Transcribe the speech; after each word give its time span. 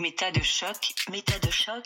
Méta 0.00 0.30
de 0.30 0.40
choc, 0.40 0.94
méta 1.10 1.38
de 1.40 1.50
choc. 1.50 1.84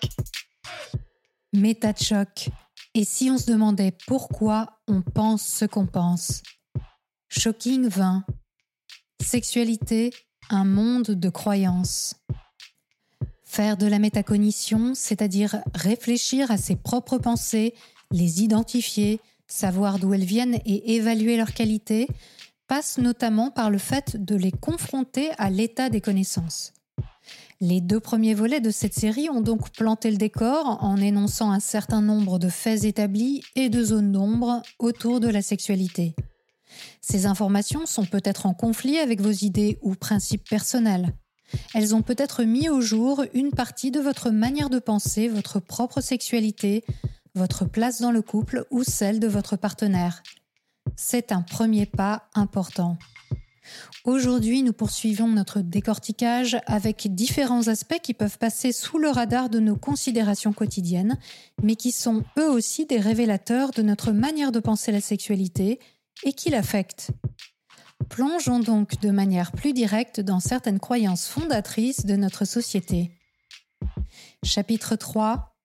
Méta 1.53 1.93
de 1.93 1.99
choc. 1.99 2.49
Et 2.95 3.03
si 3.03 3.29
on 3.29 3.39
se 3.39 3.51
demandait 3.51 3.93
pourquoi 4.07 4.79
on 4.87 5.03
pense 5.03 5.45
ce 5.45 5.65
qu'on 5.65 5.87
pense? 5.89 6.41
Shocking 7.29 7.89
20. 7.89 8.25
Sexualité, 9.21 10.13
un 10.49 10.65
monde 10.65 11.07
de 11.07 11.29
croyances. 11.29 12.15
Faire 13.43 13.77
de 13.77 13.87
la 13.89 13.99
métacognition, 13.99 14.95
c'est-à-dire 14.95 15.57
réfléchir 15.75 16.53
à 16.53 16.57
ses 16.57 16.77
propres 16.77 17.19
pensées, 17.19 17.75
les 18.13 18.45
identifier, 18.45 19.21
savoir 19.49 19.99
d'où 19.99 20.15
elles 20.15 20.23
viennent 20.23 20.61
et 20.65 20.95
évaluer 20.95 21.37
leur 21.37 21.53
qualité, 21.53 22.07
passe 22.69 22.99
notamment 22.99 23.51
par 23.51 23.71
le 23.71 23.79
fait 23.79 24.17
de 24.25 24.37
les 24.37 24.53
confronter 24.53 25.33
à 25.37 25.51
l'état 25.51 25.91
des 25.91 26.01
connaissances. 26.01 26.75
Les 27.67 27.81
deux 27.81 27.99
premiers 27.99 28.35
volets 28.35 28.61
de 28.61 28.71
cette 28.71 28.93
série 28.93 29.31
ont 29.31 29.41
donc 29.41 29.71
planté 29.71 30.11
le 30.11 30.19
décor 30.19 30.85
en 30.85 30.99
énonçant 30.99 31.51
un 31.51 31.61
certain 31.61 32.03
nombre 32.03 32.39
de 32.39 32.51
faits 32.51 32.85
établis 32.85 33.43
et 33.57 33.71
de 33.71 33.83
zones 33.83 34.13
d'ombre 34.13 34.61
autour 34.79 35.19
de 35.19 35.29
la 35.29 35.41
sexualité. 35.41 36.15
Ces 37.01 37.25
informations 37.25 37.87
sont 37.87 38.05
peut-être 38.05 38.45
en 38.45 38.53
conflit 38.53 38.99
avec 38.99 39.23
vos 39.23 39.31
idées 39.31 39.79
ou 39.81 39.95
principes 39.95 40.47
personnels. 40.47 41.15
Elles 41.73 41.95
ont 41.95 42.03
peut-être 42.03 42.45
mis 42.45 42.69
au 42.69 42.83
jour 42.83 43.25
une 43.33 43.51
partie 43.51 43.91
de 43.91 44.01
votre 44.01 44.29
manière 44.29 44.69
de 44.69 44.79
penser, 44.79 45.29
votre 45.29 45.59
propre 45.59 46.03
sexualité, 46.03 46.85
votre 47.35 47.65
place 47.65 47.99
dans 47.99 48.13
le 48.13 48.21
couple 48.21 48.67
ou 48.71 48.83
celle 48.83 49.21
de 49.21 49.27
votre 49.27 49.57
partenaire. 49.57 50.23
C'est 50.97 51.33
un 51.33 51.41
premier 51.41 51.87
pas 51.87 52.29
important. 52.35 52.99
Aujourd'hui, 54.05 54.63
nous 54.63 54.73
poursuivons 54.73 55.29
notre 55.29 55.61
décortiquage 55.61 56.59
avec 56.67 57.15
différents 57.15 57.69
aspects 57.69 58.01
qui 58.03 58.15
peuvent 58.15 58.39
passer 58.39 58.73
sous 58.73 58.99
le 58.99 59.09
radar 59.09 59.49
de 59.49 59.61
nos 59.61 59.77
considérations 59.77 60.53
quotidiennes, 60.53 61.19
mais 61.63 61.77
qui 61.77 61.93
sont 61.93 62.25
eux 62.39 62.51
aussi 62.51 62.87
des 62.87 62.99
révélateurs 62.99 63.71
de 63.71 63.83
notre 63.83 64.13
manière 64.13 64.53
de 64.53 64.61
penser 64.61 64.93
la 64.93 65.01
sexualité 65.01 65.81
et 66.23 66.33
qui 66.33 66.51
l'affectent. 66.51 67.11
Plongeons 68.09 68.61
donc 68.61 69.01
de 69.01 69.11
manière 69.11 69.53
plus 69.53 69.73
directe 69.73 70.21
dans 70.21 70.41
certaines 70.41 70.79
croyances 70.79 71.27
fondatrices 71.27 72.05
de 72.05 72.17
notre 72.17 72.45
société. 72.45 73.11
Chapitre 74.45 74.97
3 74.97 75.57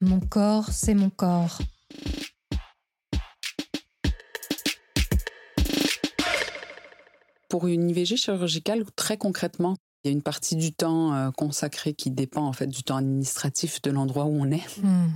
Mon 0.00 0.20
corps, 0.20 0.70
c'est 0.70 0.94
mon 0.94 1.10
corps. 1.10 1.58
Pour 7.54 7.68
une 7.68 7.88
IVG 7.88 8.16
chirurgicale, 8.16 8.84
très 8.96 9.16
concrètement, 9.16 9.76
il 10.02 10.08
y 10.08 10.10
a 10.10 10.12
une 10.12 10.22
partie 10.22 10.56
du 10.56 10.72
temps 10.72 11.14
euh, 11.14 11.30
consacré 11.30 11.94
qui 11.94 12.10
dépend 12.10 12.44
en 12.44 12.52
fait 12.52 12.66
du 12.66 12.82
temps 12.82 12.96
administratif 12.96 13.80
de 13.80 13.92
l'endroit 13.92 14.24
où 14.24 14.36
on 14.42 14.50
est. 14.50 14.82
Hmm. 14.82 15.06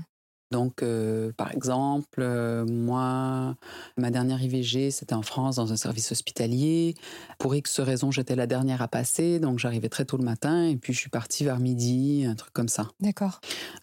Donc, 0.51 0.83
euh, 0.83 1.31
par 1.37 1.53
exemple, 1.53 2.21
euh, 2.21 2.65
moi, 2.65 3.57
ma 3.97 4.11
dernière 4.11 4.43
IVG, 4.43 4.91
c'était 4.91 5.15
en 5.15 5.23
France, 5.23 5.57
dans 5.57 5.73
un 5.73 5.77
service 5.77 6.11
hospitalier. 6.11 6.95
Pour 7.39 7.55
X 7.55 7.81
raisons, 7.81 8.11
j'étais 8.11 8.35
la 8.35 8.47
dernière 8.47 8.81
à 8.81 8.89
passer, 8.89 9.41
donc 9.41 9.59
j'arrivais 9.59 9.91
très 9.91 10.07
tôt 10.07 10.17
le 10.17 10.25
matin, 10.25 10.65
et 10.65 10.77
puis 10.77 10.95
je 10.95 10.99
suis 10.99 11.11
partie 11.11 11.45
vers 11.45 11.59
midi, 11.59 12.25
un 12.27 12.35
truc 12.35 12.53
comme 12.55 12.69
ça. 12.69 12.89
D'accord. 13.01 13.41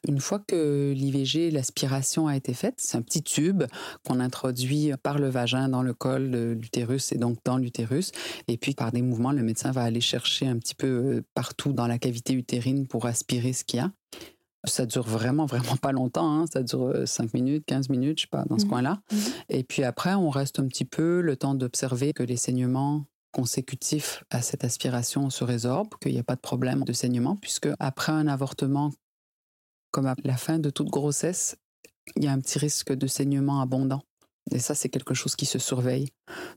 Une 0.07 0.19
fois 0.19 0.39
que 0.39 0.91
l'IVG, 0.95 1.51
l'aspiration 1.51 2.27
a 2.27 2.35
été 2.35 2.53
faite, 2.53 2.75
c'est 2.77 2.97
un 2.97 3.01
petit 3.01 3.21
tube 3.21 3.63
qu'on 4.07 4.19
introduit 4.19 4.91
par 5.03 5.19
le 5.19 5.29
vagin 5.29 5.69
dans 5.69 5.83
le 5.83 5.93
col 5.93 6.31
de 6.31 6.57
l'utérus 6.59 7.11
et 7.11 7.17
donc 7.17 7.37
dans 7.45 7.57
l'utérus. 7.57 8.11
Et 8.47 8.57
puis, 8.57 8.73
par 8.73 8.91
des 8.91 9.01
mouvements, 9.01 9.31
le 9.31 9.43
médecin 9.43 9.71
va 9.71 9.83
aller 9.83 10.01
chercher 10.01 10.47
un 10.47 10.57
petit 10.57 10.75
peu 10.75 10.87
euh, 10.87 11.25
partout 11.35 11.73
dans 11.73 11.87
la 11.87 11.99
cavité 11.99 12.33
utérine 12.33 12.87
pour 12.87 13.05
aspirer 13.05 13.53
ce 13.53 13.63
qu'il 13.63 13.79
y 13.79 13.83
a. 13.83 13.91
Ça 14.67 14.85
dure 14.85 15.03
vraiment, 15.03 15.45
vraiment 15.45 15.75
pas 15.77 15.91
longtemps. 15.91 16.41
Hein. 16.41 16.45
Ça 16.51 16.63
dure 16.63 16.93
5 17.07 17.33
minutes, 17.33 17.65
15 17.65 17.89
minutes, 17.89 18.19
je 18.19 18.23
sais 18.23 18.29
pas, 18.29 18.43
dans 18.49 18.57
ce 18.57 18.65
Mhm. 18.65 18.69
coin-là. 18.71 19.01
Mhm. 19.11 19.19
Et 19.49 19.63
puis 19.63 19.83
après, 19.83 20.13
on 20.13 20.29
reste 20.29 20.59
un 20.59 20.67
petit 20.67 20.85
peu 20.85 21.21
le 21.21 21.35
temps 21.37 21.55
d'observer 21.55 22.13
que 22.13 22.23
les 22.23 22.37
saignements 22.37 23.05
consécutifs 23.31 24.23
à 24.29 24.41
cette 24.41 24.63
aspiration 24.63 25.29
se 25.29 25.43
résorbent, 25.43 25.93
qu'il 26.01 26.13
n'y 26.13 26.19
a 26.19 26.23
pas 26.23 26.35
de 26.35 26.41
problème 26.41 26.83
de 26.85 26.93
saignement, 26.93 27.35
puisque 27.35 27.67
après 27.79 28.11
un 28.13 28.27
avortement, 28.27 28.91
comme 29.91 30.05
à 30.07 30.15
la 30.23 30.37
fin 30.37 30.57
de 30.59 30.69
toute 30.69 30.87
grossesse, 30.87 31.57
il 32.15 32.23
y 32.23 32.27
a 32.27 32.31
un 32.31 32.39
petit 32.39 32.59
risque 32.59 32.93
de 32.93 33.07
saignement 33.07 33.59
abondant. 33.61 34.01
Et 34.51 34.59
ça, 34.59 34.75
c'est 34.75 34.89
quelque 34.89 35.13
chose 35.15 35.35
qui 35.35 35.45
se 35.45 35.57
surveille. 35.59 36.09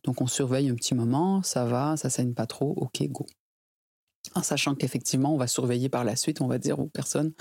Donc, 0.04 0.20
on 0.20 0.26
surveille 0.26 0.68
un 0.68 0.74
petit 0.74 0.94
moment, 0.94 1.42
ça 1.42 1.64
va, 1.64 1.96
ça 1.96 2.10
saigne 2.10 2.34
pas 2.34 2.46
trop, 2.46 2.74
ok, 2.76 3.02
go. 3.08 3.26
En 4.34 4.42
sachant 4.42 4.74
qu'effectivement, 4.74 5.34
on 5.34 5.38
va 5.38 5.46
surveiller 5.46 5.88
par 5.88 6.04
la 6.04 6.16
suite, 6.16 6.40
on 6.40 6.46
va 6.46 6.58
dire 6.58 6.78
aux 6.78 6.86
personnes, 6.86 7.32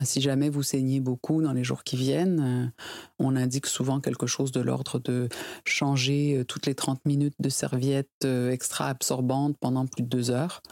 ben, 0.00 0.06
si 0.06 0.20
jamais 0.20 0.48
vous 0.48 0.62
saignez 0.62 1.00
beaucoup 1.00 1.42
dans 1.42 1.52
les 1.52 1.64
jours 1.64 1.84
qui 1.84 1.96
viennent, 1.96 2.40
euh, 2.40 2.82
on 3.18 3.36
indique 3.36 3.66
souvent 3.66 4.00
quelque 4.00 4.26
chose 4.26 4.52
de 4.52 4.60
l'ordre 4.60 4.98
de 4.98 5.28
changer 5.64 6.38
euh, 6.38 6.44
toutes 6.44 6.66
les 6.66 6.74
30 6.74 7.04
minutes 7.04 7.36
de 7.38 7.48
serviettes 7.48 8.08
euh, 8.24 8.50
extra 8.50 8.88
absorbantes 8.88 9.56
pendant 9.60 9.86
plus 9.86 10.02
de 10.02 10.08
deux 10.08 10.30
heures. 10.30 10.62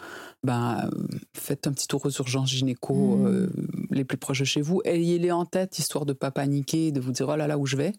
Ben, 0.45 0.91
faites 1.37 1.67
un 1.67 1.73
petit 1.73 1.87
tour 1.87 2.05
aux 2.05 2.11
urgences 2.11 2.51
gynéco 2.51 3.13
Mm. 3.17 3.27
euh, 3.27 3.47
les 3.91 4.05
plus 4.05 4.17
proches 4.17 4.41
de 4.41 4.45
chez 4.45 4.61
vous. 4.61 4.81
Ayez-les 4.85 5.33
en 5.33 5.45
tête, 5.45 5.79
histoire 5.79 6.07
de 6.07 6.13
pas 6.13 6.31
paniquer, 6.31 6.93
de 6.93 7.01
vous 7.01 7.13
dire 7.13 7.29
oh 7.29 7.37
là 7.37 7.47
là 7.47 7.59
où 7.59 7.67
je 7.67 7.77
vais. 7.77 7.93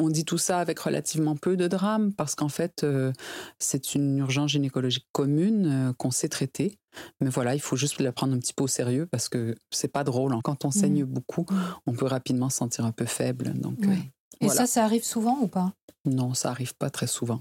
On 0.00 0.08
dit 0.10 0.24
tout 0.24 0.38
ça 0.38 0.60
avec 0.60 0.78
relativement 0.78 1.34
peu 1.36 1.56
de 1.56 1.66
drame 1.66 2.12
parce 2.14 2.34
qu'en 2.34 2.48
fait, 2.48 2.84
euh, 2.84 3.12
c'est 3.58 3.94
une 3.94 4.18
urgence 4.18 4.50
gynécologique 4.52 5.06
commune 5.12 5.66
euh, 5.66 5.92
qu'on 5.92 6.10
sait 6.12 6.28
traiter. 6.28 6.78
Mais 7.20 7.28
voilà, 7.28 7.54
il 7.54 7.60
faut 7.60 7.76
juste 7.76 8.00
la 8.00 8.12
prendre 8.12 8.32
un 8.34 8.38
petit 8.38 8.54
peu 8.54 8.64
au 8.64 8.68
sérieux 8.68 9.06
parce 9.06 9.28
que 9.28 9.54
c'est 9.70 9.88
pas 9.92 10.04
drôle. 10.04 10.32
hein. 10.32 10.40
Quand 10.44 10.64
on 10.64 10.70
saigne 10.70 11.04
beaucoup, 11.04 11.46
on 11.86 11.92
peut 11.92 12.06
rapidement 12.06 12.48
se 12.48 12.56
sentir 12.58 12.84
un 12.84 12.92
peu 12.92 13.06
faible. 13.06 13.52
Donc, 13.54 13.84
euh, 13.86 13.92
Et 14.40 14.46
Voilà. 14.46 14.60
ça, 14.60 14.66
ça 14.66 14.84
arrive 14.84 15.04
souvent 15.04 15.38
ou 15.40 15.48
pas? 15.48 15.72
Non, 16.04 16.32
ça 16.34 16.50
arrive 16.50 16.74
pas 16.76 16.90
très 16.90 17.08
souvent. 17.08 17.40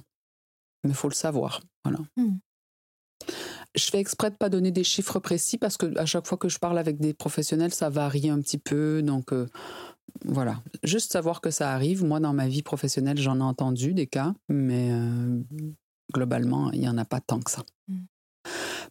Mais 0.84 0.90
il 0.92 0.96
faut 0.96 1.10
le 1.10 1.14
savoir. 1.16 1.62
Voilà. 1.84 2.00
Hmm. 2.18 2.38
Je 3.76 3.86
fais 3.86 4.00
exprès 4.00 4.32
de 4.32 4.36
pas 4.36 4.50
donner 4.50 4.72
des 4.72 4.84
chiffres 4.84 5.20
précis 5.20 5.58
parce 5.58 5.78
que 5.78 5.96
à 5.98 6.06
chaque 6.06 6.26
fois 6.26 6.38
que 6.38 6.50
je 6.50 6.58
parle 6.58 6.78
avec 6.80 7.00
des 7.00 7.14
professionnels, 7.14 7.74
ça 7.74 7.90
varie 7.90 8.30
un 8.30 8.42
petit 8.42 8.58
peu. 8.58 9.02
Donc 9.04 9.32
euh, 9.34 9.48
voilà, 10.26 10.62
juste 10.84 11.12
savoir 11.12 11.42
que 11.42 11.52
ça 11.52 11.72
arrive. 11.74 12.04
Moi, 12.04 12.20
dans 12.20 12.34
ma 12.34 12.48
vie 12.48 12.64
professionnelle, 12.64 13.18
j'en 13.18 13.40
ai 13.40 13.44
entendu 13.44 13.94
des 13.94 14.08
cas, 14.08 14.34
mais 14.50 14.90
euh, 14.92 15.40
globalement, 16.14 16.72
il 16.72 16.82
y 16.82 16.90
en 16.90 16.98
a 16.98 17.06
pas 17.06 17.20
tant 17.20 17.40
que 17.40 17.52
ça. 17.52 17.64
Hmm. 17.88 18.06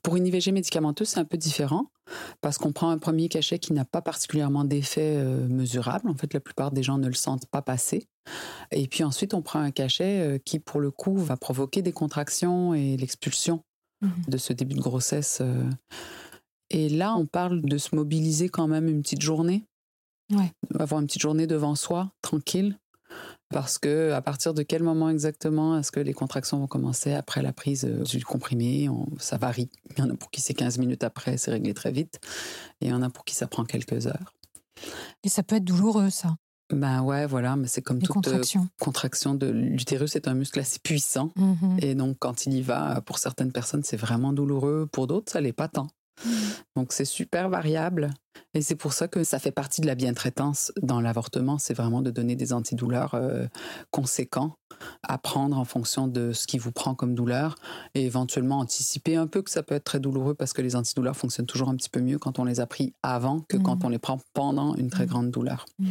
Pour 0.02 0.16
une 0.16 0.26
IVG 0.26 0.52
médicamenteuse, 0.52 1.08
c'est 1.08 1.20
un 1.20 1.24
peu 1.24 1.38
différent 1.38 1.90
parce 2.40 2.58
qu'on 2.58 2.72
prend 2.72 2.90
un 2.90 2.98
premier 2.98 3.28
cachet 3.28 3.58
qui 3.58 3.72
n'a 3.72 3.84
pas 3.84 4.02
particulièrement 4.02 4.64
d'effet 4.64 5.16
euh, 5.16 5.48
mesurable. 5.48 6.10
En 6.10 6.14
fait, 6.14 6.32
la 6.34 6.40
plupart 6.40 6.70
des 6.70 6.82
gens 6.82 6.98
ne 6.98 7.08
le 7.08 7.14
sentent 7.14 7.46
pas 7.46 7.62
passer. 7.62 8.06
Et 8.70 8.86
puis 8.86 9.02
ensuite, 9.02 9.32
on 9.34 9.42
prend 9.42 9.60
un 9.60 9.70
cachet 9.70 10.20
euh, 10.20 10.38
qui, 10.38 10.58
pour 10.58 10.80
le 10.80 10.90
coup, 10.90 11.16
va 11.16 11.36
provoquer 11.36 11.82
des 11.82 11.92
contractions 11.92 12.74
et 12.74 12.96
l'expulsion 12.96 13.62
Mhm. 14.02 14.10
de 14.28 14.36
ce 14.36 14.52
début 14.52 14.74
de 14.74 14.80
grossesse. 14.80 15.38
euh. 15.40 15.64
Et 16.70 16.88
là, 16.88 17.14
on 17.16 17.26
parle 17.26 17.62
de 17.62 17.78
se 17.78 17.94
mobiliser 17.94 18.48
quand 18.48 18.66
même 18.68 18.88
une 18.88 19.02
petite 19.02 19.22
journée. 19.22 19.64
Ouais. 20.32 20.52
Avoir 20.78 21.00
une 21.00 21.06
petite 21.06 21.22
journée 21.22 21.46
devant 21.46 21.74
soi, 21.74 22.10
tranquille. 22.22 22.78
Parce 23.48 23.78
que 23.78 24.10
à 24.12 24.20
partir 24.20 24.54
de 24.54 24.62
quel 24.64 24.82
moment 24.82 25.08
exactement 25.08 25.78
est-ce 25.78 25.92
que 25.92 26.00
les 26.00 26.12
contractions 26.12 26.58
vont 26.58 26.66
commencer 26.66 27.12
après 27.12 27.42
la 27.42 27.52
prise 27.52 27.84
euh, 27.84 28.02
du 28.02 28.24
comprimé? 28.24 28.88
On- 28.88 29.06
Ça 29.20 29.38
varie. 29.38 29.70
Il 29.96 29.98
y 30.00 30.02
en 30.02 30.10
a 30.10 30.14
pour 30.16 30.30
qui 30.32 30.40
c'est 30.40 30.54
15 30.54 30.78
minutes 30.78 31.04
après, 31.04 31.36
c'est 31.36 31.52
réglé 31.52 31.72
très 31.72 31.92
vite. 31.92 32.18
Et 32.80 32.86
il 32.86 32.88
y 32.88 32.92
en 32.92 33.02
a 33.02 33.10
pour 33.10 33.24
qui 33.24 33.34
ça 33.36 33.46
prend 33.46 33.64
quelques 33.64 34.08
heures. 34.08 34.34
Et 35.22 35.28
ça 35.28 35.44
peut 35.44 35.56
être 35.56 35.64
douloureux, 35.64 36.10
ça, 36.10 36.36
Ben 36.70 37.02
ouais, 37.02 37.24
voilà, 37.26 37.54
mais 37.54 37.68
c'est 37.68 37.80
comme 37.82 38.00
les 38.00 38.06
toute 38.06 38.16
euh, 38.16 38.30
contractions. 38.32 38.68
contraction 38.80 39.34
de 39.36 39.46
l'utérus, 39.46 40.10
c'est 40.12 40.26
un 40.26 40.34
muscle 40.34 40.58
assez 40.58 40.80
puissant. 40.80 41.30
Mhm. 41.36 41.78
Et 41.80 41.94
donc, 41.94 42.16
quand 42.18 42.46
il 42.46 42.52
y 42.54 42.62
va, 42.62 43.00
pour 43.00 43.18
certaines 43.20 43.52
personnes, 43.52 43.84
c'est 43.84 43.96
vraiment 43.96 44.32
douloureux. 44.32 44.88
Pour 44.90 45.06
d'autres, 45.06 45.30
ça 45.32 45.40
l'est 45.40 45.52
pas 45.52 45.68
tant. 45.68 45.86
Donc, 46.74 46.92
c'est 46.92 47.04
super 47.04 47.48
variable. 47.48 48.10
Et 48.54 48.62
c'est 48.62 48.74
pour 48.74 48.92
ça 48.92 49.08
que 49.08 49.24
ça 49.24 49.38
fait 49.38 49.50
partie 49.50 49.80
de 49.80 49.86
la 49.86 49.94
bientraitance 49.94 50.72
dans 50.82 51.00
l'avortement. 51.00 51.58
C'est 51.58 51.74
vraiment 51.74 52.00
de 52.02 52.10
donner 52.10 52.36
des 52.36 52.52
antidouleurs 52.52 53.14
euh, 53.14 53.46
conséquents 53.90 54.54
à 55.02 55.18
prendre 55.18 55.58
en 55.58 55.64
fonction 55.64 56.06
de 56.08 56.32
ce 56.32 56.46
qui 56.46 56.58
vous 56.58 56.72
prend 56.72 56.94
comme 56.94 57.14
douleur 57.14 57.56
et 57.94 58.04
éventuellement 58.04 58.58
anticiper 58.58 59.16
un 59.16 59.26
peu 59.26 59.42
que 59.42 59.50
ça 59.50 59.62
peut 59.62 59.74
être 59.74 59.84
très 59.84 60.00
douloureux 60.00 60.34
parce 60.34 60.52
que 60.52 60.62
les 60.62 60.76
antidouleurs 60.76 61.16
fonctionnent 61.16 61.46
toujours 61.46 61.68
un 61.68 61.76
petit 61.76 61.88
peu 61.90 62.00
mieux 62.00 62.18
quand 62.18 62.38
on 62.38 62.44
les 62.44 62.60
a 62.60 62.66
pris 62.66 62.92
avant 63.02 63.40
que 63.40 63.56
quand 63.56 63.84
on 63.84 63.88
les 63.88 63.98
prend 63.98 64.18
pendant 64.34 64.74
une 64.74 64.90
très 64.90 65.04
Mhm. 65.04 65.10
grande 65.10 65.30
douleur. 65.30 65.64
Mhm. 65.78 65.88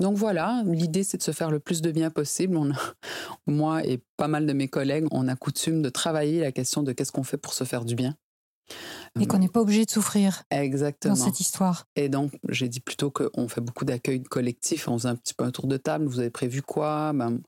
Donc 0.00 0.16
voilà, 0.16 0.62
l'idée 0.66 1.04
c'est 1.04 1.18
de 1.18 1.22
se 1.22 1.30
faire 1.30 1.50
le 1.50 1.60
plus 1.60 1.80
de 1.80 1.90
bien 1.92 2.10
possible. 2.10 2.56
On 2.56 2.72
a, 2.72 2.76
moi 3.46 3.84
et 3.86 4.02
pas 4.16 4.28
mal 4.28 4.44
de 4.46 4.52
mes 4.52 4.68
collègues, 4.68 5.06
on 5.12 5.28
a 5.28 5.36
coutume 5.36 5.82
de 5.82 5.88
travailler 5.88 6.40
la 6.40 6.52
question 6.52 6.82
de 6.82 6.92
qu'est-ce 6.92 7.12
qu'on 7.12 7.22
fait 7.24 7.36
pour 7.38 7.54
se 7.54 7.64
faire 7.64 7.84
du 7.84 7.94
bien. 7.94 8.14
Et 9.20 9.26
qu'on 9.26 9.38
n'est 9.38 9.48
pas 9.48 9.60
obligé 9.60 9.84
de 9.84 9.90
souffrir 9.90 10.42
Exactement. 10.50 11.14
dans 11.14 11.20
cette 11.20 11.38
histoire. 11.38 11.86
Et 11.94 12.08
donc, 12.08 12.32
j'ai 12.48 12.68
dit 12.68 12.80
plutôt 12.80 13.10
qu'on 13.12 13.46
fait 13.46 13.60
beaucoup 13.60 13.84
d'accueil 13.84 14.22
collectif. 14.22 14.88
On 14.88 14.98
faisait 14.98 15.08
un 15.08 15.14
petit 15.14 15.34
peu 15.34 15.44
un 15.44 15.52
tour 15.52 15.68
de 15.68 15.76
table. 15.76 16.06
Vous 16.06 16.18
avez 16.18 16.30
prévu 16.30 16.62
quoi? 16.62 17.12
Ben, 17.12 17.38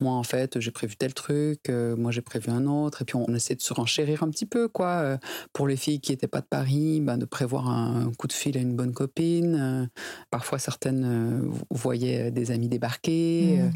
Moi, 0.00 0.12
en 0.12 0.22
fait, 0.22 0.60
j'ai 0.60 0.70
prévu 0.70 0.96
tel 0.96 1.14
truc. 1.14 1.68
Euh, 1.68 1.96
moi, 1.96 2.12
j'ai 2.12 2.20
prévu 2.20 2.50
un 2.50 2.66
autre. 2.66 3.02
Et 3.02 3.04
puis, 3.04 3.16
on 3.16 3.34
essaie 3.34 3.56
de 3.56 3.62
se 3.62 3.74
renchérir 3.74 4.22
un 4.22 4.30
petit 4.30 4.46
peu, 4.46 4.68
quoi. 4.68 4.86
Euh, 4.86 5.18
pour 5.52 5.66
les 5.66 5.76
filles 5.76 6.00
qui 6.00 6.12
n'étaient 6.12 6.28
pas 6.28 6.40
de 6.40 6.46
Paris, 6.46 7.00
ben, 7.00 7.18
de 7.18 7.24
prévoir 7.24 7.68
un, 7.68 8.12
coup 8.16 8.28
de 8.28 8.32
fil 8.32 8.56
à 8.56 8.60
une 8.60 8.76
bonne 8.76 8.92
copine. 8.92 9.56
Euh, 9.60 9.86
parfois, 10.30 10.60
certaines 10.60 11.50
voyaient 11.70 12.30
des 12.30 12.52
amis 12.52 12.68
débarquer. 12.68 13.58
Mmh. 13.58 13.72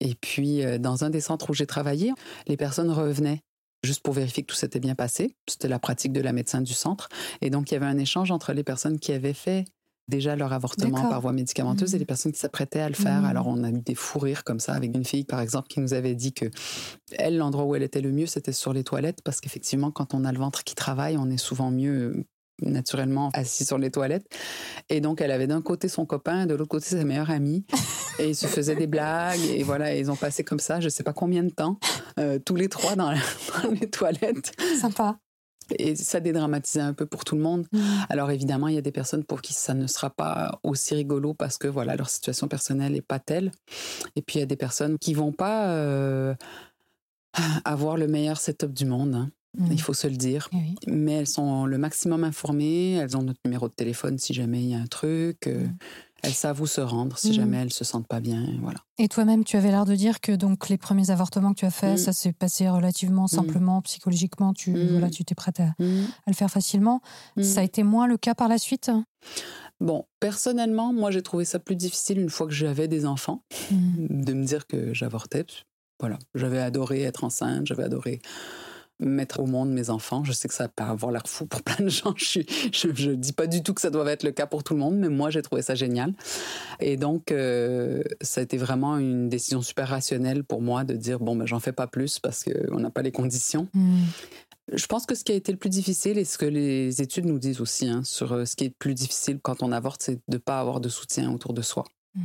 Et 0.00 0.14
puis, 0.14 0.62
dans 0.78 1.02
un 1.02 1.10
des 1.10 1.20
centres 1.20 1.50
où 1.50 1.54
j'ai 1.54 1.66
travaillé, 1.66 2.12
les 2.46 2.56
personnes 2.56 2.90
revenaient 2.90 3.42
juste 3.84 4.02
pour 4.02 4.14
vérifier 4.14 4.42
que 4.42 4.48
tout 4.48 4.56
s'était 4.56 4.80
bien 4.80 4.94
passé. 4.94 5.36
C'était 5.48 5.68
la 5.68 5.78
pratique 5.78 6.12
de 6.12 6.20
la 6.20 6.32
médecin 6.32 6.60
du 6.60 6.72
centre. 6.72 7.08
Et 7.40 7.50
donc, 7.50 7.70
il 7.70 7.74
y 7.74 7.76
avait 7.76 7.86
un 7.86 7.98
échange 7.98 8.30
entre 8.30 8.52
les 8.52 8.64
personnes 8.64 8.98
qui 8.98 9.12
avaient 9.12 9.34
fait 9.34 9.64
déjà 10.08 10.36
leur 10.36 10.54
avortement 10.54 11.08
par 11.08 11.20
voie 11.20 11.32
médicamenteuse 11.32 11.92
et 11.94 11.96
mmh. 11.96 12.00
les 12.00 12.06
personnes 12.06 12.32
qui 12.32 12.38
s'apprêtaient 12.38 12.80
à 12.80 12.88
le 12.88 12.94
faire. 12.94 13.22
Mmh. 13.22 13.26
Alors, 13.26 13.46
on 13.46 13.62
a 13.62 13.68
eu 13.68 13.80
des 13.80 13.94
fous 13.94 14.18
rires 14.18 14.42
comme 14.42 14.58
ça 14.58 14.74
avec 14.74 14.94
une 14.94 15.04
fille, 15.04 15.24
par 15.24 15.40
exemple, 15.40 15.68
qui 15.68 15.80
nous 15.80 15.92
avait 15.92 16.14
dit 16.14 16.32
que 16.32 16.46
elle, 17.18 17.36
l'endroit 17.36 17.64
où 17.64 17.74
elle 17.74 17.82
était 17.82 18.00
le 18.00 18.10
mieux, 18.10 18.26
c'était 18.26 18.52
sur 18.52 18.72
les 18.72 18.84
toilettes 18.84 19.20
parce 19.22 19.40
qu'effectivement, 19.40 19.90
quand 19.90 20.14
on 20.14 20.24
a 20.24 20.32
le 20.32 20.38
ventre 20.38 20.64
qui 20.64 20.74
travaille, 20.74 21.18
on 21.18 21.30
est 21.30 21.36
souvent 21.36 21.70
mieux 21.70 22.24
naturellement 22.62 23.30
assis 23.34 23.64
sur 23.64 23.78
les 23.78 23.90
toilettes. 23.90 24.26
Et 24.88 25.00
donc, 25.00 25.20
elle 25.20 25.30
avait 25.30 25.46
d'un 25.46 25.62
côté 25.62 25.88
son 25.88 26.06
copain, 26.06 26.46
de 26.46 26.54
l'autre 26.54 26.68
côté 26.68 26.86
sa 26.86 27.04
meilleure 27.04 27.30
amie. 27.30 27.64
Et 28.18 28.30
ils 28.30 28.36
se 28.36 28.46
faisaient 28.46 28.74
des 28.74 28.86
blagues. 28.86 29.40
Et 29.50 29.62
voilà, 29.62 29.94
ils 29.94 30.10
ont 30.10 30.16
passé 30.16 30.42
comme 30.42 30.58
ça, 30.58 30.80
je 30.80 30.86
ne 30.86 30.90
sais 30.90 31.04
pas 31.04 31.12
combien 31.12 31.44
de 31.44 31.50
temps, 31.50 31.78
euh, 32.18 32.38
tous 32.38 32.56
les 32.56 32.68
trois 32.68 32.96
dans, 32.96 33.12
les 33.80 33.88
toilettes. 33.88 34.52
Sympa. 34.80 35.18
Et 35.78 35.96
ça 35.96 36.18
dédramatisait 36.18 36.80
un 36.80 36.94
peu 36.94 37.04
pour 37.04 37.24
tout 37.24 37.36
le 37.36 37.42
monde. 37.42 37.66
Mmh. 37.72 37.80
Alors 38.08 38.30
évidemment, 38.30 38.68
il 38.68 38.74
y 38.74 38.78
a 38.78 38.82
des 38.82 38.90
personnes 38.90 39.22
pour 39.22 39.42
qui 39.42 39.52
ça 39.52 39.74
ne 39.74 39.86
sera 39.86 40.08
pas 40.08 40.58
aussi 40.62 40.94
rigolo 40.94 41.34
parce 41.34 41.58
que 41.58 41.68
voilà, 41.68 41.94
leur 41.94 42.08
situation 42.08 42.48
personnelle 42.48 42.92
n'est 42.92 43.02
pas 43.02 43.18
telle. 43.18 43.52
Et 44.16 44.22
puis 44.22 44.36
il 44.36 44.40
y 44.40 44.42
a 44.42 44.46
des 44.46 44.56
personnes 44.56 44.98
qui 44.98 45.12
vont 45.12 45.32
pas 45.32 45.68
euh, 45.68 46.34
avoir 47.64 47.98
le 47.98 48.06
meilleur 48.06 48.38
setup 48.38 48.72
du 48.72 48.86
monde. 48.86 49.14
Hein. 49.14 49.30
Il 49.56 49.74
mmh. 49.74 49.78
faut 49.78 49.94
se 49.94 50.06
le 50.06 50.16
dire. 50.16 50.48
Mais 50.86 51.12
elles 51.12 51.26
sont 51.26 51.64
le 51.64 51.78
maximum 51.78 52.24
informées. 52.24 52.94
Elles 52.94 53.16
ont 53.16 53.22
notre 53.22 53.40
numéro 53.44 53.68
de 53.68 53.72
téléphone 53.72 54.18
si 54.18 54.34
jamais 54.34 54.62
il 54.62 54.68
y 54.68 54.74
a 54.74 54.78
un 54.78 54.86
truc. 54.86 55.46
Euh, 55.46 55.66
mmh. 55.66 55.76
Elles 56.24 56.34
savent 56.34 56.60
où 56.60 56.66
se 56.66 56.80
rendre 56.80 57.16
si 57.16 57.30
mmh. 57.30 57.34
jamais 57.34 57.56
elles 57.58 57.72
se 57.72 57.84
sentent 57.84 58.08
pas 58.08 58.20
bien. 58.20 58.44
Voilà. 58.60 58.80
Et 58.98 59.08
toi-même, 59.08 59.44
tu 59.44 59.56
avais 59.56 59.70
l'air 59.70 59.84
de 59.84 59.94
dire 59.94 60.20
que 60.20 60.32
donc 60.32 60.68
les 60.68 60.76
premiers 60.76 61.10
avortements 61.10 61.54
que 61.54 61.60
tu 61.60 61.64
as 61.64 61.70
faits, 61.70 61.98
ça 61.98 62.12
s'est 62.12 62.32
passé 62.32 62.68
relativement 62.68 63.26
simplement, 63.26 63.80
psychologiquement. 63.82 64.52
Tu 64.52 64.72
voilà, 64.72 65.10
tu 65.10 65.22
étais 65.22 65.36
prête 65.36 65.60
à, 65.60 65.74
le 65.78 66.32
faire 66.34 66.50
facilement. 66.50 67.00
Ça 67.40 67.60
a 67.60 67.62
été 67.62 67.84
moins 67.84 68.06
le 68.06 68.16
cas 68.16 68.34
par 68.34 68.48
la 68.48 68.58
suite? 68.58 68.90
Bon, 69.80 70.06
personnellement, 70.18 70.92
moi 70.92 71.12
j'ai 71.12 71.22
trouvé 71.22 71.44
ça 71.44 71.60
plus 71.60 71.76
difficile 71.76 72.18
une 72.18 72.30
fois 72.30 72.48
que 72.48 72.52
j'avais 72.52 72.88
des 72.88 73.06
enfants, 73.06 73.44
de 73.70 74.32
me 74.32 74.44
dire 74.44 74.66
que 74.66 74.92
j'avortais. 74.92 75.46
Voilà, 76.00 76.18
j'avais 76.34 76.58
adoré 76.58 77.02
être 77.02 77.22
enceinte, 77.22 77.66
j'avais 77.66 77.84
adoré 77.84 78.20
mettre 79.00 79.40
au 79.40 79.46
monde 79.46 79.70
mes 79.70 79.90
enfants. 79.90 80.24
Je 80.24 80.32
sais 80.32 80.48
que 80.48 80.54
ça 80.54 80.68
peut 80.68 80.82
avoir 80.82 81.12
l'air 81.12 81.26
fou 81.26 81.46
pour 81.46 81.62
plein 81.62 81.84
de 81.84 81.90
gens. 81.90 82.14
Je 82.16 83.10
ne 83.10 83.14
dis 83.14 83.32
pas 83.32 83.46
du 83.46 83.62
tout 83.62 83.74
que 83.74 83.80
ça 83.80 83.90
doit 83.90 84.10
être 84.10 84.24
le 84.24 84.32
cas 84.32 84.46
pour 84.46 84.64
tout 84.64 84.74
le 84.74 84.80
monde, 84.80 84.96
mais 84.96 85.08
moi, 85.08 85.30
j'ai 85.30 85.42
trouvé 85.42 85.62
ça 85.62 85.74
génial. 85.74 86.12
Et 86.80 86.96
donc, 86.96 87.30
euh, 87.30 88.02
ça 88.20 88.40
a 88.40 88.44
été 88.44 88.56
vraiment 88.56 88.98
une 88.98 89.28
décision 89.28 89.62
super 89.62 89.88
rationnelle 89.88 90.44
pour 90.44 90.62
moi 90.62 90.84
de 90.84 90.94
dire, 90.94 91.20
bon, 91.20 91.36
ben, 91.36 91.46
j'en 91.46 91.60
fais 91.60 91.72
pas 91.72 91.86
plus 91.86 92.18
parce 92.18 92.44
qu'on 92.44 92.80
n'a 92.80 92.90
pas 92.90 93.02
les 93.02 93.12
conditions. 93.12 93.68
Hmm. 93.74 94.04
Je 94.72 94.86
pense 94.86 95.06
que 95.06 95.14
ce 95.14 95.24
qui 95.24 95.32
a 95.32 95.34
été 95.34 95.50
le 95.50 95.58
plus 95.58 95.70
difficile, 95.70 96.18
et 96.18 96.24
ce 96.24 96.36
que 96.36 96.44
les 96.44 97.00
études 97.00 97.24
nous 97.24 97.38
disent 97.38 97.60
aussi, 97.60 97.88
hein, 97.88 98.02
sur 98.04 98.32
euh, 98.32 98.44
ce 98.44 98.54
qui 98.54 98.64
est 98.64 98.68
le 98.68 98.74
plus 98.78 98.94
difficile 98.94 99.38
quand 99.40 99.62
on 99.62 99.72
avorte, 99.72 100.02
c'est 100.02 100.16
de 100.16 100.20
ne 100.28 100.38
pas 100.38 100.60
avoir 100.60 100.80
de 100.80 100.88
soutien 100.88 101.32
autour 101.32 101.54
de 101.54 101.62
soi. 101.62 101.84
Hmm. 102.14 102.20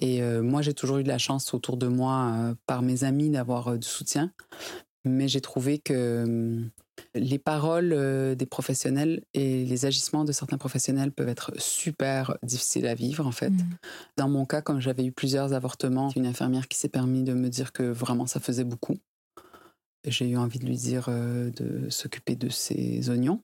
Et 0.00 0.22
euh, 0.22 0.42
moi, 0.42 0.62
j'ai 0.62 0.74
toujours 0.74 0.98
eu 0.98 1.02
de 1.02 1.08
la 1.08 1.18
chance 1.18 1.52
autour 1.54 1.76
de 1.76 1.88
moi, 1.88 2.54
par 2.66 2.82
mes 2.82 3.04
amis, 3.04 3.30
d'avoir 3.30 3.76
du 3.78 3.88
soutien 3.88 4.32
mais 5.04 5.28
j'ai 5.28 5.40
trouvé 5.40 5.78
que 5.78 6.24
hum, 6.24 6.70
les 7.14 7.38
paroles 7.38 7.92
euh, 7.92 8.34
des 8.34 8.46
professionnels 8.46 9.22
et 9.34 9.64
les 9.64 9.86
agissements 9.86 10.24
de 10.24 10.32
certains 10.32 10.58
professionnels 10.58 11.12
peuvent 11.12 11.28
être 11.28 11.52
super 11.58 12.36
difficiles 12.42 12.86
à 12.86 12.94
vivre, 12.94 13.26
en 13.26 13.32
fait. 13.32 13.50
Mmh. 13.50 13.76
Dans 14.16 14.28
mon 14.28 14.46
cas, 14.46 14.62
comme 14.62 14.80
j'avais 14.80 15.04
eu 15.04 15.12
plusieurs 15.12 15.52
avortements, 15.52 16.10
une 16.16 16.26
infirmière 16.26 16.68
qui 16.68 16.78
s'est 16.78 16.88
permis 16.88 17.22
de 17.22 17.32
me 17.32 17.48
dire 17.48 17.72
que 17.72 17.82
vraiment 17.82 18.26
ça 18.26 18.40
faisait 18.40 18.64
beaucoup. 18.64 18.98
J'ai 20.06 20.28
eu 20.28 20.36
envie 20.36 20.58
de 20.58 20.66
lui 20.66 20.76
dire 20.76 21.06
euh, 21.08 21.50
de 21.50 21.90
s'occuper 21.90 22.34
de 22.34 22.48
ses 22.48 23.10
oignons. 23.10 23.42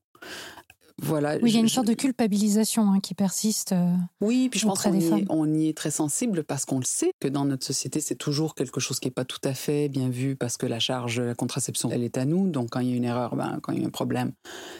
Voilà. 1.02 1.36
Oui, 1.42 1.50
il 1.50 1.54
y 1.54 1.58
a 1.58 1.60
une 1.60 1.68
sorte 1.68 1.86
de 1.86 1.92
culpabilisation 1.92 2.90
hein, 2.90 3.00
qui 3.00 3.14
persiste. 3.14 3.72
Euh, 3.72 3.94
oui, 4.22 4.48
puis 4.48 4.58
je 4.58 4.66
pense 4.66 4.82
qu'on 4.82 4.98
y, 4.98 5.26
on 5.28 5.52
y 5.52 5.68
est 5.68 5.76
très 5.76 5.90
sensible 5.90 6.42
parce 6.42 6.64
qu'on 6.64 6.78
le 6.78 6.86
sait 6.86 7.12
que 7.20 7.28
dans 7.28 7.44
notre 7.44 7.66
société, 7.66 8.00
c'est 8.00 8.14
toujours 8.14 8.54
quelque 8.54 8.80
chose 8.80 8.98
qui 8.98 9.08
n'est 9.08 9.12
pas 9.12 9.26
tout 9.26 9.40
à 9.44 9.52
fait 9.52 9.88
bien 9.88 10.08
vu 10.08 10.36
parce 10.36 10.56
que 10.56 10.64
la 10.64 10.78
charge 10.78 11.16
de 11.16 11.22
la 11.22 11.34
contraception, 11.34 11.90
elle 11.90 12.02
est 12.02 12.16
à 12.16 12.24
nous. 12.24 12.48
Donc 12.48 12.70
quand 12.70 12.80
il 12.80 12.90
y 12.90 12.92
a 12.94 12.96
une 12.96 13.04
erreur, 13.04 13.36
ben, 13.36 13.60
quand 13.62 13.72
il 13.72 13.80
y 13.82 13.84
a 13.84 13.86
un 13.86 13.90
problème, 13.90 14.32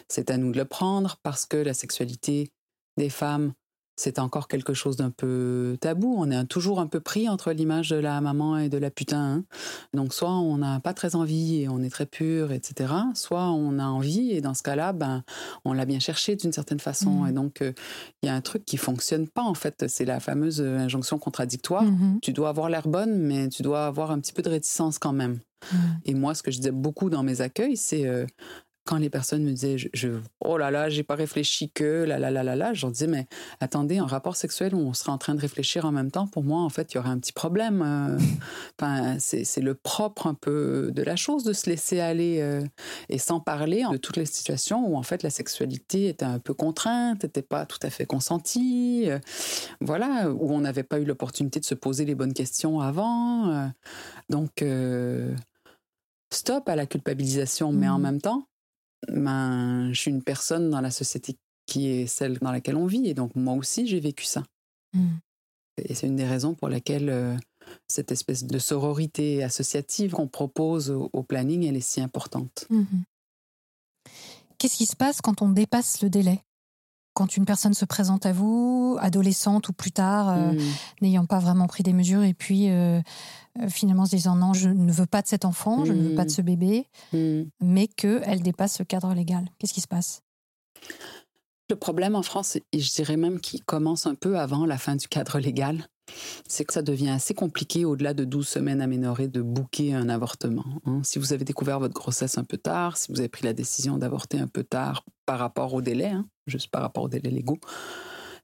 c'est 0.09 0.31
à 0.31 0.39
nous 0.39 0.53
de 0.53 0.57
le 0.57 0.65
prendre 0.65 1.19
parce 1.23 1.45
que 1.45 1.59
la 1.59 1.75
sexualité 1.75 2.51
des 2.97 3.11
femmes 3.11 3.53
c'est 3.97 4.19
encore 4.19 4.47
quelque 4.47 4.75
chose 4.75 4.97
d'un 4.97 5.11
peu 5.11 5.77
tabou. 5.81 6.15
On 6.19 6.31
est 6.31 6.45
toujours 6.47 6.81
un 6.81 6.87
peu 6.87 7.01
pris 7.01 7.29
entre 7.29 7.53
l'image 7.53 7.91
de 7.91 7.97
la 7.97 8.21
maman 8.21 8.59
et 8.59 8.69
de 8.69 8.79
la 8.79 8.91
putain. 8.91 9.25
Hein. 9.25 9.45
Donc 9.95 10.13
soit 10.13 10.31
on 10.31 10.59
n'a 10.59 10.81
pas 10.81 10.95
très 10.95 11.17
envie 11.17 11.63
et 11.63 11.69
on 11.69 11.81
est 11.81 11.91
très 11.91 12.07
pur, 12.07 12.53
etc. 12.53 12.93
Soit 13.15 13.51
on 13.51 13.79
a 13.79 13.87
envie 13.87 14.33
et 14.33 14.41
dans 14.41 14.55
ce 14.55 14.63
cas-là, 14.63 14.93
ben, 14.93 15.25
on 15.65 15.73
l'a 15.73 15.87
bien 15.87 15.99
cherché 15.99 16.37
d'une 16.37 16.53
certaine 16.53 16.81
façon. 16.81 17.23
Mmh. 17.23 17.29
Et 17.29 17.33
donc 17.33 17.63
euh, 17.63 17.73
il 18.23 18.27
y 18.27 18.29
a 18.29 18.35
un 18.35 18.43
truc 18.43 18.65
qui 18.65 18.77
fonctionne 18.77 19.29
pas 19.29 19.43
en 19.43 19.55
fait. 19.55 19.87
C'est 19.89 20.05
la 20.05 20.21
fameuse 20.21 20.61
injonction 20.61 21.19
contradictoire. 21.19 21.85
Mmh 21.85 22.19
tu 22.23 22.33
dois 22.33 22.49
avoir 22.49 22.69
l'air 22.69 22.89
bonne, 22.89 23.19
mais 23.19 23.49
tu 23.49 23.63
dois 23.63 23.87
avoir 23.87 24.11
un 24.11 24.21
petit 24.21 24.33
peu 24.33 24.43
de 24.43 24.49
réticence 24.49 24.99
quand 24.99 25.13
même. 25.13 25.39
Mmh. 25.73 25.77
Et 26.05 26.15
moi, 26.15 26.35
ce 26.35 26.43
que 26.43 26.51
je 26.51 26.59
disais 26.59 26.71
beaucoup 26.71 27.11
dans 27.11 27.23
mes 27.23 27.41
accueils, 27.41 27.77
c'est 27.77 28.07
euh, 28.07 28.27
quand 28.87 28.97
les 28.97 29.11
personnes 29.11 29.43
me 29.43 29.50
disaient 29.50 29.77
je, 29.93 30.09
oh 30.41 30.56
là 30.56 30.71
là 30.71 30.88
j'ai 30.88 31.03
pas 31.03 31.17
réfléchi 31.17 31.71
que 31.71 32.05
là 32.05 32.19
là 32.19 32.31
là 32.31 32.43
là 32.43 32.56
là 32.56 32.73
j'en 32.73 32.91
disais 32.91 33.09
mais 33.09 33.27
attendez 33.61 33.99
un 33.99 34.06
rapport 34.06 34.37
sexuel 34.37 34.75
où 34.75 34.79
on 34.79 34.94
serait 34.94 35.12
en 35.12 35.19
train 35.19 35.35
de 35.35 35.41
réfléchir 35.41 35.85
en 35.85 35.93
même 35.93 36.11
temps 36.11 36.27
pour 36.27 36.44
moi 36.44 36.62
en 36.62 36.69
fait 36.69 36.93
il 36.93 36.97
y 36.97 36.99
aurait 36.99 37.11
un 37.11 37.19
petit 37.19 37.33
problème 37.33 37.83
euh. 37.83 38.19
enfin 38.81 39.17
c'est 39.19 39.61
le 39.61 39.75
propre 39.75 40.27
un 40.27 40.35
peu 40.35 40.91
de 40.94 41.03
la 41.03 41.17
chose 41.17 41.44
de 41.44 41.53
se 41.53 41.69
laisser 41.69 42.00
aller 42.00 42.38
euh, 42.41 42.65
et 43.09 43.19
sans 43.19 43.41
parler 43.41 43.85
de 43.91 43.97
toutes 43.97 44.17
les 44.17 44.27
situations 44.27 44.87
où 44.87 44.97
en 44.97 45.03
fait 45.03 45.23
la 45.23 45.31
sexualité 45.31 46.09
était 46.09 46.25
un 46.25 46.38
peu 46.38 46.55
contrainte 46.55 47.25
n'était 47.25 47.43
pas 47.43 47.67
tout 47.67 47.81
à 47.83 47.91
fait 47.91 48.06
consentie 48.06 49.05
euh. 49.09 49.19
voilà 49.81 50.31
où 50.31 50.53
on 50.53 50.61
n'avait 50.61 50.85
pas 50.85 51.00
eu 51.00 51.05
l'opportunité 51.05 51.61
de 51.61 51.65
se 51.65 51.75
poser 51.75 52.05
les 52.05 52.15
bonnes 52.15 52.35
questions 52.35 52.81
avant 52.81 53.71
donc 54.31 54.65
stop 56.33 56.69
à 56.69 56.77
la 56.77 56.87
culpabilisation 56.87 57.73
mais 57.73 57.88
en 57.88 57.99
mmh. 57.99 58.03
même 58.03 58.21
temps 58.21 58.47
ben, 59.08 59.93
je 59.93 60.00
suis 60.00 60.11
une 60.11 60.23
personne 60.23 60.70
dans 60.70 60.81
la 60.81 60.91
société 60.91 61.37
qui 61.67 61.88
est 61.88 62.06
celle 62.06 62.38
dans 62.38 62.52
laquelle 62.52 62.76
on 62.76 62.87
vit. 62.87 63.07
Et 63.09 63.14
donc, 63.14 63.35
moi 63.35 63.54
aussi, 63.54 63.87
j'ai 63.87 64.00
vécu 64.00 64.25
ça. 64.25 64.45
Mmh. 64.95 65.07
Et 65.78 65.95
c'est 65.95 66.07
une 66.07 66.16
des 66.16 66.26
raisons 66.26 66.54
pour 66.54 66.69
laquelle 66.69 67.11
euh, 67.11 67.37
cette 67.87 68.12
espèce 68.12 68.45
de 68.45 68.59
sororité 68.59 69.42
associative 69.42 70.12
qu'on 70.12 70.28
propose 70.28 70.90
au, 70.90 71.23
planning, 71.23 71.64
elle 71.64 71.76
est 71.76 71.81
si 71.81 72.00
importante. 72.00 72.66
Mmh 72.71 72.85
Qu'est-ce 74.59 74.78
qui 74.78 74.87
se 74.87 74.97
passe 74.97 75.21
quand 75.21 75.42
on 75.42 75.50
dépasse 75.50 76.00
le 76.00 76.09
délai? 76.09 76.40
Quand 77.16 77.38
une 77.38 77.46
personne 77.46 77.73
se 77.73 77.87
présente 77.87 78.26
à 78.26 78.32
vous, 78.32 78.99
adolescente 79.00 79.70
ou 79.70 79.73
plus 79.73 79.90
tard, 79.90 80.28
euh, 80.28 80.52
mmh. 80.52 80.58
n'ayant 81.00 81.25
pas 81.25 81.38
vraiment 81.38 81.66
pris 81.66 81.82
des 81.82 81.94
mesures, 81.94 82.23
et 82.23 82.35
puis 82.35 82.68
euh, 82.68 83.00
euh, 83.58 83.68
finalement 83.70 84.04
se 84.04 84.14
disant 84.14 84.37
non, 84.37 84.52
je 84.52 84.68
ne 84.68 84.92
veux 84.92 85.06
pas 85.06 85.23
de 85.23 85.26
cet 85.26 85.46
enfant, 85.46 85.87
je 85.87 85.94
ne 85.94 86.11
veux 86.11 86.14
pas 86.14 86.26
de 86.26 86.30
ce 86.30 86.42
bébé, 86.42 86.87
mmh. 87.14 87.44
mais 87.62 87.88
qu'elle 87.88 88.42
dépasse 88.42 88.75
ce 88.75 88.82
cadre 88.82 89.14
légal. 89.14 89.49
Qu'est-ce 89.58 89.73
qui 89.73 89.80
se 89.80 89.88
passe? 89.88 90.23
Le 91.70 91.76
problème 91.76 92.14
en 92.14 92.23
France, 92.23 92.58
et 92.70 92.78
je 92.78 92.92
dirais 92.92 93.16
même 93.16 93.40
qu'il 93.40 93.64
commence 93.64 94.06
un 94.06 94.14
peu 94.14 94.38
avant 94.38 94.66
la 94.66 94.76
fin 94.76 94.94
du 94.94 95.08
cadre 95.08 95.38
légal, 95.38 95.88
c'est 96.49 96.65
que 96.65 96.73
ça 96.73 96.83
devient 96.83 97.11
assez 97.11 97.35
compliqué 97.35 97.85
au-delà 97.85 98.15
de 98.15 98.25
12 98.25 98.47
semaines 98.47 98.81
aménorées 98.81 99.29
de 99.29 99.43
bouquer 99.43 99.95
un 99.95 100.09
avortement. 100.09 100.65
Hein. 100.87 101.01
Si 101.05 101.19
vous 101.19 101.33
avez 101.33 101.45
découvert 101.45 101.81
votre 101.81 101.95
grossesse 101.95 102.39
un 102.39 102.45
peu 102.45 102.57
tard, 102.57 102.97
si 102.97 103.13
vous 103.13 103.21
avez 103.21 103.29
pris 103.29 103.45
la 103.45 103.53
décision 103.53 103.99
d'avorter 103.99 104.39
un 104.39 104.49
peu 104.49 104.65
tard 104.65 105.05
par 105.27 105.39
rapport 105.39 105.75
au 105.75 105.83
délai, 105.83 106.07
hein, 106.07 106.27
juste 106.47 106.71
par 106.71 106.83
rapport 106.83 107.05
aux 107.05 107.09
délais 107.09 107.31
légaux, 107.31 107.59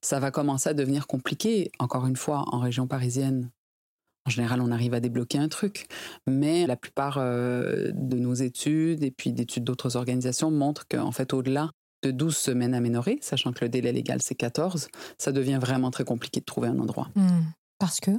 ça 0.01 0.19
va 0.19 0.31
commencer 0.31 0.69
à 0.69 0.75
devenir 0.75 1.07
compliqué. 1.07 1.71
Encore 1.79 2.07
une 2.07 2.17
fois, 2.17 2.45
en 2.49 2.59
région 2.59 2.87
parisienne, 2.87 3.51
en 4.27 4.31
général, 4.31 4.61
on 4.61 4.71
arrive 4.71 4.95
à 4.95 5.01
débloquer 5.01 5.39
un 5.39 5.49
truc, 5.49 5.87
mais 6.29 6.67
la 6.67 6.77
plupart 6.77 7.19
euh, 7.19 7.91
de 7.95 8.19
nos 8.19 8.35
études 8.35 9.03
et 9.03 9.11
puis 9.11 9.33
d'études 9.33 9.65
d'autres 9.65 9.97
organisations 9.97 10.51
montrent 10.51 10.87
qu'en 10.89 11.13
fait, 11.13 11.33
au-delà 11.33 11.71
de 12.03 12.11
12 12.11 12.37
semaines 12.37 12.75
aménorées, 12.75 13.19
sachant 13.21 13.53
que 13.53 13.65
le 13.65 13.69
délai 13.69 13.93
légal 13.93 14.21
c'est 14.23 14.35
14, 14.35 14.89
ça 15.19 15.33
devient 15.33 15.59
vraiment 15.61 15.91
très 15.91 16.05
compliqué 16.05 16.41
de 16.41 16.45
trouver 16.45 16.69
un 16.69 16.79
endroit. 16.79 17.09
Hmm. 17.15 17.43
Parce 17.83 17.99
que? 17.99 18.13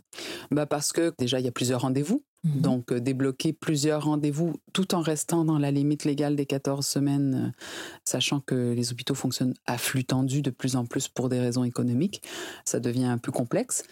Bah 0.52 0.66
Parce 0.66 0.92
que 0.92 1.14
déjà, 1.18 1.40
il 1.40 1.46
y 1.46 1.48
a 1.48 1.52
plusieurs 1.54 1.82
rendez-vous. 1.82 2.22
Mhm. 2.44 2.60
Donc, 2.60 2.92
euh, 2.92 3.00
débloquer 3.00 3.54
plusieurs 3.54 4.04
rendez-vous 4.04 4.56
tout 4.74 4.94
en 4.94 5.00
restant 5.00 5.46
dans 5.46 5.58
la 5.58 5.72
limite 5.72 6.04
légale 6.04 6.36
des 6.36 6.46
14 6.46 6.86
semaines, 6.86 7.54
euh, 7.56 7.62
sachant 8.04 8.42
que 8.42 8.74
les 8.74 8.92
hôpitaux 8.92 9.16
fonctionnent 9.16 9.54
à 9.66 9.78
flux 9.78 10.04
tendu 10.04 10.42
de 10.42 10.50
plus 10.50 10.76
en 10.76 10.86
plus 10.86 11.08
pour 11.08 11.30
des 11.30 11.40
raisons 11.40 11.64
économiques, 11.64 12.22
ça 12.66 12.82
devient 12.82 13.06
un 13.06 13.18
peu 13.18 13.32
complexe. 13.32 13.84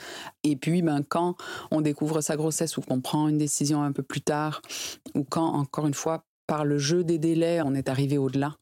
Et 0.44 0.58
puis, 0.58 0.82
ben, 0.82 1.04
quand 1.08 1.38
on 1.72 1.80
découvre 1.80 2.20
sa 2.20 2.36
grossesse 2.36 2.76
ou 2.76 2.82
qu'on 2.82 3.00
prend 3.00 3.30
une 3.30 3.38
décision 3.38 3.82
un 3.82 3.94
peu 3.94 4.04
plus 4.04 4.22
tard, 4.22 4.62
ou 5.16 5.24
quand, 5.24 5.54
encore 5.54 5.88
une 5.88 5.94
fois, 5.94 6.26
par 6.48 6.66
le 6.66 6.80
jeu 6.80 7.06
des 7.06 7.18
délais, 7.18 7.62
on 7.64 7.74
est 7.74 7.88
arrivé 7.88 8.18
au-delà 8.18 8.58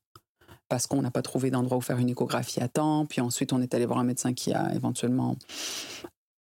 parce 0.70 0.88
qu'on 0.88 1.02
n'a 1.02 1.12
pas 1.12 1.22
trouvé 1.22 1.52
d'endroit 1.52 1.78
où 1.78 1.82
faire 1.82 1.98
une 1.98 2.10
échographie 2.10 2.62
à 2.62 2.68
temps, 2.68 3.06
puis 3.06 3.22
ensuite 3.22 3.52
on 3.54 3.62
est 3.62 3.74
allé 3.74 3.86
voir 3.86 4.00
un 4.00 4.04
médecin 4.04 4.34
qui 4.34 4.54
a 4.54 4.74
éventuellement 4.74 5.36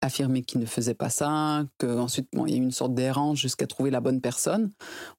affirmé 0.03 0.43
qu'il 0.43 0.61
ne 0.61 0.67
faisait 0.67 0.95
pas 0.95 1.11
ça, 1.11 1.65
qu'ensuite 1.79 2.29
bon, 2.33 2.47
il 2.47 2.53
y 2.53 2.55
a 2.55 2.59
eu 2.59 2.63
une 2.63 2.71
sorte 2.71 2.95
d'errance 2.95 3.39
jusqu'à 3.39 3.67
trouver 3.67 3.91
la 3.91 4.01
bonne 4.01 4.21
personne. 4.21 4.71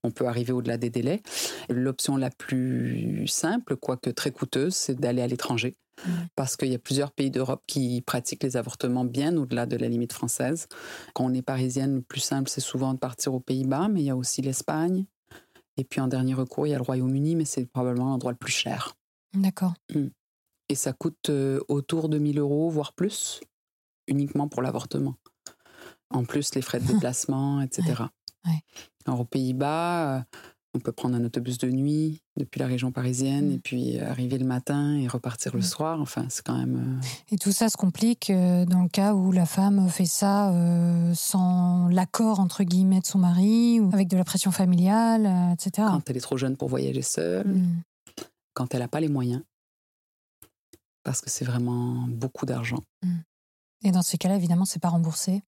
On 0.04 0.12
peut 0.12 0.28
arriver 0.28 0.54
au-delà 0.54 0.78
des 0.78 0.90
délais. 0.90 1.22
L'option 1.70 2.18
la 2.18 2.30
plus 2.30 3.28
simple, 3.28 3.76
quoique 3.76 4.10
très 4.10 4.32
coûteuse, 4.32 4.76
c'est 4.76 4.96
d'aller 4.96 5.22
à 5.22 5.28
l'étranger. 5.28 5.76
Mmh. 6.06 6.12
Parce 6.36 6.56
qu'il 6.56 6.70
y 6.70 6.76
a 6.76 6.80
plusieurs 6.80 7.12
pays 7.12 7.32
d'Europe 7.32 7.64
qui 7.68 8.02
pratiquent 8.02 8.44
les 8.44 8.56
avortements 8.56 9.06
bien 9.06 9.36
au-delà 9.36 9.66
de 9.66 9.78
la 9.78 9.88
limite 9.88 10.14
française. 10.14 10.68
Quand 11.14 11.26
on 11.26 11.34
est 11.34 11.42
parisienne, 11.42 11.96
le 11.96 12.02
plus 12.02 12.20
simple, 12.20 12.50
c'est 12.50 12.62
souvent 12.62 12.94
de 12.94 13.00
partir 13.00 13.34
aux 13.34 13.40
Pays-Bas, 13.40 13.88
mais 13.88 14.02
il 14.02 14.06
y 14.06 14.10
a 14.12 14.16
aussi 14.16 14.42
l'Espagne. 14.42 15.06
Et 15.78 15.84
puis 15.84 16.02
en 16.02 16.08
dernier 16.08 16.34
recours, 16.34 16.68
il 16.68 16.72
y 16.72 16.74
a 16.74 16.78
le 16.78 16.84
Royaume-Uni, 16.84 17.36
mais 17.36 17.46
c'est 17.46 17.66
probablement 17.66 18.10
l'endroit 18.10 18.32
le 18.32 18.38
plus 18.38 18.52
cher. 18.52 18.97
D'accord. 19.38 19.74
Mmh. 19.94 20.08
Et 20.70 20.76
ça 20.76 20.94
coûte 20.94 21.30
euh, 21.30 21.60
autour 21.68 22.10
de 22.10 22.18
1000 22.18 22.40
euros, 22.40 22.70
voire 22.70 22.94
plus 22.94 23.40
uniquement 24.08 24.48
pour 24.48 24.62
l'avortement. 24.62 25.16
En 26.10 26.24
plus, 26.24 26.56
les 26.56 26.62
frais 26.62 26.80
de 26.80 26.86
déplacement, 26.86 27.62
etc. 27.62 28.04
Alors, 29.06 29.22
aux 29.22 29.26
Pays-Bas, 29.26 30.18
euh, 30.18 30.22
on 30.74 30.80
peut 30.80 30.92
prendre 30.92 31.16
un 31.16 31.24
autobus 31.24 31.58
de 31.58 31.70
nuit 31.70 32.22
depuis 32.38 32.60
la 32.60 32.68
région 32.68 32.92
parisienne 32.92 33.50
mm. 33.50 33.54
et 33.54 33.58
puis 33.58 34.00
arriver 34.00 34.38
le 34.38 34.46
matin 34.46 34.96
et 34.96 35.08
repartir 35.08 35.56
le 35.56 35.62
soir. 35.62 36.00
Enfin, 36.00 36.26
c'est 36.30 36.46
quand 36.46 36.58
même. 36.58 37.00
Euh, 37.02 37.34
et 37.36 37.38
tout 37.38 37.52
ça 37.52 37.68
se 37.68 37.76
complique 37.76 38.30
euh, 38.30 38.66
dans 38.66 38.84
le 38.84 38.90
cas 38.90 39.14
où 39.14 39.32
la 39.34 39.46
femme 39.46 39.90
fait 39.90 40.06
ça 40.06 40.54
sans 41.14 41.90
l'accord 41.90 42.40
entre 42.40 42.64
guillemets 42.64 43.02
de 43.02 43.06
son 43.06 43.20
mari 43.20 43.80
ou 43.80 43.90
avec 43.94 44.08
de 44.08 44.18
la 44.18 44.24
pression 44.24 44.52
familiale, 44.52 45.54
etc. 45.54 45.88
Quand 45.90 46.10
elle 46.10 46.18
est 46.18 46.22
trop 46.22 46.38
jeune 46.38 46.56
pour 46.56 46.70
voyager 46.70 47.02
seule, 47.02 47.48
mm. 47.48 47.82
Quand 48.58 48.74
elle 48.74 48.80
n'a 48.80 48.88
pas 48.88 49.00
les 49.00 49.08
moyens, 49.08 49.44
parce 51.04 51.22
que 51.22 51.30
c'est 51.30 51.46
vraiment 51.46 52.08
beaucoup 52.08 52.48
d'argent. 52.48 52.82
Et 53.84 53.92
dans 53.92 54.02
ces 54.02 54.18
cas-là, 54.18 54.36
évidemment, 54.36 54.66
c'est 54.66 54.80
pas 54.80 54.90
remboursé, 54.90 55.44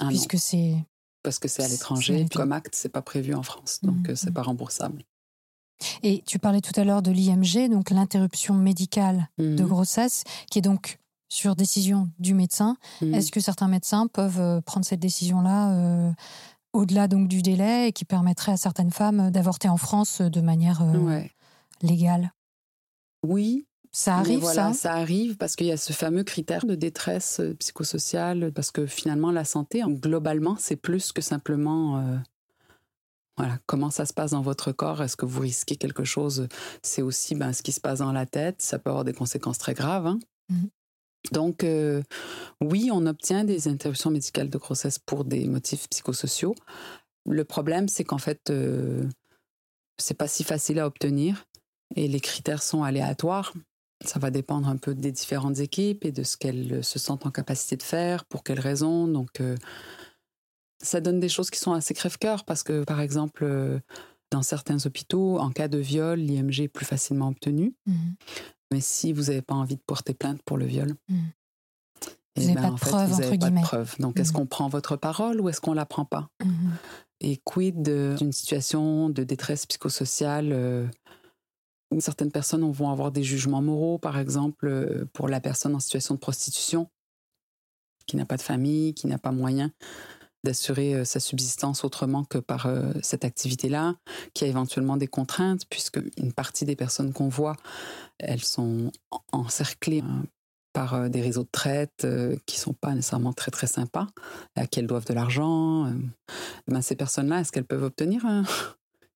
ah 0.00 0.08
puisque 0.08 0.36
c'est 0.36 0.74
parce 1.22 1.38
que 1.38 1.46
c'est 1.46 1.62
à 1.62 1.68
l'étranger. 1.68 2.26
Comme 2.34 2.50
acte, 2.50 2.74
c'est 2.74 2.88
pas 2.88 3.00
prévu 3.00 3.32
en 3.32 3.44
France, 3.44 3.78
donc 3.82 4.08
mmh, 4.08 4.16
c'est 4.16 4.30
mmh. 4.30 4.34
pas 4.34 4.42
remboursable. 4.42 5.04
Et 6.02 6.24
tu 6.26 6.40
parlais 6.40 6.60
tout 6.60 6.72
à 6.74 6.82
l'heure 6.82 7.00
de 7.00 7.12
l'IMG, 7.12 7.70
donc 7.70 7.90
l'interruption 7.90 8.54
médicale 8.54 9.28
de 9.38 9.62
mmh. 9.62 9.68
grossesse, 9.68 10.24
qui 10.50 10.58
est 10.58 10.62
donc 10.62 10.98
sur 11.28 11.54
décision 11.54 12.10
du 12.18 12.34
médecin. 12.34 12.76
Est-ce 13.00 13.30
que 13.30 13.38
certains 13.38 13.68
médecins 13.68 14.08
peuvent 14.08 14.40
euh, 14.40 14.60
prendre 14.62 14.84
cette 14.84 14.98
décision-là 14.98 15.74
euh, 15.74 16.12
au-delà 16.72 17.06
donc 17.06 17.28
du 17.28 17.40
délai 17.40 17.86
et 17.86 17.92
qui 17.92 18.04
permettrait 18.04 18.52
à 18.52 18.56
certaines 18.56 18.90
femmes 18.90 19.30
d'avorter 19.30 19.68
en 19.68 19.76
France 19.76 20.22
de 20.22 20.40
manière 20.40 20.82
légale? 21.82 22.32
Oui, 23.26 23.66
ça 23.90 24.16
arrive, 24.16 24.44
ça 24.44 24.72
Ça 24.74 24.94
arrive 24.94 25.36
parce 25.36 25.56
qu'il 25.56 25.66
y 25.66 25.72
a 25.72 25.76
ce 25.76 25.92
fameux 25.92 26.24
critère 26.24 26.66
de 26.66 26.74
détresse 26.74 27.40
euh, 27.40 27.54
psychosociale, 27.54 28.52
parce 28.52 28.70
que 28.70 28.86
finalement, 28.86 29.32
la 29.32 29.44
santé, 29.44 29.82
globalement, 29.86 30.56
c'est 30.58 30.76
plus 30.76 31.12
que 31.12 31.22
simplement... 31.22 31.98
Euh, 31.98 32.16
voilà, 33.36 33.58
comment 33.66 33.90
ça 33.90 34.04
se 34.04 34.12
passe 34.12 34.32
dans 34.32 34.42
votre 34.42 34.72
corps 34.72 35.00
Est-ce 35.00 35.16
que 35.16 35.24
vous 35.24 35.40
risquez 35.40 35.76
quelque 35.76 36.04
chose 36.04 36.48
C'est 36.82 37.02
aussi 37.02 37.36
ben, 37.36 37.52
ce 37.52 37.62
qui 37.62 37.70
se 37.70 37.80
passe 37.80 38.00
dans 38.00 38.12
la 38.12 38.26
tête. 38.26 38.60
Ça 38.60 38.80
peut 38.80 38.90
avoir 38.90 39.04
des 39.04 39.12
conséquences 39.12 39.58
très 39.58 39.74
graves. 39.74 40.08
Hein. 40.08 40.18
Mmh. 40.48 40.64
Donc, 41.30 41.62
euh, 41.62 42.02
oui, 42.60 42.90
on 42.92 43.06
obtient 43.06 43.44
des 43.44 43.68
interruptions 43.68 44.10
médicales 44.10 44.50
de 44.50 44.58
grossesse 44.58 44.98
pour 44.98 45.24
des 45.24 45.46
motifs 45.46 45.88
psychosociaux. 45.88 46.56
Le 47.26 47.44
problème, 47.44 47.88
c'est 47.88 48.04
qu'en 48.04 48.18
fait, 48.18 48.52
c'est 49.98 50.14
pas 50.14 50.28
si 50.28 50.42
facile 50.42 50.80
à 50.80 50.86
obtenir 50.86 51.44
et 51.96 52.08
les 52.08 52.20
critères 52.20 52.62
sont 52.62 52.82
aléatoires. 52.82 53.52
Ça 54.04 54.18
va 54.18 54.30
dépendre 54.30 54.68
un 54.68 54.76
peu 54.76 54.94
des 54.94 55.10
différentes 55.10 55.58
équipes 55.58 56.04
et 56.04 56.12
de 56.12 56.22
ce 56.22 56.36
qu'elles 56.36 56.84
se 56.84 56.98
sentent 56.98 57.26
en 57.26 57.30
capacité 57.30 57.76
de 57.76 57.82
faire, 57.82 58.24
pour 58.26 58.44
quelles 58.44 58.60
raisons. 58.60 59.08
Donc, 59.08 59.40
euh, 59.40 59.56
ça 60.80 61.00
donne 61.00 61.18
des 61.18 61.28
choses 61.28 61.50
qui 61.50 61.58
sont 61.58 61.72
assez 61.72 61.94
crève-cœur 61.94 62.44
parce 62.44 62.62
que, 62.62 62.84
par 62.84 63.00
exemple, 63.00 63.44
euh, 63.44 63.80
dans 64.30 64.42
certains 64.42 64.84
hôpitaux, 64.86 65.38
en 65.38 65.50
cas 65.50 65.68
de 65.68 65.78
viol, 65.78 66.18
l'IMG 66.18 66.60
est 66.60 66.68
plus 66.68 66.86
facilement 66.86 67.28
obtenu. 67.28 67.74
Mhm. 67.86 68.14
Mais 68.72 68.80
si 68.80 69.12
vous 69.12 69.24
n'avez 69.24 69.42
pas 69.42 69.54
envie 69.54 69.76
de 69.76 69.82
porter 69.84 70.14
plainte 70.14 70.42
pour 70.44 70.58
le 70.58 70.66
viol, 70.66 70.94
mhm. 71.08 71.30
eh 72.36 72.40
vous 72.40 72.46
n'avez 72.46 72.54
ben, 72.54 72.62
pas, 72.62 72.70
de 72.70 72.80
preuve, 72.80 73.10
vous 73.10 73.38
pas 73.38 73.50
de 73.50 73.60
preuve. 73.62 73.94
Donc, 73.98 74.20
est-ce 74.20 74.30
mhm. 74.30 74.36
qu'on 74.36 74.46
prend 74.46 74.68
votre 74.68 74.96
parole 74.96 75.40
ou 75.40 75.48
est-ce 75.48 75.60
qu'on 75.60 75.72
la 75.72 75.86
prend 75.86 76.04
pas? 76.04 76.28
Et 77.20 77.38
quid 77.38 77.82
d'une 77.82 78.32
situation 78.32 79.08
de 79.08 79.24
détresse 79.24 79.66
psychosociale 79.66 80.50
euh, 80.52 80.86
Certaines 82.00 82.30
personnes 82.30 82.70
vont 82.70 82.90
avoir 82.90 83.10
des 83.12 83.22
jugements 83.22 83.62
moraux, 83.62 83.98
par 83.98 84.18
exemple, 84.18 84.66
euh, 84.66 85.06
pour 85.14 85.28
la 85.28 85.40
personne 85.40 85.74
en 85.74 85.80
situation 85.80 86.14
de 86.14 86.20
prostitution, 86.20 86.90
qui 88.06 88.16
n'a 88.16 88.26
pas 88.26 88.36
de 88.36 88.42
famille, 88.42 88.94
qui 88.94 89.06
n'a 89.06 89.18
pas 89.18 89.32
moyen 89.32 89.72
d'assurer 90.44 90.94
euh, 90.94 91.04
sa 91.04 91.18
subsistance 91.18 91.84
autrement 91.84 92.24
que 92.24 92.38
par 92.38 92.66
euh, 92.66 92.92
cette 93.02 93.24
activité-là, 93.24 93.96
qui 94.34 94.44
a 94.44 94.48
éventuellement 94.48 94.98
des 94.98 95.06
contraintes, 95.06 95.62
puisque 95.70 95.98
une 96.18 96.32
partie 96.32 96.66
des 96.66 96.76
personnes 96.76 97.14
qu'on 97.14 97.28
voit, 97.28 97.56
elles 98.18 98.44
sont 98.44 98.92
encerclées 99.32 100.02
hein, 100.02 100.24
par 100.74 101.08
des 101.08 101.22
réseaux 101.22 101.42
de 101.42 101.48
traite 101.50 102.06
qui 102.46 102.58
sont 102.58 102.74
pas 102.74 102.94
nécessairement 102.94 103.32
très 103.32 103.50
très 103.50 103.66
sympas, 103.66 104.06
à 104.54 104.66
qui 104.66 104.78
elles 104.78 104.86
doivent 104.86 105.06
de 105.06 105.14
l'argent. 105.14 105.92
Ben, 106.68 106.82
ces 106.82 106.94
personnes-là, 106.94 107.40
est-ce 107.40 107.50
qu'elles 107.50 107.64
peuvent 107.64 107.82
obtenir 107.82 108.24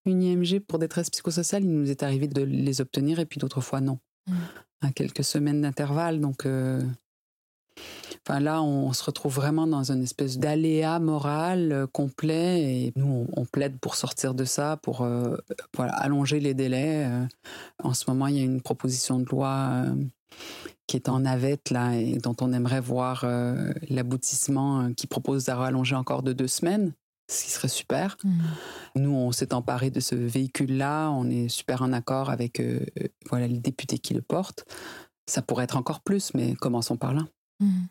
une 0.04 0.23
IMG 0.23 0.61
pour 0.61 0.78
détresse 0.78 1.11
psychosociale, 1.11 1.64
il 1.64 1.71
nous 1.71 1.90
est 1.90 2.02
arrivé 2.02 2.26
de 2.28 2.42
les 2.42 2.80
obtenir 2.80 3.21
et 3.21 3.26
puis 3.26 3.38
d'autres 3.38 3.61
fois 3.61 3.80
non. 3.80 3.99
Mmh. 4.26 4.35
À 4.82 4.92
quelques 4.92 5.25
semaines 5.25 5.62
d'intervalle. 5.62 6.21
Donc, 6.21 6.44
euh, 6.44 6.82
enfin, 8.26 8.40
là, 8.40 8.62
on 8.62 8.92
se 8.92 9.04
retrouve 9.04 9.35
vraiment 9.35 9.66
dans 9.66 9.92
une 9.92 10.02
espèce 10.02 10.38
d'aléa 10.38 10.99
moral 10.99 11.73
euh, 11.73 11.87
complet 11.87 12.62
et 12.62 12.92
nous, 12.97 13.26
on, 13.37 13.44
plaide 13.44 13.78
pour 13.78 13.94
sortir 13.94 14.35
de 14.35 14.44
ça, 14.44 14.76
pour 14.78 15.02
euh, 15.02 15.37
voilà, 15.76 15.92
allonger 15.94 16.40
les 16.40 16.54
délais. 16.54 17.09
en 17.82 17.94
ce 17.94 18.04
moment, 18.09 18.26
il 18.26 18.37
y 18.37 18.40
a 18.40 18.44
une 18.44 18.61
proposition 18.61 19.21
de 19.21 19.26
loi 19.26 19.85
qui 20.88 20.97
est 20.97 21.09
en 21.09 21.21
navette 21.21 21.71
là 21.71 21.94
et 21.94 22.18
dont 22.18 22.37
on 22.40 22.52
aimerait 22.52 22.80
voir 22.80 23.25
l'aboutissement 23.88 24.92
qui 24.94 25.06
propose 25.06 25.44
de 25.44 25.52
rallonger 25.52 25.94
encore 25.94 26.23
de 26.23 26.32
deux 26.32 26.49
semaines 26.49 26.92
ce 27.32 27.44
qui 27.44 27.50
serait 27.50 27.68
super. 27.68 28.16
Mmh. 28.24 28.30
Nous, 28.96 29.10
on 29.10 29.32
s'est 29.32 29.54
emparé 29.54 29.90
de 29.90 30.00
ce 30.00 30.14
véhicule-là, 30.14 31.10
on 31.10 31.28
est 31.30 31.48
super 31.48 31.82
en 31.82 31.92
accord 31.92 32.30
avec 32.30 32.60
euh, 32.60 32.80
euh, 33.00 33.08
voilà, 33.28 33.46
les 33.46 33.58
députés 33.58 33.98
qui 33.98 34.14
le 34.14 34.22
portent. 34.22 34.64
Ça 35.26 35.42
pourrait 35.42 35.64
être 35.64 35.76
encore 35.76 36.00
plus, 36.00 36.34
mais 36.34 36.54
commençons 36.54 36.96
par 36.96 37.14
là. 37.14 37.26
Mmh. 37.60 37.84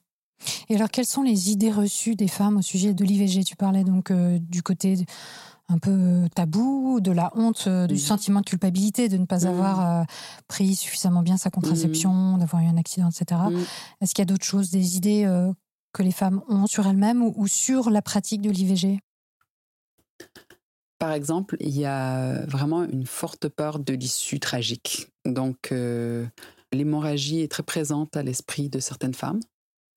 Et 0.69 0.75
alors, 0.75 0.89
quelles 0.89 1.05
sont 1.05 1.21
les 1.21 1.51
idées 1.51 1.71
reçues 1.71 2.15
des 2.15 2.27
femmes 2.27 2.57
au 2.57 2.61
sujet 2.61 2.93
de 2.93 3.03
l'IVG 3.03 3.43
Tu 3.43 3.55
parlais 3.55 3.83
donc 3.83 4.11
euh, 4.11 4.39
du 4.39 4.63
côté 4.63 5.05
un 5.69 5.77
peu 5.77 6.27
tabou, 6.35 6.99
de 6.99 7.11
la 7.11 7.31
honte, 7.35 7.69
du 7.87 7.97
sentiment 7.97 8.41
de 8.41 8.45
culpabilité 8.45 9.07
de 9.07 9.17
ne 9.17 9.25
pas 9.25 9.45
mmh. 9.45 9.47
avoir 9.47 10.05
pris 10.49 10.75
suffisamment 10.75 11.21
bien 11.21 11.37
sa 11.37 11.49
contraception, 11.49 12.37
d'avoir 12.37 12.61
eu 12.61 12.65
un 12.65 12.75
accident, 12.75 13.09
etc. 13.09 13.39
Est-ce 14.01 14.13
qu'il 14.13 14.21
y 14.21 14.23
a 14.23 14.25
d'autres 14.25 14.43
choses, 14.43 14.69
des 14.69 14.97
idées 14.97 15.25
que 15.93 16.03
les 16.03 16.11
femmes 16.11 16.41
ont 16.49 16.67
sur 16.67 16.87
elles-mêmes 16.87 17.23
ou 17.23 17.47
sur 17.47 17.89
la 17.89 18.01
pratique 18.01 18.41
de 18.41 18.49
l'IVG 18.49 18.99
par 21.01 21.13
exemple, 21.13 21.57
il 21.59 21.75
y 21.75 21.85
a 21.85 22.45
vraiment 22.45 22.83
une 22.83 23.07
forte 23.07 23.49
peur 23.49 23.79
de 23.79 23.93
l'issue 23.93 24.39
tragique. 24.39 25.11
Donc, 25.25 25.71
euh, 25.71 26.27
l'hémorragie 26.71 27.41
est 27.41 27.51
très 27.51 27.63
présente 27.63 28.15
à 28.15 28.21
l'esprit 28.21 28.69
de 28.69 28.79
certaines 28.79 29.15
femmes. 29.15 29.39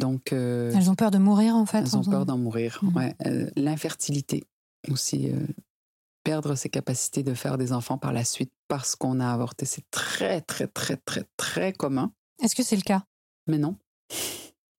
Donc, 0.01 0.33
euh, 0.33 0.73
elles 0.75 0.91
ont 0.91 0.95
peur 0.95 1.11
de 1.11 1.19
mourir 1.19 1.57
en 1.57 1.67
fait. 1.67 1.81
Elles 1.81 1.97
ont 1.99 2.03
peur 2.05 2.25
d'en 2.25 2.39
mourir. 2.39 2.81
Mmh. 2.81 2.97
Ouais. 2.97 3.15
Euh, 3.27 3.51
l'infertilité 3.55 4.45
aussi, 4.91 5.31
perdre 6.25 6.55
ses 6.55 6.71
capacités 6.71 7.23
de 7.23 7.35
faire 7.35 7.59
des 7.59 7.73
enfants 7.73 7.99
par 7.99 8.15
la 8.15 8.25
suite 8.25 8.53
parce 8.67 8.97
qu'on 8.97 9.21
a 9.21 9.31
avorté, 9.31 9.67
c'est 9.67 9.85
très 9.91 10.41
très 10.41 10.67
très 10.67 10.97
très 10.97 11.25
très 11.37 11.73
commun. 11.75 12.13
Est-ce 12.43 12.55
que 12.55 12.63
c'est 12.63 12.77
le 12.77 12.83
cas? 12.83 13.05
Mais 13.47 13.59
non, 13.59 13.77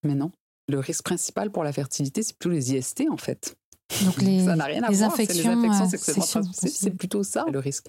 mais 0.04 0.16
non. 0.16 0.32
Le 0.68 0.80
risque 0.80 1.04
principal 1.04 1.52
pour 1.52 1.64
la 1.64 1.72
fertilité, 1.72 2.24
c'est 2.24 2.36
plutôt 2.36 2.54
les 2.54 2.74
IST 2.74 3.04
en 3.12 3.18
fait. 3.18 3.56
Donc 4.04 4.18
les, 4.22 4.46
ça 4.46 4.56
n'a 4.56 4.65
rien 4.65 4.84
à 4.84 4.92
voir. 4.92 5.13
Infections, 5.13 5.62
les 5.62 5.70
infections 5.70 6.42
C'est 6.54 6.92
plutôt 6.92 7.24
ça 7.24 7.46
le 7.51 7.60
risque. 7.60 7.88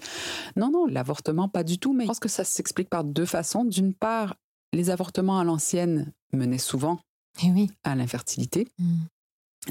Non, 0.55 0.69
non, 0.69 0.85
l'avortement, 0.85 1.49
pas 1.49 1.63
du 1.63 1.79
tout. 1.79 1.93
Mais 1.93 2.03
je 2.03 2.07
pense 2.07 2.19
que 2.19 2.29
ça 2.29 2.43
s'explique 2.43 2.89
par 2.89 3.03
deux 3.03 3.25
façons. 3.25 3.63
D'une 3.63 3.93
part, 3.93 4.35
les 4.73 4.89
avortements 4.89 5.39
à 5.39 5.43
l'ancienne 5.43 6.13
menaient 6.33 6.57
souvent 6.57 6.99
eh 7.43 7.51
oui. 7.51 7.69
à 7.83 7.95
l'infertilité. 7.95 8.67
Hmm. 8.79 8.97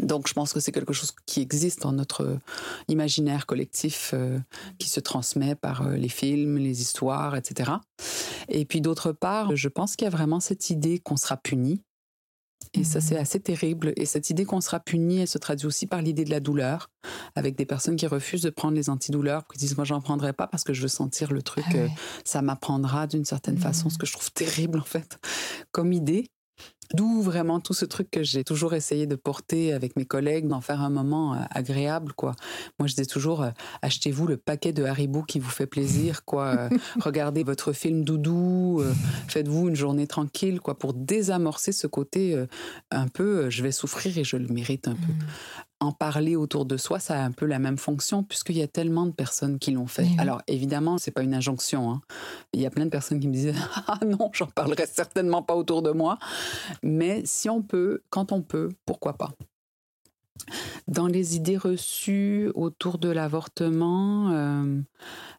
Donc 0.02 0.28
je 0.28 0.34
pense 0.34 0.52
que 0.52 0.60
c'est 0.60 0.72
quelque 0.72 0.92
chose 0.92 1.12
qui 1.26 1.40
existe 1.40 1.82
dans 1.82 1.92
notre 1.92 2.38
imaginaire 2.88 3.46
collectif, 3.46 4.10
euh, 4.14 4.38
qui 4.78 4.90
se 4.90 5.00
transmet 5.00 5.54
par 5.54 5.86
euh, 5.86 5.96
les 5.96 6.08
films, 6.08 6.58
les 6.58 6.82
histoires, 6.82 7.36
etc. 7.36 7.72
Et 8.48 8.64
puis 8.64 8.80
d'autre 8.80 9.12
part, 9.12 9.56
je 9.56 9.68
pense 9.68 9.96
qu'il 9.96 10.04
y 10.04 10.08
a 10.08 10.10
vraiment 10.10 10.40
cette 10.40 10.70
idée 10.70 10.98
qu'on 10.98 11.16
sera 11.16 11.36
puni. 11.36 11.82
Et 12.74 12.84
ça, 12.84 13.00
c'est 13.00 13.16
assez 13.16 13.40
terrible. 13.40 13.92
Et 13.96 14.06
cette 14.06 14.30
idée 14.30 14.44
qu'on 14.44 14.60
sera 14.60 14.80
puni, 14.80 15.20
elle 15.20 15.28
se 15.28 15.38
traduit 15.38 15.66
aussi 15.66 15.86
par 15.86 16.02
l'idée 16.02 16.24
de 16.24 16.30
la 16.30 16.40
douleur, 16.40 16.90
avec 17.34 17.56
des 17.56 17.66
personnes 17.66 17.96
qui 17.96 18.06
refusent 18.06 18.42
de 18.42 18.50
prendre 18.50 18.74
les 18.74 18.90
antidouleurs, 18.90 19.46
qui 19.46 19.58
disent 19.58 19.76
moi 19.76 19.84
j'en 19.84 20.00
prendrai 20.00 20.32
pas 20.32 20.46
parce 20.46 20.64
que 20.64 20.72
je 20.72 20.82
veux 20.82 20.88
sentir 20.88 21.32
le 21.32 21.42
truc, 21.42 21.64
Ah 21.70 21.74
ouais. 21.74 21.80
euh, 21.80 21.88
ça 22.24 22.42
m'apprendra 22.42 23.06
d'une 23.06 23.24
certaine 23.24 23.58
façon, 23.58 23.88
ce 23.90 23.98
que 23.98 24.06
je 24.06 24.12
trouve 24.12 24.30
terrible 24.32 24.78
en 24.78 24.84
fait 24.84 25.18
comme 25.72 25.92
idée. 25.92 26.30
D'où 26.94 27.20
vraiment 27.22 27.60
tout 27.60 27.74
ce 27.74 27.84
truc 27.84 28.10
que 28.10 28.22
j'ai 28.22 28.44
toujours 28.44 28.74
essayé 28.74 29.06
de 29.06 29.16
porter 29.16 29.72
avec 29.72 29.96
mes 29.96 30.04
collègues, 30.04 30.46
d'en 30.46 30.60
faire 30.60 30.80
un 30.80 30.90
moment 30.90 31.34
euh, 31.34 31.38
agréable, 31.50 32.12
quoi. 32.12 32.34
Moi, 32.78 32.86
je 32.86 32.94
dis 32.94 33.06
toujours, 33.06 33.42
euh, 33.42 33.50
achetez-vous 33.82 34.26
le 34.26 34.36
paquet 34.36 34.72
de 34.72 34.84
Haribo 34.84 35.22
qui 35.22 35.38
vous 35.38 35.50
fait 35.50 35.66
plaisir, 35.66 36.24
quoi. 36.24 36.46
Euh, 36.46 36.68
regardez 37.00 37.42
votre 37.42 37.72
film 37.72 38.04
doudou, 38.04 38.82
faites-vous 39.28 39.68
une 39.68 39.76
journée 39.76 40.06
tranquille, 40.06 40.60
quoi, 40.60 40.78
pour 40.78 40.94
désamorcer 40.94 41.72
ce 41.72 41.86
côté 41.86 42.36
un 42.90 43.08
peu, 43.08 43.50
je 43.50 43.62
vais 43.62 43.72
souffrir 43.72 44.16
et 44.18 44.24
je 44.24 44.36
le 44.36 44.48
mérite 44.48 44.88
un 44.88 44.94
peu. 44.94 45.12
En 45.78 45.92
parler 45.92 46.36
autour 46.36 46.64
de 46.64 46.78
soi, 46.78 46.98
ça 46.98 47.20
a 47.20 47.24
un 47.24 47.32
peu 47.32 47.44
la 47.44 47.58
même 47.58 47.76
fonction 47.76 48.22
puisqu'il 48.22 48.56
y 48.56 48.62
a 48.62 48.66
tellement 48.68 49.04
de 49.04 49.10
personnes 49.12 49.58
qui 49.58 49.72
l'ont 49.72 49.86
fait. 49.86 50.04
Eh 50.06 50.10
oui. 50.10 50.16
Alors 50.18 50.40
évidemment, 50.46 50.96
c'est 50.96 51.10
pas 51.10 51.22
une 51.22 51.34
injonction. 51.34 51.90
hein. 51.90 52.00
Il 52.54 52.60
y 52.60 52.66
a 52.66 52.70
plein 52.70 52.86
de 52.86 52.90
personnes 52.90 53.20
qui 53.20 53.28
me 53.28 53.32
disaient 53.34 53.54
ah 53.86 53.98
non, 54.06 54.30
j'en 54.32 54.46
parlerai 54.46 54.86
certainement 54.86 55.42
pas 55.42 55.54
autour 55.54 55.82
de 55.82 55.90
moi. 55.90 56.18
Mais 56.82 57.20
si 57.26 57.50
on 57.50 57.60
peut, 57.62 58.02
quand 58.08 58.32
on 58.32 58.40
peut, 58.40 58.70
pourquoi 58.86 59.14
pas? 59.18 59.32
Dans 60.88 61.06
les 61.06 61.36
idées 61.36 61.56
reçues 61.56 62.50
autour 62.54 62.98
de 62.98 63.08
l'avortement, 63.08 64.30
euh, 64.30 64.80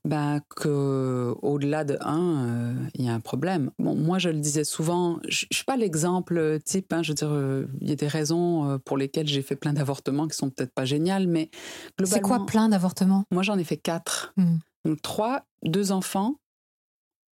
bah, 0.04 0.40
que 0.56 1.34
au-delà 1.42 1.84
de 1.84 1.98
un, 2.02 2.46
euh, 2.46 2.74
il 2.96 3.06
y 3.06 3.10
a 3.10 3.14
un 3.14 3.20
problème. 3.20 3.72
Bon, 3.80 3.96
moi, 3.96 4.20
je 4.20 4.30
le 4.30 4.40
disais 4.40 4.64
souvent, 4.64 5.20
je 5.28 5.46
ne 5.50 5.56
suis 5.56 5.66
pas 5.66 5.78
l'exemple 5.78 6.60
type. 6.64 6.92
hein, 6.94 7.04
je 7.04 7.12
veux 7.12 7.16
dire, 7.16 7.32
euh, 7.32 7.66
il 7.82 7.90
y 7.90 7.92
a 7.92 7.96
des 7.96 8.08
raisons 8.08 8.70
euh, 8.70 8.78
pour 8.78 8.98
lesquelles 8.98 9.28
j'ai 9.28 9.42
fait 9.42 9.56
plein 9.56 9.74
d'avortements 9.74 10.28
qui 10.28 10.36
sont 10.38 10.50
peut-être 10.50 10.74
pas 10.74 10.86
géniales, 10.86 11.28
mais 11.28 11.50
globalement, 11.98 12.16
C'est 12.16 12.22
quoi 12.22 12.46
plein 12.46 12.70
d'avortements? 12.70 13.24
Moi, 13.32 13.44
j'en 13.44 13.58
ai 13.58 13.64
fait 13.64 13.78
quatre. 13.78 14.34
Hmm. 14.38 14.58
Donc 14.86 15.02
trois, 15.02 15.44
deux 15.64 15.92
enfants 15.92 16.36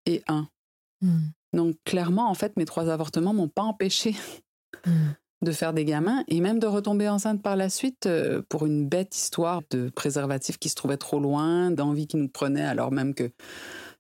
et 0.06 0.24
un. 0.28 0.48
Hmm. 1.02 1.28
Donc 1.54 1.76
clairement, 1.86 2.30
en 2.30 2.34
fait, 2.34 2.58
mes 2.58 2.66
trois 2.66 2.90
avortements 2.90 3.34
m'ont 3.34 3.50
pas 3.50 3.64
empêché 3.64 4.16
Hmm. 4.86 5.14
De 5.42 5.52
faire 5.52 5.74
des 5.74 5.86
gamins 5.86 6.24
et 6.28 6.40
même 6.42 6.60
de 6.60 6.68
retomber 6.68 7.10
enceinte 7.10 7.42
par 7.42 7.56
la 7.56 7.70
suite 7.70 8.06
euh, 8.06 8.42
pour 8.50 8.66
une 8.66 8.88
bête 8.88 9.16
histoire 9.16 9.62
de 9.70 9.90
préservatif 9.90 10.58
qui 10.58 10.70
se 10.70 10.76
trouvait 10.76 10.98
trop 10.98 11.20
loin, 11.20 11.72
d'envie 11.72 12.08
qui 12.08 12.18
nous 12.18 12.30
prenait 12.30 12.66
alors 12.66 12.92
même 12.92 13.14
que 13.14 13.32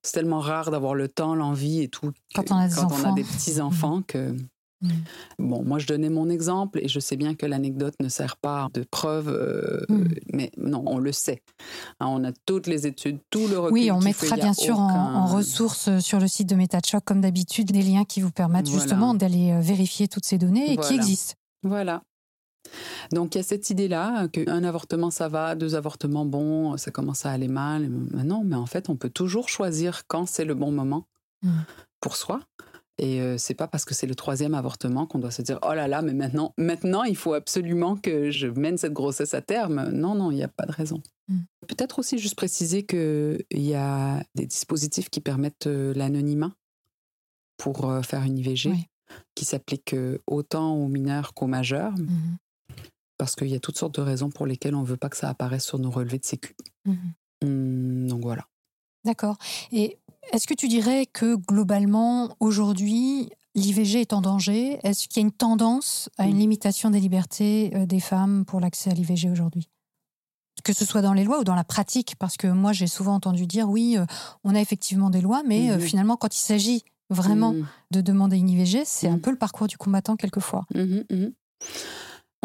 c'est 0.02 0.14
tellement 0.14 0.40
rare 0.40 0.72
d'avoir 0.72 0.94
le 0.94 1.08
temps, 1.08 1.36
l'envie 1.36 1.82
et 1.82 1.88
tout. 1.88 2.12
Quand 2.34 2.52
on 2.52 2.58
a 2.58 2.68
des 2.68 2.76
quand 2.76 2.92
on 2.92 3.10
a 3.10 3.14
des 3.14 3.24
petits 3.24 3.60
enfants 3.60 4.02
que 4.02 4.36
Mm. 4.82 4.90
Bon, 5.40 5.64
moi, 5.64 5.80
je 5.80 5.88
donnais 5.88 6.10
mon 6.10 6.30
exemple 6.30 6.80
et 6.82 6.88
je 6.88 7.00
sais 7.00 7.16
bien 7.16 7.34
que 7.36 7.46
l'anecdote 7.46 7.94
ne 8.02 8.10
sert 8.10 8.36
pas 8.38 8.68
de 8.74 8.84
preuve, 8.84 9.30
euh, 9.30 9.86
Mm. 9.90 10.04
mais 10.34 10.52
non, 10.58 10.84
on 10.86 10.98
le 10.98 11.12
sait. 11.12 11.42
Hein, 12.00 12.08
on 12.10 12.24
a 12.26 12.32
toutes 12.46 12.68
les 12.68 12.86
études, 12.86 13.20
tout 13.30 13.48
le 13.48 13.58
recul. 13.58 13.74
Oui, 13.74 13.92
on 13.92 14.00
mettra 14.02 14.36
bien 14.36 14.54
sûr 14.54 14.78
en, 14.80 14.88
aucun- 14.90 15.14
en 15.16 15.26
ressources 15.28 15.98
sur 16.00 16.20
le 16.20 16.28
site 16.28 16.50
de 16.50 16.56
MetaChoc, 16.56 17.04
comme 17.06 17.22
d'habitude, 17.22 17.72
des 17.72 17.82
liens 17.82 18.04
qui 18.06 18.22
vous 18.22 18.32
permettent 18.32 18.68
Voilà. 18.68 18.82
justement 18.82 19.14
d'aller 19.14 19.52
euh, 19.54 19.62
vérifier 19.62 20.08
toutes 20.08 20.26
ces 20.26 20.38
données 20.38 20.74
et 20.74 20.78
qui 20.78 20.94
existent. 20.94 21.36
Voilà. 21.64 22.02
Donc 23.12 23.36
il 23.36 23.38
y 23.38 23.42
a 23.42 23.44
cette 23.44 23.70
idée-là 23.70 24.28
qu'un 24.28 24.64
avortement 24.64 25.12
ça 25.12 25.28
va, 25.30 25.54
deux 25.56 25.76
avortements 25.76 26.26
bon, 26.26 26.76
ça 26.78 26.90
commence 26.92 27.26
à 27.26 27.32
aller 27.32 27.48
mal. 27.48 27.90
Mais 28.12 28.24
non, 28.24 28.44
mais 28.44 28.56
en 28.56 28.66
fait 28.66 28.90
on 28.90 28.96
peut 28.96 29.10
toujours 29.10 29.50
choisir 29.50 30.04
quand 30.08 30.26
c'est 30.28 30.46
le 30.46 30.56
bon 30.56 30.72
moment 30.72 31.06
Mm. 31.44 31.50
pour 32.02 32.16
soi. 32.16 32.42
Et 32.98 33.20
euh, 33.22 33.38
c'est 33.38 33.56
pas 33.56 33.68
parce 33.68 33.84
que 33.84 33.94
c'est 33.94 34.08
le 34.08 34.16
troisième 34.16 34.54
avortement 34.54 35.06
qu'on 35.06 35.20
doit 35.20 35.32
se 35.32 35.42
dire 35.42 35.60
oh 35.64 35.74
là 35.74 35.88
là, 35.88 36.02
mais 36.02 36.14
maintenant, 36.14 36.54
maintenant 36.58 37.04
il 37.04 37.18
faut 37.18 37.34
absolument 37.34 37.98
que 37.98 38.32
je 38.32 38.48
mène 38.48 38.78
cette 38.78 38.94
grossesse 38.94 39.34
à 39.34 39.42
terme. 39.42 39.90
Non, 39.92 40.16
non, 40.16 40.32
il 40.32 40.36
n'y 40.36 40.44
a 40.44 40.48
pas 40.48 40.66
de 40.66 40.72
raison. 40.72 41.02
Mm. 41.28 41.40
Peut-être 41.68 42.00
aussi 42.00 42.18
juste 42.20 42.36
préciser 42.36 42.86
qu'il 42.86 43.44
y 43.52 43.74
a 43.76 44.24
des 44.36 44.46
dispositifs 44.46 45.10
qui 45.10 45.20
permettent 45.20 45.68
euh, 45.68 45.94
l'anonymat 45.94 46.54
pour 47.58 47.90
euh, 47.90 48.02
faire 48.02 48.24
une 48.24 48.38
IVG, 48.38 48.70
Oui. 48.70 48.88
qui 49.36 49.44
s'appliquent 49.46 49.94
euh, 49.94 50.20
autant 50.28 50.76
aux 50.76 50.88
mineurs 50.88 51.34
qu'aux 51.34 51.48
majeurs 51.48 51.92
Mhm. 51.94 52.38
parce 53.18 53.36
qu'il 53.36 53.48
y 53.48 53.56
a 53.56 53.60
toutes 53.60 53.78
sortes 53.78 53.96
de 53.96 54.02
raisons 54.02 54.30
pour 54.30 54.46
lesquelles 54.46 54.76
on 54.76 54.82
ne 54.82 54.86
veut 54.88 54.98
pas 54.98 55.10
que 55.10 55.18
ça 55.18 55.30
apparaisse 55.30 55.66
sur 55.66 55.80
nos 55.80 55.90
relevés 55.92 56.20
de 56.20 56.26
sécu. 56.26 56.56
Mhm. 56.86 56.98
Hum, 57.44 58.08
donc 58.08 58.22
voilà. 58.22 58.46
D'accord. 59.04 59.38
Et 59.72 59.98
est-ce 60.34 60.48
que 60.48 60.54
tu 60.54 60.68
dirais 60.68 61.06
que 61.06 61.36
globalement, 61.36 62.36
aujourd'hui, 62.40 63.30
l'IVG 63.56 64.02
est 64.02 64.14
en 64.14 64.22
danger? 64.22 64.80
Est-ce 64.84 65.08
qu'il 65.08 65.22
y 65.22 65.26
a 65.26 65.28
une 65.28 65.32
tendance 65.32 66.10
à 66.18 66.28
une 66.28 66.38
limitation 66.38 66.90
des 66.90 67.00
libertés 67.00 67.72
euh, 67.76 67.86
des 67.86 68.00
femmes 68.00 68.46
pour 68.46 68.60
l'accès 68.60 68.90
à 68.92 68.94
l'IVG 68.94 69.30
aujourd'hui? 69.30 69.70
Que 70.64 70.74
ce 70.74 70.86
soit 70.86 71.02
dans 71.02 71.14
les 71.14 71.24
lois 71.24 71.40
ou 71.40 71.44
dans 71.44 71.56
la 71.56 71.64
pratique, 71.66 72.16
parce 72.18 72.38
que 72.38 72.48
moi 72.48 72.74
j'ai 72.74 72.88
souvent 72.88 73.14
entendu 73.16 73.46
dire 73.46 73.70
oui, 73.70 73.98
euh, 73.98 74.06
on 74.44 74.56
a 74.56 74.62
effectivement 74.62 75.10
des 75.10 75.22
lois, 75.22 75.44
mais 75.46 75.70
euh, 75.72 75.80
finalement 75.80 76.18
quand 76.18 76.34
il 76.36 76.40
s'agit 76.42 76.84
vraiment 77.10 77.50
Hum, 77.50 77.68
de 77.92 78.02
demander 78.02 78.38
une 78.38 78.50
IVG, 78.50 78.84
c'est 78.86 79.08
un 79.08 79.18
Mm. 79.18 79.22
peu 79.22 79.32
le 79.32 79.38
parcours 79.38 79.68
du 79.68 79.78
combattant 79.78 80.16
quelquefois. 80.16 80.66
mhm. 80.74 81.34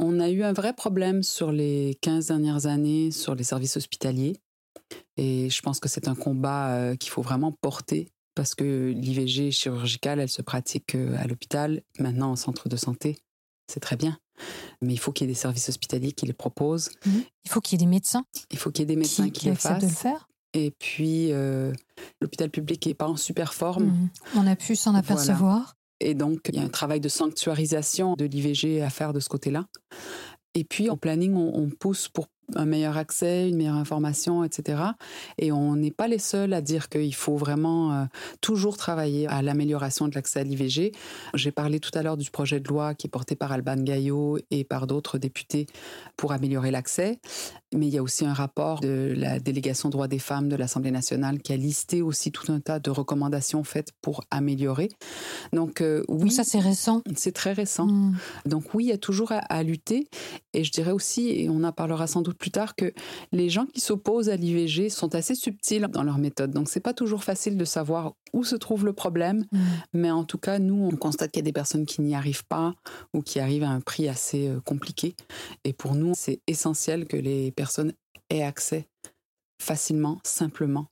On 0.02 0.18
a 0.20 0.30
eu 0.30 0.42
un 0.42 0.52
vrai 0.54 0.72
problème 0.72 1.22
sur 1.22 1.52
les 1.52 1.98
15 2.00 2.26
dernières 2.28 2.66
années 2.66 3.10
sur 3.10 3.34
les 3.34 3.44
services 3.44 3.76
hospitaliers. 3.76 4.36
Et 5.22 5.50
je 5.50 5.61
pense 5.61 5.80
que 5.80 5.88
c'est 5.90 6.09
un 6.09 6.14
combat 6.14 6.68
euh, 6.74 6.96
qu'il 6.96 7.11
faut 7.11 7.20
vraiment 7.20 7.52
porter 7.52 8.09
parce 8.35 8.54
que 8.54 8.90
l'IVG 8.96 9.50
chirurgicale, 9.50 10.18
elle 10.18 10.30
se 10.30 10.40
pratique 10.40 10.94
euh, 10.94 11.14
à 11.18 11.26
l'hôpital, 11.26 11.83
maintenant 11.98 12.30
en 12.30 12.37
centre 12.37 12.70
de 12.70 12.76
santé. 12.76 13.18
C'est 13.70 13.80
très 13.80 13.96
bien. 13.96 14.18
Mais 14.80 14.94
il 14.94 14.96
faut 14.96 15.12
qu'il 15.12 15.26
y 15.26 15.30
ait 15.30 15.35
des 15.35 15.38
services 15.38 15.68
hospitaliers 15.68 16.12
qui 16.12 16.24
les 16.24 16.33
proposent. 16.33 16.88
Il 17.04 17.50
faut 17.50 17.61
qu'il 17.61 17.78
y 17.78 17.83
ait 17.83 17.85
des 17.87 17.90
médecins 17.90 18.24
Il 18.50 18.56
faut 18.56 18.70
qu'il 18.70 18.80
y 18.80 18.85
ait 18.85 18.87
des 18.87 18.96
médecins 18.96 19.26
qui, 19.26 19.33
qui, 19.33 19.40
qui 19.40 19.46
le 19.48 19.52
acceptent 19.52 19.80
de 19.83 19.87
le 19.87 19.88
fassent. 19.92 20.00
faire. 20.02 20.28
Et 20.54 20.70
puis, 20.78 21.33
euh, 21.33 21.72
l'hôpital 22.22 22.48
public 22.48 22.87
n'est 22.87 22.94
pas 22.94 23.06
en 23.06 23.16
super 23.16 23.52
forme. 23.52 23.85
Mhm. 23.88 24.09
On 24.37 24.46
a 24.46 24.56
pu 24.56 24.74
s'en 24.74 24.92
Voilà. 24.92 25.04
apercevoir. 25.04 25.76
Et 26.00 26.14
donc, 26.14 26.48
il 26.48 26.54
y 26.56 26.59
a 26.59 26.62
un 26.62 26.68
travail 26.70 27.00
de 27.00 27.11
sanctuarisation 27.11 28.14
de 28.16 28.24
l'IVG 28.24 28.80
à 28.80 28.88
faire 28.88 29.12
de 29.12 29.20
ce 29.20 29.28
côté-là. 29.28 29.66
Et 30.54 30.64
puis, 30.64 30.88
en 30.88 30.96
planning, 30.96 31.35
on, 31.35 31.52
on 31.54 31.68
pousse 31.68 32.09
pour 32.09 32.26
un 32.56 32.64
meilleur 32.64 32.96
accès, 32.96 33.48
une 33.48 33.56
meilleure 33.56 33.76
information, 33.76 34.44
etc. 34.44 34.82
Et 35.38 35.52
on 35.52 35.76
n'est 35.76 35.90
pas 35.90 36.08
les 36.08 36.18
seuls 36.18 36.52
à 36.52 36.60
dire 36.60 36.88
qu'il 36.88 37.14
faut 37.14 37.36
vraiment 37.36 37.92
euh, 37.92 38.04
toujours 38.40 38.76
travailler 38.76 39.26
à 39.28 39.42
l'amélioration 39.42 40.08
de 40.08 40.14
l'accès 40.14 40.40
à 40.40 40.42
l'IVG. 40.42 40.92
J'ai 41.34 41.52
parlé 41.52 41.80
tout 41.80 41.90
à 41.94 42.02
l'heure 42.02 42.16
du 42.16 42.30
projet 42.30 42.60
de 42.60 42.68
loi 42.68 42.94
qui 42.94 43.06
est 43.06 43.10
porté 43.10 43.36
par 43.36 43.52
Alban 43.52 43.76
Gaillot 43.76 44.38
et 44.50 44.64
par 44.64 44.86
d'autres 44.86 45.18
députés 45.18 45.66
pour 46.16 46.32
améliorer 46.32 46.70
l'accès. 46.70 47.18
Mais 47.72 47.86
il 47.86 47.94
y 47.94 47.98
a 47.98 48.02
aussi 48.02 48.24
un 48.26 48.34
rapport 48.34 48.80
de 48.80 49.14
la 49.16 49.38
délégation 49.38 49.90
droits 49.90 50.08
des 50.08 50.18
femmes 50.18 50.48
de 50.48 50.56
l'Assemblée 50.56 50.90
nationale 50.90 51.40
qui 51.40 51.52
a 51.52 51.56
listé 51.56 52.02
aussi 52.02 52.32
tout 52.32 52.50
un 52.50 52.60
tas 52.60 52.80
de 52.80 52.90
recommandations 52.90 53.62
faites 53.62 53.92
pour 54.00 54.24
améliorer. 54.30 54.88
Donc 55.52 55.80
euh, 55.80 56.04
oui, 56.08 56.30
ça 56.30 56.42
c'est 56.44 56.58
récent. 56.58 57.02
c'est 57.16 57.32
très 57.32 57.52
récent. 57.52 57.86
Mhm. 57.86 58.16
Donc 58.46 58.74
oui, 58.74 58.86
il 58.86 58.88
y 58.88 58.92
a 58.92 58.98
toujours 58.98 59.32
à, 59.32 59.38
à 59.38 59.62
lutter. 59.62 60.08
Et 60.52 60.64
je 60.64 60.72
dirais 60.72 60.90
aussi, 60.90 61.30
et 61.30 61.48
on 61.48 61.62
en 61.62 61.72
parlera 61.72 62.06
sans 62.06 62.22
doute 62.22 62.38
plus 62.40 62.50
tard, 62.50 62.74
que 62.74 62.92
les 63.31 63.48
gens 63.48 63.66
qui 63.66 63.81
s'opposent 63.81 64.29
à 64.29 64.37
l'IVG 64.37 64.88
sont 64.88 65.14
assez 65.14 65.37
subtils 65.37 65.87
dans 65.87 66.03
leur 66.03 66.18
méthode. 66.18 66.50
Donc 66.50 66.68
c'est 66.68 66.81
pas 66.81 66.94
toujours 66.94 67.22
facile 67.22 67.57
de 67.57 67.64
savoir 67.64 68.14
où 68.33 68.42
se 68.42 68.57
trouve 68.57 68.85
le 68.85 68.92
problème. 68.92 69.46
Mhm. 69.53 69.61
Mais 69.92 70.11
en 70.11 70.24
tout 70.24 70.38
cas, 70.38 70.59
nous, 70.59 70.88
on 70.92 70.96
constate 70.96 71.31
qu'il 71.31 71.40
y 71.40 71.44
a 71.44 71.50
des 71.50 71.53
personnes 71.53 71.87
qui 71.87 72.00
n'y 72.03 72.16
arrivent 72.16 72.46
pas 72.46 72.74
ou 73.14 73.22
qui 73.22 73.38
arrivent 73.38 73.62
à 73.62 73.70
un 73.70 73.81
prix 73.81 74.09
assez 74.09 74.48
euh, 74.48 74.61
compliqué. 74.61 75.14
Et 75.62 75.72
pour 75.72 75.94
nous, 75.94 76.14
c'est 76.16 76.40
essentiel 76.48 77.07
que 77.07 77.16
les 77.16 77.53
personnes 77.53 77.92
aient 78.31 78.42
accès 78.42 78.88
facilement, 79.61 80.18
simplement, 80.24 80.87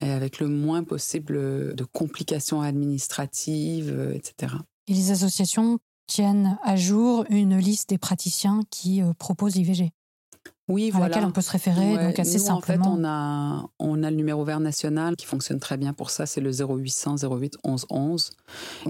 et 0.00 0.10
avec 0.10 0.40
le 0.40 0.48
moins 0.48 0.82
possible 0.82 1.74
de 1.74 1.84
complications 1.84 2.62
administratives, 2.62 3.92
euh, 3.94 4.14
etc. 4.14 4.54
Et 4.86 4.94
les 4.94 5.10
associations 5.10 5.78
tiennent 6.06 6.58
à 6.62 6.74
jour 6.76 7.26
une 7.28 7.58
liste 7.58 7.90
des 7.90 7.98
praticiens 7.98 8.62
qui 8.70 9.02
euh, 9.02 9.12
proposent 9.18 9.56
l'IVG, 9.56 9.90
Oui, 10.68 10.88
à 10.88 10.90
voilà. 10.98 11.08
laquelle 11.08 11.24
on 11.24 11.32
peut 11.32 11.40
se 11.40 11.50
référer, 11.50 11.94
Ouais, 11.96 12.04
donc 12.08 12.18
assez 12.18 12.38
nous, 12.38 12.48
En 12.50 12.60
fait, 12.60 12.74
simplement. 12.76 12.94
on 12.98 13.04
a, 13.04 13.70
on 13.78 14.02
a 14.02 14.10
le 14.10 14.16
numéro 14.16 14.44
vert 14.44 14.60
national 14.60 15.16
qui 15.16 15.24
fonctionne 15.26 15.58
très 15.60 15.76
bien 15.76 15.92
pour 15.94 16.10
ça. 16.10 16.26
C'est 16.26 16.40
le 16.40 16.50
0800 16.52 17.16
08 17.22 17.56
11 17.64 17.86
11. 17.90 18.30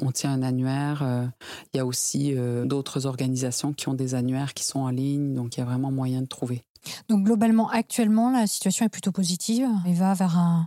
On 0.02 0.10
tient 0.10 0.32
un 0.32 0.42
annuaire. 0.42 1.02
euh, 1.02 1.26
Il 1.72 1.76
y 1.76 1.80
a 1.80 1.86
aussi 1.86 2.34
euh, 2.36 2.64
d'autres 2.64 3.06
organisations 3.06 3.72
qui 3.72 3.88
ont 3.88 3.94
des 3.94 4.14
annuaires 4.14 4.54
qui 4.54 4.64
sont 4.64 4.80
en 4.80 4.90
ligne. 4.90 5.34
Donc, 5.34 5.56
il 5.56 5.60
y 5.60 5.62
a 5.62 5.66
vraiment 5.66 5.90
moyen 5.92 6.20
de 6.22 6.26
trouver. 6.26 6.62
Donc 7.08 7.24
globalement, 7.24 7.68
actuellement, 7.70 8.30
la 8.30 8.46
situation 8.46 8.86
est 8.86 8.88
plutôt 8.88 9.12
positive 9.12 9.68
et 9.86 9.92
va 9.94 10.14
vers 10.14 10.38
un- 10.38 10.66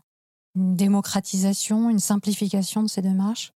une 0.56 0.76
démocratisation, 0.76 1.90
une 1.90 2.00
simplification 2.00 2.84
de 2.84 2.90
ces 2.90 3.02
démarches? 3.02 3.54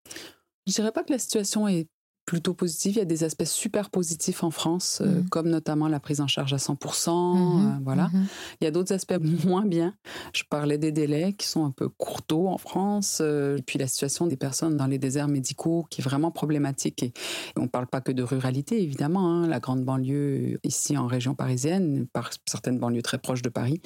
Je 0.66 0.72
dirais 0.72 0.90
pas 0.92 1.04
que 1.04 1.12
la 1.12 1.18
situation 1.18 1.68
est 1.68 1.86
plutôt 2.26 2.54
positifs. 2.54 2.96
Il 2.96 2.98
y 2.98 3.02
a 3.02 3.06
des 3.06 3.22
aspects 3.22 3.44
super 3.44 3.88
positifs 3.88 4.42
en 4.42 4.50
France, 4.50 5.00
euh, 5.00 5.20
Mhm. 5.20 5.28
comme 5.28 5.48
notamment 5.48 5.86
la 5.86 6.00
prise 6.00 6.20
en 6.20 6.26
charge 6.26 6.52
à 6.52 6.58
100%. 6.58 7.34
Mhm, 7.34 7.66
euh, 7.66 7.78
voilà. 7.84 8.08
mhm. 8.12 8.26
Il 8.60 8.64
y 8.64 8.66
a 8.66 8.72
d'autres 8.72 8.92
aspects 8.92 9.14
moins 9.46 9.64
bien. 9.64 9.94
Je 10.34 10.42
parlais 10.50 10.76
des 10.76 10.90
délais 10.90 11.34
qui 11.34 11.46
sont 11.46 11.64
un 11.64 11.70
peu 11.70 11.88
courteaux 11.88 12.48
en 12.48 12.58
France, 12.58 13.18
euh, 13.22 13.56
et 13.56 13.62
puis 13.62 13.78
la 13.78 13.86
situation 13.86 14.26
des 14.26 14.36
personnes 14.36 14.76
dans 14.76 14.86
les 14.88 14.98
déserts 14.98 15.28
médicaux 15.28 15.86
qui 15.88 16.00
est 16.00 16.04
vraiment 16.04 16.32
problématique. 16.32 17.02
Et, 17.04 17.12
on 17.56 17.62
ne 17.62 17.68
parle 17.68 17.86
pas 17.86 18.00
que 18.00 18.10
de 18.12 18.22
ruralité, 18.24 18.82
évidemment. 18.82 19.30
hein. 19.30 19.46
La 19.46 19.60
grande 19.60 19.84
banlieue 19.84 20.58
ici 20.64 20.96
en 20.98 21.06
région 21.06 21.34
parisienne, 21.36 22.06
par 22.12 22.30
certaines 22.46 22.78
banlieues 22.80 23.02
très 23.02 23.18
proches 23.18 23.42
de 23.42 23.48
Paris, 23.48 23.80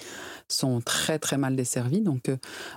sont 0.49 0.81
très 0.81 1.19
très 1.19 1.37
mal 1.37 1.57
desservies. 1.57 2.01
Donc 2.01 2.31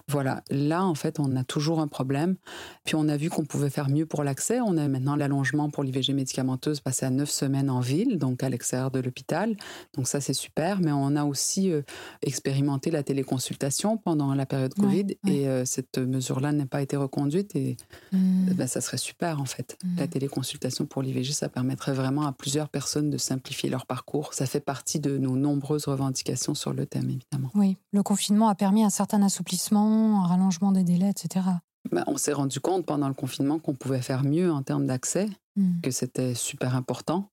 voilà, 0.10 0.44
là 0.50 0.84
en 0.84 0.94
fait 0.96 1.20
on 1.20 1.36
a 1.38 1.44
toujours 1.46 1.80
un 1.80 1.88
problème. 1.88 2.36
Puis 2.84 2.96
on 2.96 3.08
a 3.08 3.16
vu 3.16 3.30
qu'on 3.30 3.46
pouvait 3.46 3.70
faire 3.70 3.90
mieux 3.90 4.06
pour 4.06 4.24
l'accès. 4.26 4.60
On 4.60 4.76
a 4.78 4.88
maintenant 4.90 5.16
l'allongement 5.16 5.53
pour 5.70 5.84
l'IVG 5.84 6.14
médicamenteuse 6.14 6.80
passé 6.80 7.06
à 7.06 7.10
neuf 7.10 7.30
semaines 7.30 7.70
en 7.70 7.80
ville, 7.80 8.18
donc 8.18 8.44
à 8.44 8.50
l'extérieur 8.50 8.92
de 8.92 9.00
l'hôpital. 9.00 9.56
Donc 9.96 10.08
ça 10.08 10.20
c'est 10.22 10.34
super. 10.34 10.80
Mais 10.80 10.92
on 10.92 11.16
a 11.16 11.24
aussi 11.26 11.72
euh, 11.72 11.82
expérimenté 12.22 12.92
la 12.92 13.04
téléconsultation 13.04 13.98
pendant 13.98 14.34
la 14.34 14.46
période 14.46 14.74
Ouais, 14.78 14.84
Covid 14.86 15.06
ouais. 15.26 15.34
et 15.34 15.48
euh, 15.48 15.66
cette 15.66 15.98
mesure-là 15.98 16.52
n'a 16.52 16.66
pas 16.66 16.82
été 16.82 16.96
reconduite 16.98 17.56
et 17.56 17.78
Mhm. 18.12 18.54
ben, 18.56 18.68
ça 18.68 18.82
serait 18.82 18.98
super 18.98 19.40
en 19.40 19.46
fait. 19.46 19.78
Mhm. 19.84 19.96
La 19.98 20.08
téléconsultation 20.08 20.86
pour 20.86 21.02
l'IVG, 21.02 21.32
ça 21.34 21.50
permettrait 21.50 21.94
vraiment 21.94 22.26
à 22.26 22.32
plusieurs 22.32 22.70
personnes 22.70 23.10
de 23.10 23.18
simplifier 23.18 23.70
leur 23.70 23.86
parcours. 23.86 24.34
Ça 24.34 24.46
fait 24.46 24.60
partie 24.60 25.00
de 25.00 25.18
nos 25.18 25.36
nombreuses 25.36 25.86
revendications 25.86 26.56
sur 26.56 26.74
le 26.74 26.86
thème, 26.86 27.10
évidemment. 27.10 27.50
Oui, 27.56 27.78
le 27.92 28.04
confinement 28.04 28.50
a 28.50 28.56
permis 28.56 28.84
un 28.84 28.90
certain 28.90 29.22
assouplissement, 29.22 30.24
un 30.24 30.28
rallongement 30.28 30.72
des 30.72 30.84
délais, 30.84 31.10
etc. 31.10 31.46
Ben, 31.92 32.04
on 32.08 32.18
s'est 32.18 32.34
rendu 32.34 32.60
compte 32.60 32.86
pendant 32.86 33.08
le 33.08 33.14
confinement 33.14 33.60
qu'on 33.60 33.74
pouvait 33.76 34.02
faire 34.02 34.24
mieux 34.24 34.52
en 34.52 34.64
termes 34.64 34.88
d'accès, 34.88 35.28
Mhm. 35.56 35.82
que 35.84 35.92
c'était 35.92 36.34
super 36.34 36.76
important. 36.76 37.30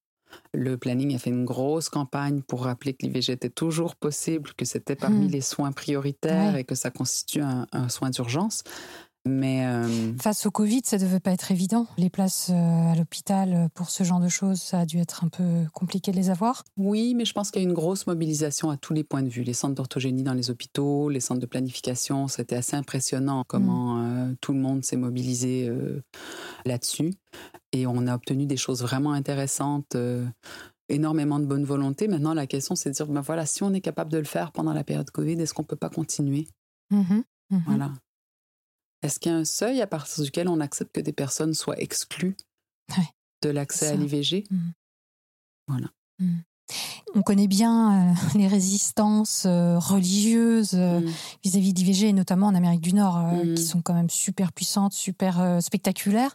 Le 0.55 0.77
planning 0.77 1.15
a 1.15 1.19
fait 1.19 1.31
une 1.31 1.45
grosse 1.45 1.89
campagne 1.89 2.43
pour 2.43 2.65
rappeler 2.65 2.95
que 2.95 3.05
l'IVG 3.07 3.33
était 3.33 3.51
toujours 3.51 3.97
possible, 3.97 4.51
que 4.57 4.65
c'était 4.65 4.97
parmi 4.97 5.27
Mhm. 5.27 5.31
les 5.31 5.41
soins 5.41 5.73
prioritaires 5.73 6.55
Ouais. 6.55 6.61
et 6.61 6.65
que 6.65 6.75
ça 6.75 6.91
constitue 6.91 7.41
un, 7.43 7.67
un 7.73 7.89
soin 7.89 8.11
d'urgence. 8.11 8.63
Mais 9.27 9.67
euh, 9.67 10.17
Face 10.19 10.47
au 10.47 10.51
Covid, 10.51 10.81
ça 10.85 10.97
devait 10.97 11.21
pas 11.21 11.33
être 11.33 11.51
évident. 11.53 11.87
Les 11.99 12.09
places 12.09 12.49
euh, 12.51 12.93
à 12.93 12.95
l'hôpital 12.95 13.53
euh, 13.53 13.69
pour 13.75 13.91
ce 13.91 14.03
genre 14.03 14.21
de 14.21 14.29
choses, 14.29 14.61
ça 14.63 14.81
a 14.81 14.87
dû 14.87 14.99
être 14.99 15.25
un 15.25 15.29
peu 15.29 15.67
compliqué 15.75 16.11
de 16.11 16.17
les 16.17 16.31
avoir. 16.31 16.65
Oui, 16.79 17.15
mais 17.15 17.27
je 17.27 17.35
pense 17.35 17.51
qu'il 17.51 17.63
y 17.63 17.65
a 17.67 17.69
une 17.69 17.75
grosse 17.75 18.07
mobilisation 18.07 18.71
à 18.71 18.79
tous 18.79 18.95
les 18.95 19.05
points 19.05 19.23
de 19.23 19.29
vue. 19.29 19.43
Les 19.43 19.53
centres 19.53 19.75
d'orthogénie 19.75 20.23
dans 20.23 20.33
les 20.33 20.51
hôpitaux, 20.51 21.11
les 21.11 21.21
centres 21.21 21.41
de 21.41 21.47
planification, 21.47 22.29
c'était 22.29 22.57
assez 22.57 22.77
impressionnant 22.77 23.45
comment 23.47 24.01
euh, 24.01 24.33
tout 24.41 24.55
le 24.55 24.61
monde 24.61 24.85
s'est 24.85 24.97
mobilisé 24.97 25.69
euh, 25.69 26.03
là-dessus. 26.65 27.13
Et 27.73 27.87
on 27.87 28.07
a 28.07 28.15
obtenu 28.15 28.47
des 28.47 28.57
choses 28.57 28.83
vraiment 28.83 29.13
intéressantes, 29.13 29.97
énormément 30.89 31.39
de 31.39 31.45
bonne 31.45 31.65
volonté. 31.65 32.09
Maintenant, 32.09 32.35
la 32.35 32.47
question, 32.47 32.75
c'est 32.75 32.89
de 32.89 32.95
dire, 32.95 33.07
ben 33.07 33.21
voilà, 33.21 33.47
si 33.47 33.63
on 33.63 33.73
est 33.73 33.81
capable 33.81 34.11
de 34.11 34.19
le 34.19 34.25
faire 34.25 34.51
pendant 34.51 34.73
la 34.73 34.83
période 34.83 35.11
Covid, 35.11 35.35
est-ce 35.35 35.55
qu'on 35.55 35.63
peut 35.63 35.77
pas 35.77 35.91
continuer? 35.91 36.49
Mhm. 36.91 37.23
Mhm. 37.51 37.63
Voilà. 37.67 37.93
Est-ce 39.03 39.19
qu'il 39.19 39.33
y 39.33 39.35
a 39.35 39.39
un 39.39 39.45
seuil 39.45 39.81
à 39.81 39.87
partir 39.87 40.23
duquel 40.25 40.49
on 40.49 40.61
accepte 40.61 40.95
que 40.95 41.01
des 41.01 41.13
personnes 41.13 41.55
soient 41.55 41.81
exclues 41.81 42.37
Ouais, 42.97 43.05
de 43.43 43.51
l'accès 43.51 43.89
à 43.89 43.95
l'IVG 43.97 44.45
On 47.15 47.23
connaît 47.23 47.49
bien 47.49 48.11
euh, 48.11 48.15
les 48.39 48.47
résistances 48.47 49.45
euh, 49.47 49.79
religieuses 49.79 50.75
euh, 50.75 51.01
Mm. 51.01 51.11
vis-à-vis 51.45 51.73
d'IVG, 51.73 52.09
et 52.09 52.13
notamment 52.13 52.47
en 52.49 52.55
Amérique 52.55 52.81
du 52.81 52.93
Nord, 52.93 53.17
euh, 53.19 53.55
qui 53.55 53.63
sont 53.65 53.81
quand 53.83 53.95
même 53.95 54.11
super 54.11 54.53
puissantes, 54.53 54.93
super 54.93 55.41
euh, 55.41 55.61
spectaculaires. 55.61 56.33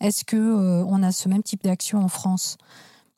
Est-ce 0.00 0.24
que 0.24 0.36
euh, 0.36 0.84
on 0.86 1.02
a 1.02 1.12
ce 1.12 1.28
même 1.28 1.42
type 1.42 1.62
d'action 1.64 2.00
en 2.00 2.08
France? 2.08 2.58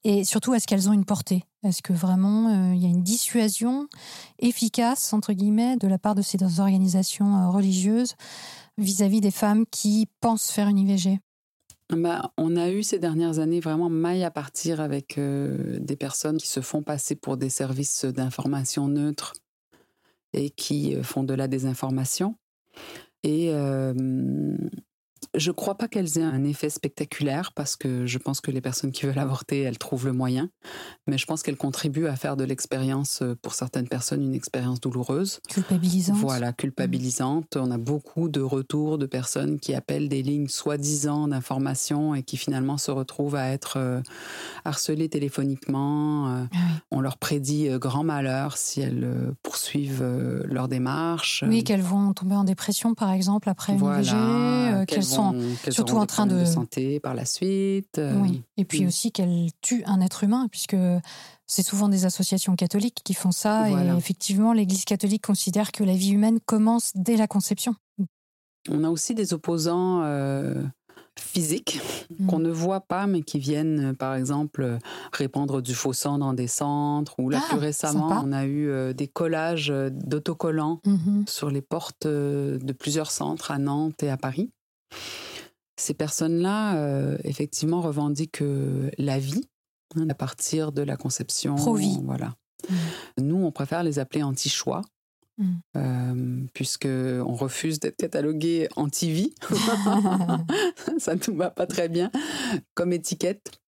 Et 0.04 0.24
surtout, 0.24 0.54
est-ce 0.54 0.66
qu'elles 0.66 0.88
ont 0.88 0.92
une 0.92 1.04
portée? 1.04 1.44
Est-ce 1.62 1.82
que 1.82 1.92
vraiment 1.92 2.48
euh, 2.48 2.74
il 2.74 2.80
y 2.82 2.86
a 2.86 2.88
une 2.88 3.02
dissuasion 3.02 3.86
efficace 4.38 5.12
entre 5.12 5.32
guillemets 5.32 5.76
de 5.76 5.88
la 5.88 5.98
part 5.98 6.14
de 6.14 6.22
ces 6.22 6.38
organisations 6.60 7.36
euh, 7.36 7.50
religieuses 7.50 8.14
vis-à-vis 8.82 9.20
des 9.20 9.30
femmes 9.30 9.64
qui 9.70 10.08
pensent 10.20 10.50
faire 10.50 10.68
une 10.68 10.78
IVG 10.78 11.18
Bah, 11.90 12.32
on 12.36 12.56
a 12.56 12.70
eu 12.70 12.82
ces 12.82 12.98
dernières 12.98 13.38
années 13.38 13.60
vraiment 13.60 13.90
maille 13.90 14.24
à 14.24 14.30
partir 14.30 14.80
avec 14.80 15.18
euh, 15.18 15.78
des 15.80 15.96
personnes 15.96 16.38
qui 16.38 16.48
se 16.48 16.60
font 16.60 16.82
passer 16.82 17.14
pour 17.14 17.36
des 17.36 17.50
services 17.50 18.04
d'information 18.04 18.88
neutres 18.88 19.34
et 20.32 20.50
qui 20.50 20.94
euh, 20.94 21.02
font 21.02 21.24
de 21.24 21.34
la 21.34 21.48
désinformation. 21.48 22.36
Et 23.22 23.50
euh, 23.50 23.92
je 25.36 25.50
ne 25.50 25.54
crois 25.54 25.76
pas 25.76 25.86
qu'elles 25.86 26.18
aient 26.18 26.22
un 26.24 26.42
effet 26.42 26.70
spectaculaire 26.70 27.52
parce 27.52 27.76
que 27.76 28.04
je 28.04 28.18
pense 28.18 28.40
que 28.40 28.50
les 28.50 28.60
personnes 28.60 28.90
qui 28.90 29.06
veulent 29.06 29.18
avorter, 29.18 29.60
elles 29.60 29.78
trouvent 29.78 30.06
le 30.06 30.12
moyen. 30.12 30.48
Mais 31.06 31.18
je 31.18 31.26
pense 31.26 31.42
qu'elles 31.42 31.56
contribuent 31.56 32.08
à 32.08 32.16
faire 32.16 32.36
de 32.36 32.42
l'expérience, 32.42 33.22
euh, 33.22 33.36
pour 33.40 33.54
certaines 33.54 33.86
personnes, 33.86 34.22
une 34.22 34.34
expérience 34.34 34.80
douloureuse. 34.80 35.40
culpabilisante 35.48 36.18
Voilà, 36.18 36.52
culpabilisante. 36.52 37.56
On 37.56 37.70
a 37.70 37.78
beaucoup 37.78 38.28
de 38.28 38.40
retours 38.40 38.98
de 38.98 39.06
personnes 39.06 39.60
qui 39.60 39.72
appellent 39.72 40.08
des 40.08 40.22
lignes 40.22 40.48
soi-disant 40.48 41.28
d'information 41.28 42.14
et 42.16 42.24
qui 42.24 42.36
finalement 42.36 42.76
se 42.76 42.90
retrouvent 42.90 43.36
à 43.36 43.50
être 43.50 43.74
euh, 43.76 44.00
harcelées 44.64 45.08
téléphoniquement. 45.08 46.28
Euh, 46.28 46.44
Ah 46.52 46.56
oui. 46.56 46.80
on 46.90 47.00
leur 47.00 47.18
prédit 47.18 47.68
grand 47.78 48.02
malheur 48.02 48.56
si 48.56 48.80
elles 48.80 49.32
poursuivent 49.44 50.04
leur 50.44 50.66
démarche. 50.66 51.44
Oui, 51.46 51.62
qu'elles 51.62 51.82
vont 51.82 52.12
tomber 52.14 52.34
en 52.34 52.44
dépression, 52.44 52.94
par 52.94 53.12
exemple, 53.12 53.48
après 53.48 53.74
une 53.74 53.78
Voilà, 53.78 54.84
qu'elles 54.86 55.04
sont. 55.04 55.19
Surtout 55.70 55.96
en 55.96 56.06
train 56.06 56.26
problèmes 56.26 56.46
de- 56.46 56.50
santé 56.50 57.00
par 57.00 57.14
la 57.14 57.24
suite. 57.24 57.98
euh, 57.98 58.14
Oui. 58.20 58.42
Et 58.56 58.64
puis 58.64 58.86
aussi 58.86 59.12
qu'elles 59.12 59.48
tuent 59.60 59.82
un 59.86 60.00
être 60.00 60.24
humain, 60.24 60.46
puisque 60.50 60.76
c'est 61.46 61.62
souvent 61.62 61.88
des 61.88 62.04
associations 62.04 62.54
catholiques 62.56 63.00
qui 63.04 63.14
font 63.14 63.32
ça. 63.32 63.68
Voilà. 63.68 63.94
Et 63.94 63.96
effectivement, 63.96 64.52
l'Église 64.52 64.84
catholique 64.84 65.26
considère 65.26 65.72
que 65.72 65.82
la 65.84 65.94
vie 65.94 66.10
humaine 66.10 66.38
commence 66.46 66.92
dès 66.94 67.16
la 67.16 67.26
conception. 67.26 67.74
On 68.68 68.84
a 68.84 68.90
aussi 68.90 69.14
des 69.14 69.32
opposants 69.32 70.02
euh, 70.04 70.62
physiques 71.18 71.80
Mm. 72.18 72.26
qu'on 72.26 72.38
ne 72.40 72.50
voit 72.50 72.80
pas, 72.80 73.06
mais 73.06 73.22
qui 73.22 73.38
viennent, 73.38 73.94
par 73.94 74.14
exemple, 74.14 74.78
répandre 75.12 75.62
du 75.62 75.74
faux 75.74 75.92
sang 75.92 76.18
dans 76.18 76.32
des 76.34 76.46
centres. 76.48 77.14
Ou 77.18 77.30
là, 77.30 77.40
Ah, 77.42 77.48
plus 77.50 77.58
récemment, 77.58 78.08
sympa. 78.08 78.22
on 78.26 78.32
a 78.32 78.44
eu 78.44 78.68
euh, 78.68 78.92
des 78.92 79.06
collages 79.08 79.72
d'autocollants 79.92 80.80
Mhm. 80.86 81.24
sur 81.28 81.50
les 81.50 81.62
portes 81.62 82.06
de 82.06 82.72
plusieurs 82.78 83.10
centres 83.10 83.50
à 83.50 83.58
Nantes 83.58 84.02
et 84.02 84.10
à 84.10 84.16
Paris. 84.16 84.50
Ces 85.80 85.94
personnes-là, 85.94 86.76
euh, 86.76 87.16
effectivement, 87.24 87.80
revendiquent 87.80 88.42
euh, 88.42 88.90
la 88.98 89.18
vie 89.18 89.48
hein, 89.96 90.08
à 90.10 90.14
partir 90.14 90.72
de 90.72 90.82
la 90.82 90.96
conception. 90.96 91.54
Pro-vie. 91.54 91.98
Voilà. 92.04 92.34
Mm. 92.68 92.74
Nous, 93.22 93.36
on 93.36 93.50
préfère 93.50 93.82
les 93.82 93.98
appeler 93.98 94.22
anti-choix. 94.22 94.82
Mm. 95.38 95.54
euh, 95.78 96.46
puisque 96.52 96.86
on 96.86 97.34
refuse 97.34 97.80
d'être 97.80 97.96
catalogué 97.96 98.68
anti-vie, 98.76 99.32
ça 100.98 101.14
ne 101.14 101.20
nous 101.26 101.36
va 101.36 101.50
pas 101.50 101.66
très 101.66 101.88
bien 101.88 102.10
comme 102.74 102.92
étiquette. 102.92 103.58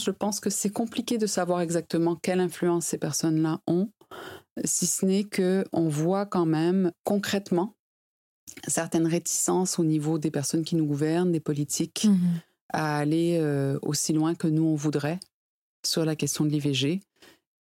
Je 0.00 0.10
pense 0.10 0.40
que 0.40 0.50
c'est 0.50 0.70
compliqué 0.70 1.16
de 1.16 1.28
savoir 1.28 1.60
exactement 1.60 2.16
quelle 2.16 2.40
influence 2.40 2.86
ces 2.86 2.98
personnes-là 2.98 3.60
ont, 3.68 3.88
si 4.64 4.86
ce 4.86 5.06
n'est 5.06 5.24
que 5.24 5.64
on 5.72 5.88
voit 5.88 6.26
quand 6.26 6.46
même 6.46 6.90
concrètement 7.04 7.76
certaines 8.66 9.06
réticences 9.06 9.78
au 9.78 9.84
niveau 9.84 10.18
des 10.18 10.30
personnes 10.30 10.64
qui 10.64 10.76
nous 10.76 10.86
gouvernent, 10.86 11.32
des 11.32 11.40
politiques, 11.40 12.06
Mhm. 12.08 12.40
à 12.72 12.98
aller 12.98 13.38
euh, 13.40 13.78
aussi 13.82 14.12
loin 14.12 14.34
que 14.34 14.48
nous 14.48 14.64
on 14.64 14.74
voudrait 14.74 15.20
sur 15.84 16.04
la 16.04 16.16
question 16.16 16.44
de 16.44 16.50
l'IVG 16.50 17.00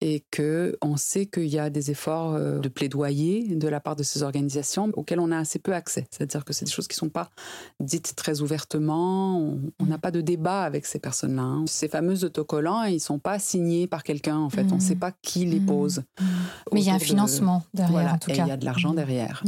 et 0.07 0.23
que 0.29 0.77
on 0.83 0.97
sait 0.97 1.25
qu'il 1.25 1.47
y 1.47 1.57
a 1.57 1.71
des 1.71 1.89
efforts 1.89 2.35
euh, 2.35 2.59
de 2.59 2.69
plaidoyer 2.69 3.55
de 3.55 3.67
la 3.67 3.79
part 3.79 3.95
de 3.95 4.03
ces 4.03 4.21
organisations 4.21 4.91
auxquels 4.93 5.19
on 5.19 5.31
a 5.31 5.37
assez 5.39 5.57
peu 5.57 5.73
accès. 5.73 6.05
C'est-à-dire 6.11 6.45
que 6.45 6.53
c'est 6.53 6.65
des 6.65 6.71
choses 6.71 6.87
qui 6.87 6.93
ne 6.93 7.07
sont 7.07 7.09
pas 7.09 7.31
dites 7.79 8.13
très 8.15 8.41
ouvertement. 8.41 9.37
On 9.79 9.85
n'a 9.85 9.97
pas 9.97 10.11
de 10.11 10.21
débat 10.21 10.61
avec 10.61 10.85
ces 10.85 10.99
personnes-là. 10.99 11.41
hein. 11.41 11.63
Ces 11.67 11.87
fameux 11.87 12.23
autocollants, 12.23 12.83
ils 12.83 12.99
sont 12.99 13.17
pas 13.17 13.39
signés 13.39 13.87
par 13.87 14.03
quelqu'un. 14.03 14.37
En 14.37 14.51
fait, 14.51 14.71
on 14.71 14.75
ne 14.75 14.79
sait 14.79 14.95
pas 14.95 15.11
qui 15.23 15.45
les 15.45 15.59
Mhm. 15.59 15.65
pose. 15.65 15.97
Mhm. 16.19 16.27
Mais 16.73 16.81
il 16.81 16.85
y 16.85 16.89
a 16.91 16.93
un 16.93 16.97
de- 16.97 17.03
financement 17.03 17.63
derrière, 17.73 17.91
Voilà, 17.91 18.13
en 18.13 18.17
tout 18.19 18.29
et 18.29 18.33
cas. 18.33 18.45
il 18.45 18.49
y 18.49 18.51
a 18.51 18.57
de 18.57 18.65
l'argent 18.65 18.89
Mhm. 18.91 18.95
derrière. 18.95 19.43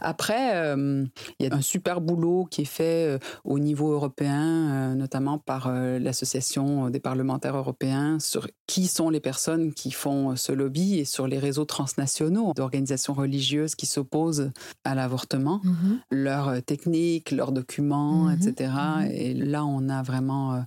Après, 0.00 0.56
euh, 0.56 1.04
il 1.38 1.46
y 1.46 1.48
a 1.48 1.54
un 1.54 1.60
super 1.60 2.00
boulot 2.00 2.46
qui 2.50 2.62
est 2.62 2.64
fait 2.64 3.06
euh, 3.06 3.18
au 3.44 3.60
niveau 3.60 3.92
européen, 3.92 4.42
euh, 4.72 4.94
notamment 4.94 5.38
par 5.38 5.68
euh, 5.68 6.00
l'Association 6.00 6.90
des 6.90 6.98
parlementaires 7.00 7.56
européens, 7.56 8.18
sur 8.18 8.48
qui 8.66 8.88
sont 8.88 9.10
les 9.10 9.20
personnes 9.20 9.72
qui 9.72 9.91
font 9.94 10.32
euh, 10.32 10.36
ce 10.36 10.52
lobby 10.52 10.98
et 10.98 11.04
sur 11.04 11.26
les 11.26 11.38
réseaux 11.38 11.64
transnationaux 11.64 12.52
d'organisations 12.54 13.14
religieuses 13.14 13.74
qui 13.74 13.86
s'opposent 13.86 14.50
à 14.84 14.94
l'avortement, 14.94 15.60
Mhm. 15.64 16.00
leurs 16.10 16.48
euh, 16.48 16.60
techniques, 16.60 17.30
leurs 17.30 17.52
documents, 17.52 18.24
Mhm, 18.24 18.32
etc. 18.40 18.72
mhm. 19.04 19.10
Et 19.12 19.34
là, 19.34 19.64
on 19.64 19.88
a 19.88 20.02
vraiment 20.02 20.54
euh, 20.54 20.60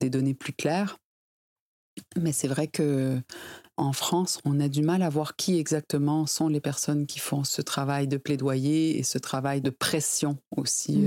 des 0.00 0.10
données 0.10 0.34
plus 0.34 0.52
claires. 0.52 0.96
Mais 2.16 2.32
c'est 2.32 2.48
vrai 2.48 2.66
que 2.68 3.20
en 3.76 3.92
France, 3.92 4.38
on 4.44 4.60
a 4.60 4.68
du 4.68 4.82
mal 4.82 5.02
à 5.02 5.08
voir 5.08 5.36
qui 5.36 5.58
exactement 5.58 6.26
sont 6.26 6.48
les 6.48 6.60
personnes 6.60 7.06
qui 7.06 7.18
font 7.18 7.44
ce 7.44 7.62
travail 7.62 8.08
de 8.08 8.16
plaidoyer 8.16 8.98
et 8.98 9.02
ce 9.02 9.18
travail 9.18 9.60
de 9.60 9.70
pression 9.70 10.38
aussi 10.56 11.04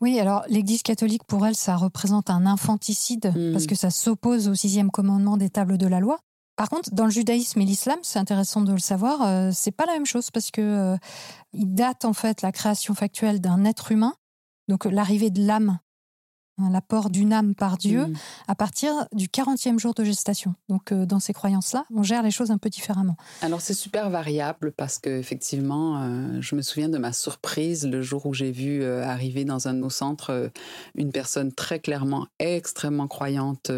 Oui, 0.00 0.20
alors 0.20 0.44
l'Église 0.48 0.82
catholique, 0.82 1.24
pour 1.24 1.44
elle, 1.46 1.56
ça 1.56 1.76
représente 1.76 2.30
un 2.30 2.46
infanticide 2.46 3.32
Mm. 3.34 3.52
parce 3.52 3.66
que 3.66 3.74
ça 3.74 3.90
s'oppose 3.90 4.46
au 4.48 4.54
sixième 4.54 4.90
commandement 4.90 5.36
des 5.36 5.50
tables 5.50 5.78
de 5.78 5.86
la 5.86 6.00
loi. 6.00 6.20
Par 6.56 6.70
contre, 6.70 6.90
dans 6.92 7.04
le 7.04 7.10
judaïsme 7.10 7.60
et 7.60 7.64
l'islam, 7.66 7.98
c'est 8.02 8.18
intéressant 8.18 8.62
de 8.62 8.72
le 8.72 8.78
savoir, 8.78 9.22
euh, 9.22 9.50
c'est 9.52 9.72
pas 9.72 9.84
la 9.84 9.92
même 9.92 10.06
chose 10.06 10.30
parce 10.30 10.50
que 10.50 10.62
euh, 10.62 10.96
il 11.52 11.74
date 11.74 12.06
en 12.06 12.14
fait 12.14 12.40
la 12.40 12.50
création 12.50 12.94
factuelle 12.94 13.42
d'un 13.42 13.64
être 13.64 13.92
humain, 13.92 14.14
donc 14.66 14.86
l'arrivée 14.86 15.30
de 15.30 15.46
l'âme, 15.46 15.78
hein, 16.58 16.70
l'apport 16.70 17.10
d'une 17.10 17.32
âme 17.32 17.54
par 17.54 17.76
Dieu, 17.78 18.06
Mm. 18.06 18.14
à 18.48 18.54
partir 18.54 19.06
du 19.12 19.28
40e 19.28 19.78
jour 19.78 19.94
de 19.94 20.04
gestation. 20.04 20.54
Donc 20.68 20.92
euh, 20.92 21.06
dans 21.06 21.20
ces 21.20 21.32
croyances-là, 21.32 21.84
on 21.94 22.02
gère 22.02 22.22
les 22.22 22.30
choses 22.30 22.50
un 22.50 22.58
peu 22.58 22.68
différemment. 22.68 23.16
Alors 23.42 23.60
c'est 23.60 23.74
super 23.74 24.10
variable 24.10 24.72
parce 24.72 24.98
que 24.98 25.10
effectivement, 25.10 26.02
euh, 26.02 26.40
je 26.40 26.54
me 26.54 26.62
souviens 26.62 26.88
de 26.88 26.98
ma 26.98 27.12
surprise 27.12 27.86
le 27.86 28.02
jour 28.02 28.26
où 28.26 28.34
j'ai 28.34 28.52
vu 28.52 28.82
euh, 28.82 29.04
arriver 29.04 29.44
dans 29.44 29.68
un 29.68 29.74
de 29.74 29.78
nos 29.78 29.90
centres 29.90 30.50
une 30.94 31.12
personne 31.12 31.52
très 31.52 31.78
clairement 31.78 32.26
extrêmement 32.38 33.08
croyante 33.08 33.70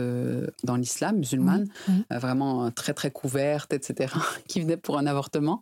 dans 0.64 0.76
l'islam 0.76 1.18
musulmane, 1.18 1.68
vraiment 2.10 2.70
très 2.70 2.94
très 2.94 3.10
couverte, 3.10 3.72
etc., 3.72 4.14
qui 4.48 4.60
venait 4.60 4.76
pour 4.76 4.98
un 4.98 5.06
avortement. 5.06 5.60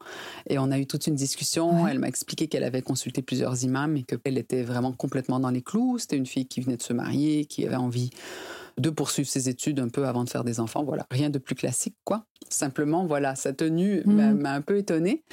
Et 0.49 0.59
on 0.59 0.71
a 0.71 0.79
eu 0.79 0.87
toute 0.87 1.07
une 1.07 1.15
discussion. 1.15 1.85
Ouais. 1.85 1.91
Elle 1.91 1.99
m'a 1.99 2.09
expliqué 2.09 2.49
qu'elle 2.49 2.65
avait 2.65 2.83
consulté 2.83 3.23
plusieurs 3.23 3.63
imams 3.65 3.97
et 3.97 4.03
qu'elle 4.03 4.39
était 4.39 4.63
vraiment 4.63 4.93
complètement 4.93 5.41
dans 5.41 5.51
les 5.51 5.63
clous. 5.63 5.99
C'était 5.99 6.17
une 6.17 6.27
fille 6.27 6.47
qui 6.47 6.61
venait 6.61 6.77
de 6.77 6.83
se 6.83 6.93
marier, 6.93 7.06
qui 7.13 7.67
avait 7.67 7.77
envie 7.77 8.11
de 8.79 8.91
poursuivre 8.91 9.27
ses 9.27 9.49
études 9.49 9.81
un 9.81 9.89
peu 9.89 10.07
avant 10.07 10.23
de 10.23 10.29
faire 10.29 10.45
des 10.45 10.61
enfants. 10.61 10.85
Voilà, 10.85 11.07
rien 11.11 11.31
de 11.31 11.39
plus 11.39 11.55
classique, 11.55 11.97
quoi. 12.05 12.27
Simplement, 12.51 13.07
voilà, 13.07 13.35
sa 13.35 13.55
tenue 13.55 14.03
m'a 14.05 14.33
Mhm. 14.33 14.39
m'a 14.39 14.53
un 14.53 14.61
peu 14.61 14.77
étonnée. 14.77 15.25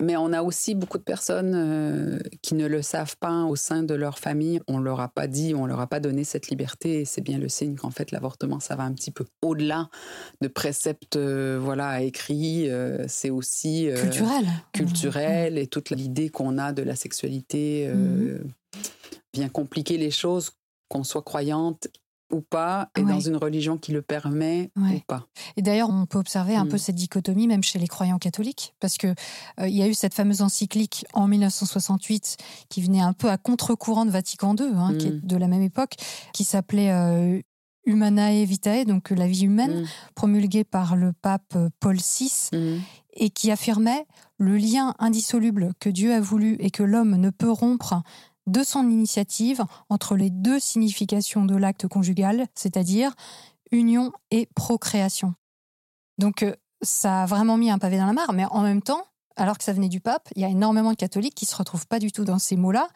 Mais 0.00 0.16
on 0.16 0.32
a 0.32 0.42
aussi 0.42 0.74
beaucoup 0.74 0.96
de 0.96 1.02
personnes 1.02 1.52
euh, 1.54 2.18
qui 2.40 2.54
ne 2.54 2.66
le 2.66 2.80
savent 2.80 3.18
pas 3.18 3.44
au 3.44 3.56
sein 3.56 3.82
de 3.82 3.92
leur 3.92 4.18
famille. 4.18 4.60
On 4.68 4.78
leur 4.78 5.00
a 5.00 5.08
pas 5.08 5.26
dit, 5.26 5.54
on 5.54 5.66
leur 5.66 5.80
a 5.80 5.86
pas 5.86 6.00
donné 6.00 6.24
cette 6.24 6.48
liberté. 6.48 7.00
Et 7.00 7.04
c'est 7.04 7.20
bien 7.20 7.36
le 7.36 7.50
signe 7.50 7.76
qu'en 7.76 7.90
fait, 7.90 8.10
l'avortement, 8.10 8.58
ça 8.58 8.74
va 8.74 8.84
un 8.84 8.92
petit 8.94 9.10
peu 9.10 9.26
au-delà 9.42 9.90
de 10.40 10.48
préceptes, 10.48 11.16
euh, 11.16 11.58
voilà, 11.62 12.00
écrits. 12.00 12.70
euh, 12.70 13.04
c'est 13.06 13.28
aussi 13.30 13.90
Culturel. 13.94 14.46
culturel 14.72 15.58
et 15.58 15.66
toute 15.66 15.90
l'idée 15.90 16.30
qu'on 16.30 16.56
a 16.56 16.72
de 16.72 16.82
la 16.82 16.96
sexualité 16.96 17.86
euh, 17.86 18.38
vient 19.34 19.50
compliquer 19.50 19.98
les 19.98 20.10
choses, 20.10 20.52
qu'on 20.88 21.04
soit 21.04 21.22
croyante 21.22 21.88
ou 22.30 22.42
pas, 22.42 22.90
et 22.94 23.02
Ouais. 23.02 23.10
dans 23.10 23.20
une 23.20 23.36
religion 23.36 23.78
qui 23.78 23.90
le 23.90 24.02
permet 24.02 24.70
Ouais. 24.76 24.96
ou 24.96 25.00
pas. 25.06 25.26
Et 25.56 25.62
d'ailleurs, 25.62 25.88
on 25.88 26.04
peut 26.04 26.18
observer 26.18 26.56
un 26.56 26.66
Mm. 26.66 26.68
peu 26.68 26.76
cette 26.76 26.94
dichotomie 26.96 27.46
même 27.46 27.62
chez 27.62 27.78
les 27.78 27.86
croyants 27.88 28.18
catholiques, 28.18 28.74
parce 28.80 28.98
que 28.98 29.06
euh, 29.60 29.66
il 29.66 29.74
y 29.74 29.82
a 29.82 29.88
eu 29.88 29.94
cette 29.94 30.12
fameuse 30.12 30.42
encyclique 30.42 31.06
en 31.14 31.26
1968 31.26 32.36
qui 32.68 32.82
venait 32.82 33.00
un 33.00 33.14
peu 33.14 33.30
à 33.30 33.38
contre-courant 33.38 34.04
de 34.04 34.10
Vatican 34.10 34.54
II, 34.54 34.66
hein, 34.74 34.94
qui 34.98 35.06
est 35.08 35.10
Mm. 35.12 35.20
de 35.22 35.36
la 35.36 35.48
même 35.48 35.62
époque, 35.62 35.94
qui 36.34 36.44
s'appelait 36.44 36.90
euh, 36.92 37.40
Humanae 37.86 38.44
Vitae, 38.44 38.84
donc 38.84 39.08
la 39.08 39.26
vie 39.26 39.44
humaine, 39.44 39.80
Mm. 39.82 39.86
promulguée 40.14 40.64
par 40.64 40.96
le 40.96 41.14
pape 41.14 41.54
euh, 41.56 41.70
Paul 41.80 41.96
VI, 41.96 42.50
et 43.14 43.30
qui 43.30 43.50
affirmait 43.50 44.06
le 44.36 44.56
lien 44.58 44.94
indissoluble 44.98 45.72
que 45.80 45.88
Dieu 45.88 46.12
a 46.12 46.20
voulu 46.20 46.56
et 46.60 46.70
que 46.70 46.82
l'homme 46.82 47.16
ne 47.16 47.30
peut 47.30 47.50
rompre 47.50 48.02
de 48.48 48.62
son 48.62 48.90
initiative 48.90 49.62
entre 49.88 50.16
les 50.16 50.30
deux 50.30 50.58
significations 50.58 51.44
de 51.44 51.56
l'acte 51.56 51.86
conjugal, 51.86 52.46
c'est-à-dire 52.54 53.14
union 53.70 54.12
et 54.30 54.46
procréation. 54.54 55.34
Donc 56.18 56.42
euh, 56.42 56.54
ça 56.82 57.22
a 57.22 57.26
vraiment 57.26 57.56
mis 57.56 57.70
un 57.70 57.78
pavé 57.78 57.98
dans 57.98 58.06
la 58.06 58.12
mare, 58.12 58.32
mais 58.32 58.44
en 58.46 58.62
même 58.62 58.82
temps, 58.82 59.04
alors 59.38 59.56
que 59.56 59.64
ça 59.64 59.72
venait 59.72 59.88
du 59.88 60.00
pape, 60.00 60.28
il 60.36 60.42
y 60.42 60.44
a 60.44 60.48
énormément 60.48 60.90
de 60.90 60.96
catholiques 60.96 61.34
qui 61.34 61.46
se 61.46 61.56
retrouvent 61.56 61.86
pas 61.86 61.98
du 61.98 62.12
tout 62.12 62.24
dans 62.24 62.38
ces 62.38 62.56
mots-là. 62.56 62.88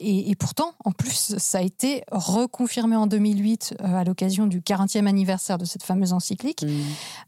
Et, 0.00 0.30
et 0.30 0.36
pourtant, 0.36 0.74
en 0.84 0.92
plus, 0.92 1.36
ça 1.38 1.58
a 1.58 1.62
été 1.62 2.04
reconfirmé 2.12 2.96
en 2.96 3.06
2008 3.06 3.76
euh, 3.80 3.96
à 3.96 4.04
l'occasion 4.04 4.46
du 4.46 4.60
40e 4.60 5.06
anniversaire 5.06 5.58
de 5.58 5.64
cette 5.64 5.82
fameuse 5.82 6.12
encyclique 6.12 6.64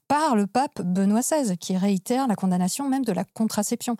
par 0.07 0.37
le 0.37 0.46
pape 0.46 0.81
Benoît 0.83 1.20
XVI, 1.20 1.57
qui 1.59 1.76
réitère 1.76 2.28
la 2.28 2.37
condamnation 2.37 2.88
même 2.88 3.04
de 3.04 3.12
la 3.12 3.24
contraception. 3.24 3.96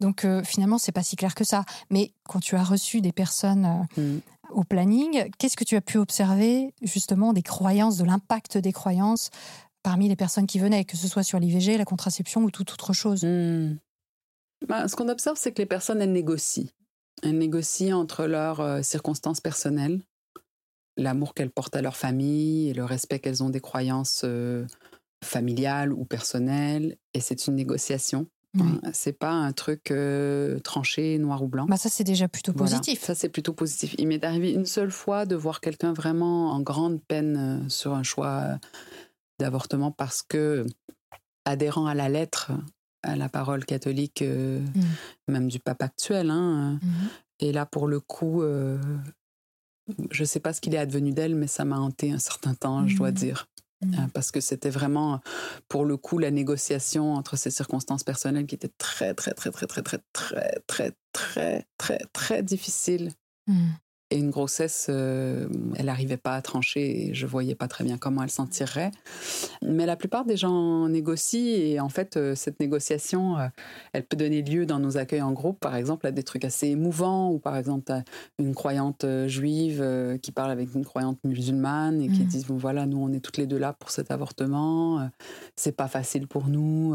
Donc 0.00 0.24
euh, 0.24 0.42
finalement, 0.42 0.78
c'est 0.78 0.92
pas 0.92 1.02
si 1.02 1.16
clair 1.16 1.34
que 1.34 1.44
ça. 1.44 1.64
Mais 1.90 2.12
quand 2.28 2.40
tu 2.40 2.56
as 2.56 2.64
reçu 2.64 3.00
des 3.00 3.12
personnes 3.12 3.66
euh, 3.66 3.82
Mm. 3.96 4.18
au 4.50 4.64
planning, 4.64 5.30
qu'est-ce 5.38 5.56
que 5.56 5.64
tu 5.64 5.76
as 5.76 5.80
pu 5.80 5.98
observer 5.98 6.74
justement 6.82 7.32
des 7.32 7.42
croyances, 7.42 7.96
de 7.96 8.04
l'impact 8.04 8.58
des 8.58 8.72
croyances 8.72 9.30
parmi 9.82 10.08
les 10.08 10.16
personnes 10.16 10.46
qui 10.46 10.58
venaient, 10.58 10.84
que 10.84 10.96
ce 10.96 11.08
soit 11.08 11.22
sur 11.22 11.38
l'IVG, 11.38 11.76
la 11.76 11.84
contraception 11.84 12.42
ou 12.42 12.50
toute 12.50 12.72
autre 12.72 12.92
chose? 12.92 13.24
Mm. 13.24 13.78
Ben, 14.68 14.88
ce 14.88 14.96
qu'on 14.96 15.08
observe, 15.08 15.36
c'est 15.38 15.52
que 15.52 15.60
les 15.62 15.66
personnes, 15.66 16.00
elles 16.02 16.12
négocient. 16.12 16.68
Elles 17.22 17.38
négocient 17.38 17.98
entre 17.98 18.26
leurs 18.26 18.60
euh, 18.60 18.82
circonstances 18.82 19.40
personnelles, 19.40 20.00
l'amour 20.96 21.34
qu'elles 21.34 21.50
portent 21.50 21.76
à 21.76 21.82
leur 21.82 21.96
famille 21.96 22.68
et 22.70 22.74
le 22.74 22.84
respect 22.84 23.18
qu'elles 23.18 23.42
ont 23.42 23.50
des 23.50 23.60
croyances 23.60 24.22
euh, 24.24 24.66
familiales 25.24 25.92
ou 25.92 26.04
personnelles. 26.04 26.96
Et 27.14 27.20
c'est 27.20 27.46
une 27.46 27.54
négociation. 27.54 28.26
Oui. 28.54 28.66
Hein, 28.82 28.90
C'est 28.92 29.12
pas 29.18 29.30
un 29.30 29.52
truc 29.52 29.90
euh, 29.90 30.58
tranché, 30.58 31.16
noir 31.18 31.42
ou 31.42 31.48
blanc. 31.48 31.66
Bah 31.66 31.76
ça, 31.78 31.88
c'est 31.88 32.04
déjà 32.04 32.28
plutôt 32.28 32.52
Voilà. 32.54 32.76
positif. 32.76 33.02
Ça, 33.02 33.14
c'est 33.14 33.30
plutôt 33.30 33.54
positif. 33.54 33.94
Il 33.98 34.08
m'est 34.08 34.22
arrivé 34.24 34.52
une 34.52 34.66
seule 34.66 34.90
fois 34.90 35.24
de 35.24 35.36
voir 35.36 35.60
quelqu'un 35.60 35.92
vraiment 35.94 36.50
en 36.52 36.60
grande 36.60 37.00
peine 37.02 37.64
sur 37.70 37.94
un 37.94 38.02
choix 38.02 38.58
d'avortement 39.38 39.90
parce 39.90 40.22
que, 40.22 40.66
adhérant 41.46 41.86
à 41.86 41.94
la 41.94 42.08
lettre, 42.10 42.52
à 43.02 43.16
la 43.16 43.28
parole 43.28 43.64
catholique, 43.64 44.22
euh, 44.22 44.60
Mm. 44.60 44.82
même 45.32 45.48
du 45.48 45.58
pape 45.58 45.82
actuel, 45.82 46.30
hein, 46.30 46.78
euh, 46.82 46.86
Mhm. 46.86 47.08
et 47.40 47.52
là, 47.52 47.66
pour 47.66 47.86
le 47.88 48.00
coup, 48.00 48.42
euh, 48.42 48.78
je 50.10 50.22
ne 50.22 50.26
sais 50.26 50.40
pas 50.40 50.52
ce 50.52 50.60
qu'il 50.60 50.74
est 50.74 50.78
advenu 50.78 51.10
d'elle, 51.12 51.34
mais 51.34 51.46
ça 51.48 51.64
m'a 51.64 51.78
hanté 51.78 52.12
un 52.12 52.18
certain 52.18 52.54
temps, 52.54 52.86
je 52.86 52.96
dois 52.96 53.08
Mhm. 53.10 53.14
dire. 53.16 53.46
Mhm. 53.82 53.94
Euh, 53.94 54.06
Parce 54.14 54.30
que 54.30 54.40
c'était 54.40 54.70
vraiment, 54.70 55.20
pour 55.68 55.84
le 55.84 55.96
coup, 55.96 56.18
la 56.18 56.30
négociation 56.30 57.14
entre 57.14 57.36
ces 57.36 57.50
circonstances 57.50 58.04
personnelles 58.04 58.46
qui 58.46 58.54
était 58.54 58.70
très, 58.78 59.12
très, 59.14 59.32
très, 59.32 59.50
très, 59.50 59.66
très, 59.66 59.82
très, 59.82 59.98
très, 60.12 60.60
très, 60.68 60.92
très, 61.12 61.66
très, 61.78 61.98
très 62.12 62.42
difficile. 62.44 63.10
Et 64.12 64.18
une 64.18 64.28
grossesse, 64.28 64.88
euh, 64.90 65.48
elle 65.76 65.86
n'arrivait 65.86 66.18
pas 66.18 66.34
à 66.34 66.42
trancher 66.42 67.08
et 67.08 67.14
je 67.14 67.26
voyais 67.26 67.54
pas 67.54 67.66
très 67.66 67.82
bien 67.82 67.96
comment 67.96 68.22
elle 68.22 68.28
s'en 68.30 68.46
tirerait. 68.46 68.90
Mais 69.62 69.86
la 69.86 69.96
plupart 69.96 70.26
des 70.26 70.36
gens 70.36 70.86
négocient 70.86 71.40
et 71.40 71.80
en 71.80 71.88
fait, 71.88 72.18
euh, 72.18 72.34
cette 72.34 72.60
négociation, 72.60 73.38
euh, 73.38 73.46
elle 73.94 74.04
peut 74.04 74.18
donner 74.18 74.42
lieu 74.42 74.66
dans 74.66 74.78
nos 74.80 74.98
accueils 74.98 75.22
en 75.22 75.32
groupe, 75.32 75.58
par 75.60 75.74
exemple, 75.76 76.06
à 76.06 76.10
des 76.10 76.24
trucs 76.24 76.44
assez 76.44 76.66
émouvants 76.66 77.30
ou 77.30 77.38
par 77.38 77.56
exemple 77.56 77.90
à 77.90 78.02
une 78.38 78.54
croyante 78.54 79.06
juive 79.28 79.82
qui 80.20 80.30
parle 80.30 80.50
avec 80.50 80.74
une 80.74 80.84
croyante 80.84 81.18
musulmane 81.24 82.02
et 82.02 82.08
qui 82.08 82.20
Mhm. 82.20 82.26
disent 82.26 82.46
bon 82.46 82.58
voilà, 82.58 82.84
nous 82.84 82.98
on 82.98 83.10
est 83.14 83.20
toutes 83.20 83.38
les 83.38 83.46
deux 83.46 83.58
là 83.58 83.72
pour 83.72 83.90
cet 83.90 84.10
avortement. 84.10 85.08
c'est 85.56 85.72
pas 85.76 85.88
facile 85.88 86.26
pour 86.28 86.48
nous. 86.48 86.94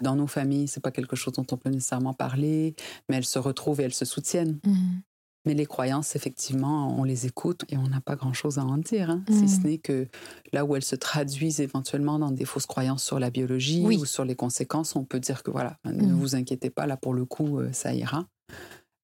dans 0.00 0.16
nos 0.16 0.26
familles, 0.26 0.68
c'est 0.68 0.80
pas 0.80 0.90
quelque 0.90 1.16
chose 1.16 1.34
dont 1.34 1.46
on 1.52 1.56
peut 1.58 1.68
nécessairement 1.68 2.14
parler, 2.14 2.74
mais 3.08 3.16
elles 3.16 3.24
se 3.26 3.38
retrouvent 3.38 3.80
et 3.82 3.84
elles 3.84 3.92
se 3.94 4.06
soutiennent. 4.06 4.58
Mm. 4.64 5.00
Mais 5.46 5.54
les 5.54 5.64
croyances, 5.66 6.16
effectivement, 6.16 6.94
on 7.00 7.04
les 7.04 7.24
écoute 7.26 7.64
et 7.70 7.78
on 7.78 7.88
n'a 7.88 8.00
pas 8.02 8.14
grand-chose 8.14 8.58
à 8.58 8.64
en 8.64 8.76
dire, 8.76 9.08
hein, 9.10 9.24
Mm. 9.28 9.32
si 9.32 9.48
ce 9.48 9.60
n'est 9.62 9.78
que 9.78 10.06
là 10.52 10.64
où 10.66 10.76
elles 10.76 10.84
se 10.84 10.96
traduisent 10.96 11.60
éventuellement 11.60 12.18
dans 12.18 12.30
des 12.30 12.44
fausses 12.44 12.66
croyances 12.66 13.02
sur 13.02 13.18
la 13.18 13.30
biologie 13.30 13.82
Oui. 13.84 13.96
ou 13.96 14.04
sur 14.04 14.24
les 14.26 14.36
conséquences, 14.36 14.96
on 14.96 15.04
peut 15.04 15.18
dire 15.20 15.42
que 15.42 15.50
voilà, 15.50 15.78
ne 15.86 15.92
Mm. 15.92 16.12
vous 16.12 16.34
inquiétez 16.36 16.68
pas, 16.70 16.86
là 16.86 16.96
pour 16.98 17.14
le 17.14 17.24
coup, 17.24 17.58
euh, 17.58 17.70
ça 17.72 17.94
ira. 17.94 18.26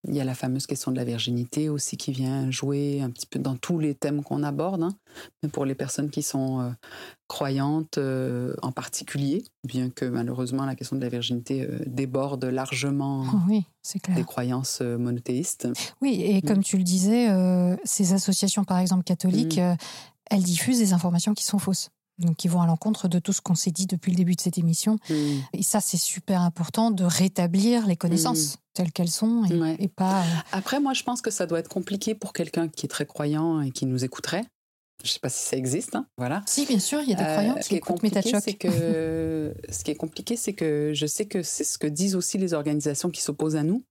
Il 0.09 0.14
y 0.14 0.21
a 0.21 0.25
la 0.25 0.35
fameuse 0.35 0.66
question 0.66 0.92
de 0.92 0.97
la 0.97 1.05
virginité 1.05 1.69
aussi 1.69 1.97
qui 1.97 2.12
vient 2.12 2.51
jouer 2.51 3.01
un 3.03 3.11
petit 3.11 3.27
peu 3.27 3.38
dans 3.38 3.57
tous 3.57 3.79
les 3.81 3.95
thèmes 3.95 4.23
qu'on 4.23 4.42
aborde, 4.45 4.83
hein. 4.85 4.95
mais 5.42 5.49
pour 5.49 5.64
les 5.64 5.75
personnes 5.75 6.11
qui 6.11 6.23
sont 6.23 6.61
euh, 6.61 6.71
croyantes 7.29 7.99
euh, 7.99 8.55
en 8.62 8.73
particulier, 8.73 9.45
bien 9.64 9.90
que 9.90 10.05
malheureusement 10.05 10.64
la 10.64 10.75
question 10.77 10.97
de 10.97 11.01
la 11.03 11.09
virginité 11.09 11.62
euh, 11.62 11.79
déborde 11.87 12.45
largement 12.45 13.25
Oh 13.33 13.38
oui, 13.49 13.64
c'est 13.83 13.99
clair. 13.99 14.16
des 14.16 14.25
croyances 14.25 14.81
monothéistes. 14.81 15.69
Oui, 16.01 16.21
et 16.23 16.37
Mm. 16.38 16.42
comme 16.42 16.62
tu 16.62 16.77
le 16.79 16.85
disais, 16.85 17.29
ces 17.85 18.12
associations, 18.12 18.64
par 18.64 18.79
exemple 18.79 19.03
catholiques, 19.05 19.59
Mm. 19.59 19.77
elles 20.31 20.42
diffusent 20.42 20.79
des 20.79 20.92
informations 20.92 21.35
qui 21.35 21.45
sont 21.45 21.59
fausses. 21.59 21.90
Donc, 22.19 22.37
qui 22.37 22.49
vont 22.49 22.63
à 22.63 22.67
l'encontre 22.67 23.09
de 23.09 23.19
tout 23.19 23.35
ce 23.35 23.43
qu'on 23.43 23.55
s'est 23.55 23.71
dit 23.71 23.87
depuis 23.87 24.11
le 24.11 24.17
début 24.17 24.35
de 24.35 24.41
cette 24.41 24.57
émission. 24.57 24.99
Mm. 25.11 25.15
Et 25.53 25.63
ça, 25.63 25.81
c'est 25.81 25.99
super 25.99 26.41
important 26.41 26.91
de 26.91 27.05
rétablir 27.05 27.87
les 27.87 27.97
connaissances 27.97 28.57
telles 28.73 28.91
qu'elles 28.91 29.11
sont 29.11 29.45
et, 29.45 29.55
Ouais. 29.55 29.77
et 29.79 29.89
pas. 29.89 30.23
euh, 30.23 30.25
Après, 30.53 30.81
moi, 30.81 30.95
je 30.95 31.03
pense 31.03 31.21
que 31.21 31.31
ça 31.31 31.45
doit 31.47 31.59
être 31.59 31.69
compliqué 31.69 32.15
pour 32.15 32.33
quelqu'un 32.33 32.69
qui 32.69 32.87
est 32.87 32.89
très 32.89 33.05
croyant 33.05 33.61
et 33.61 33.71
qui 33.71 33.85
nous 33.85 34.03
écouterait. 34.03 34.45
Je 35.05 35.09
ne 35.09 35.13
sais 35.13 35.19
pas 35.21 35.29
si 35.29 35.47
ça 35.47 35.59
existe, 35.59 35.95
hein, 35.95 36.07
voilà. 36.17 36.43
Si, 36.47 36.65
bien 36.65 36.79
sûr, 36.79 37.03
il 37.03 37.11
y 37.11 37.13
a 37.13 37.17
des 37.17 37.23
Euh, 37.23 37.33
croyants 37.35 37.57
ce 37.61 37.69
qui 37.69 37.75
est 37.75 37.79
écoutent 37.79 38.01
c'est 38.43 38.55
que 38.55 39.55
ce 39.71 39.85
qui 39.85 39.91
est 39.91 39.95
compliqué, 39.95 40.37
c'est 40.37 40.55
que 40.55 40.93
je 40.95 41.07
sais 41.07 41.27
que 41.27 41.43
c'est 41.43 41.65
ce 41.65 41.77
que 41.77 41.87
disent 41.87 42.15
aussi 42.15 42.39
les 42.39 42.55
organisations 42.55 43.11
qui 43.11 43.21
s'opposent 43.21 43.57
à 43.57 43.63
nous, 43.63 43.85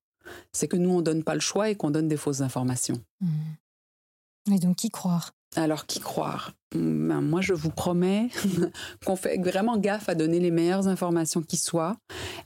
c'est 0.52 0.68
que 0.68 0.78
nous 0.78 0.90
on 0.90 1.04
donne 1.04 1.24
pas 1.24 1.36
le 1.36 1.42
choix 1.42 1.70
et 1.70 1.76
qu'on 1.76 1.92
donne 1.92 2.08
des 2.08 2.18
fausses 2.18 2.42
informations. 2.42 3.00
Mm. 3.22 4.54
Et 4.54 4.60
donc, 4.60 4.78
qui 4.78 4.90
croire? 4.90 5.35
Alors, 5.56 5.86
qui 5.86 6.00
croire? 6.00 6.54
Ben, 6.74 7.22
Moi, 7.22 7.42
je 7.42 7.54
vous 7.54 7.70
promets 7.70 8.30
qu'on 9.06 9.16
fait 9.16 9.38
vraiment 9.38 9.78
gaffe 9.78 10.10
à 10.10 10.16
donner 10.16 10.40
les 10.40 10.52
meilleures 10.52 10.88
informations 10.88 11.42
qui 11.42 11.58
soient 11.58 11.98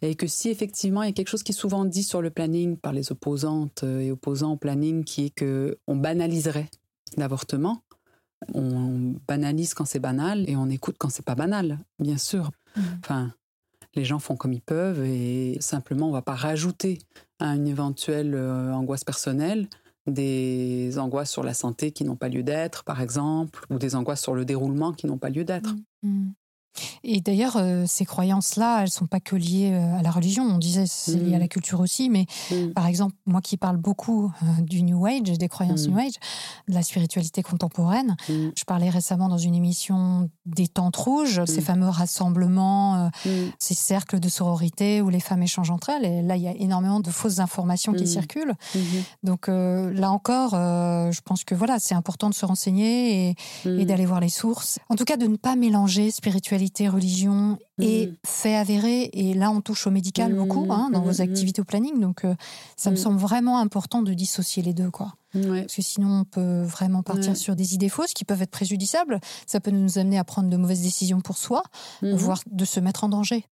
et 0.02 0.16
que 0.16 0.28
si 0.28 0.50
effectivement 0.50 1.04
il 1.04 1.08
y 1.08 1.10
a 1.10 1.14
quelque 1.14 1.30
chose 1.30 1.44
qui 1.44 1.52
est 1.52 1.56
souvent 1.56 1.86
dit 1.86 2.04
sur 2.04 2.22
le 2.22 2.30
planning 2.30 2.78
par 2.78 2.94
les 2.94 3.12
opposantes 3.12 3.84
et 3.84 4.12
opposants 4.12 4.54
au 4.54 4.58
planning 4.58 5.04
qui 5.04 5.26
est 5.26 5.40
qu'on 5.40 5.96
banaliserait 5.96 6.70
l'avortement, 7.18 7.82
on 8.54 9.16
banalise 9.28 9.74
quand 9.74 9.86
c'est 9.86 10.00
banal 10.00 10.48
et 10.48 10.56
on 10.56 10.70
écoute 10.70 10.96
quand 11.00 11.10
c'est 11.10 11.26
pas 11.26 11.36
banal, 11.36 11.80
bien 11.98 12.18
sûr. 12.18 12.52
Mmh. 12.76 12.82
Enfin, 13.04 13.34
les 13.96 14.06
gens 14.06 14.20
font 14.20 14.36
comme 14.36 14.54
ils 14.54 14.62
peuvent 14.62 15.04
et 15.04 15.58
simplement 15.60 16.10
on 16.10 16.12
va 16.12 16.22
pas 16.22 16.36
rajouter 16.36 17.00
à 17.40 17.56
une 17.56 17.68
éventuelle 17.68 18.36
euh, 18.36 18.72
angoisse 18.74 19.04
personnelle 19.04 19.68
des 20.10 20.98
angoisses 21.00 21.32
sur 21.32 21.44
la 21.44 21.54
santé 21.54 21.92
qui 21.92 22.04
n'ont 22.04 22.16
pas 22.16 22.30
lieu 22.30 22.44
d'être, 22.44 22.84
par 22.84 23.02
exemple, 23.02 23.66
ou 23.70 23.78
des 23.78 23.96
angoisses 23.96 24.22
sur 24.22 24.36
le 24.36 24.46
déroulement 24.46 24.94
qui 24.94 25.08
n'ont 25.08 25.18
pas 25.18 25.30
lieu 25.30 25.44
d'être. 25.44 25.76
Mmh. 26.04 26.30
Et 27.04 27.22
d'ailleurs, 27.22 27.58
euh, 27.58 27.86
ces 27.88 28.06
croyances-là, 28.06 28.84
elles 28.84 28.90
sont 28.90 29.08
pas 29.08 29.20
que 29.20 29.36
liées 29.36 29.72
euh, 29.74 30.00
à 30.00 30.02
la 30.02 30.12
religion. 30.12 30.44
On 30.44 30.58
disait 30.58 30.86
c'est 30.88 31.16
lié 31.16 31.34
à 31.34 31.38
mm. 31.38 31.42
la 31.42 31.48
culture 31.48 31.80
aussi, 31.80 32.10
mais 32.10 32.26
mm. 32.52 32.70
par 32.74 32.88
exemple, 32.88 33.16
moi 33.26 33.42
qui 33.42 33.58
parle 33.58 33.78
beaucoup 33.78 34.26
euh, 34.26 34.62
du 34.62 34.84
New 34.84 35.06
Age, 35.06 35.38
des 35.38 35.48
croyances 35.48 35.88
mm. 35.88 35.92
New 35.92 36.00
Age, 36.00 36.14
de 36.68 36.74
la 36.74 36.84
spiritualité 36.84 37.44
contemporaine, 37.44 38.16
je 38.28 38.64
parlais 38.66 38.90
récemment 38.90 39.28
dans 39.28 39.38
une 39.38 39.56
émission 39.56 40.30
des 40.46 40.68
Tentes 40.68 40.96
Rouges, 40.96 41.44
ces 41.46 41.62
fameux 41.62 41.90
rassemblements, 41.90 43.10
ces 43.58 43.74
cercles 43.74 44.20
de 44.20 44.30
sororité 44.30 45.02
où 45.02 45.10
les 45.10 45.20
femmes 45.20 45.44
échangent 45.44 45.72
entre 45.72 45.90
elles. 45.90 46.06
Et 46.06 46.22
là, 46.22 46.36
il 46.36 46.44
y 46.44 46.48
a 46.48 46.56
énormément 46.56 47.00
de 47.00 47.10
fausses 47.10 47.40
informations 47.40 47.94
qui 47.94 48.08
circulent. 48.08 48.54
Mm-hmm. 48.76 49.04
Donc 49.24 49.48
là 49.48 50.12
encore, 50.12 50.52
je 50.52 51.22
pense 51.22 51.44
que 51.44 51.56
voilà, 51.56 51.80
c'est 51.80 51.96
important 51.96 52.30
de 52.30 52.36
se 52.36 52.46
renseigner 52.46 53.30
et, 53.30 53.36
et 53.66 53.86
d'aller 53.86 54.06
voir 54.06 54.20
les 54.20 54.30
sources. 54.30 54.80
En 54.90 54.96
tout 54.96 55.06
cas, 55.06 55.18
de 55.18 55.28
ne 55.28 55.38
pas 55.38 55.56
mélanger 55.56 56.12
spiritualité 56.12 56.59
religion 56.88 57.58
et 57.80 58.08
mm. 58.08 58.16
fait 58.26 58.56
avéré. 58.56 59.10
Et 59.14 59.34
là, 59.34 59.52
on 59.52 59.62
touche 59.62 59.88
au 59.88 59.92
médical 59.92 60.34
beaucoup 60.34 60.66
mm. 60.66 60.72
hein, 60.72 60.90
dans 60.92 61.02
vos 61.02 61.18
mm. 61.18 61.22
activités 61.22 61.62
au 61.62 61.66
planning. 61.66 62.00
Donc, 62.00 62.26
euh, 62.26 62.36
ça 62.78 62.92
me 62.92 62.96
semble 62.96 63.18
vraiment 63.18 63.60
important 63.60 64.02
de 64.02 64.14
dissocier 64.14 64.64
les 64.64 64.74
deux. 64.74 64.92
Quoi. 64.92 65.14
Parce 65.34 65.76
que 65.76 65.82
sinon, 65.82 66.22
on 66.22 66.24
peut 66.26 66.64
vraiment 66.64 67.04
partir 67.04 67.36
sur 67.38 67.56
des 67.56 67.74
idées 67.74 67.90
fausses 67.90 68.14
qui 68.14 68.26
peuvent 68.26 68.42
être 68.42 68.52
préjudiciables. 68.52 69.20
Ça 69.46 69.60
peut 69.60 69.72
nous 69.72 69.98
amener 69.98 70.18
à 70.18 70.24
prendre 70.24 70.50
de 70.50 70.58
mauvaises 70.58 70.82
décisions 70.82 71.22
pour 71.22 71.38
soi, 71.38 71.64
mm-hmm. 72.02 72.16
voire 72.16 72.40
de 72.50 72.66
se 72.66 72.80
mettre 72.80 73.04
en 73.04 73.10
danger. 73.10 73.46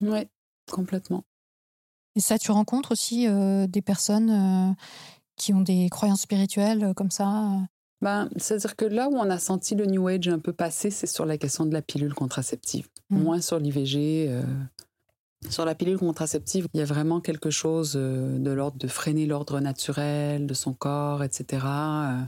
Oui, 0.00 0.26
complètement. 0.70 1.24
Et 2.16 2.20
ça, 2.20 2.38
tu 2.38 2.50
rencontres 2.50 2.92
aussi 2.92 3.28
euh, 3.28 3.66
des 3.66 3.82
personnes 3.82 4.30
euh, 4.30 4.74
qui 5.36 5.54
ont 5.54 5.60
des 5.60 5.88
croyances 5.90 6.22
spirituelles 6.22 6.92
comme 6.96 7.10
ça 7.10 7.60
ben, 8.00 8.28
C'est-à-dire 8.36 8.76
que 8.76 8.84
là 8.84 9.08
où 9.08 9.16
on 9.16 9.28
a 9.28 9.38
senti 9.38 9.74
le 9.74 9.86
New 9.86 10.08
Age 10.08 10.28
un 10.28 10.38
peu 10.38 10.52
passer, 10.52 10.90
c'est 10.90 11.06
sur 11.06 11.26
la 11.26 11.38
question 11.38 11.66
de 11.66 11.72
la 11.72 11.82
pilule 11.82 12.14
contraceptive. 12.14 12.88
Mm. 13.10 13.22
Moins 13.22 13.40
sur 13.40 13.58
l'IVG. 13.58 14.26
Euh, 14.28 14.42
sur 15.48 15.64
la 15.64 15.74
pilule 15.74 15.98
contraceptive, 15.98 16.66
il 16.74 16.80
y 16.80 16.82
a 16.82 16.86
vraiment 16.86 17.20
quelque 17.20 17.50
chose 17.50 17.94
euh, 17.96 18.38
de 18.38 18.50
l'ordre 18.50 18.78
de 18.78 18.88
freiner 18.88 19.26
l'ordre 19.26 19.60
naturel 19.60 20.46
de 20.46 20.54
son 20.54 20.74
corps, 20.74 21.22
etc. 21.22 21.64
Euh, 21.64 22.22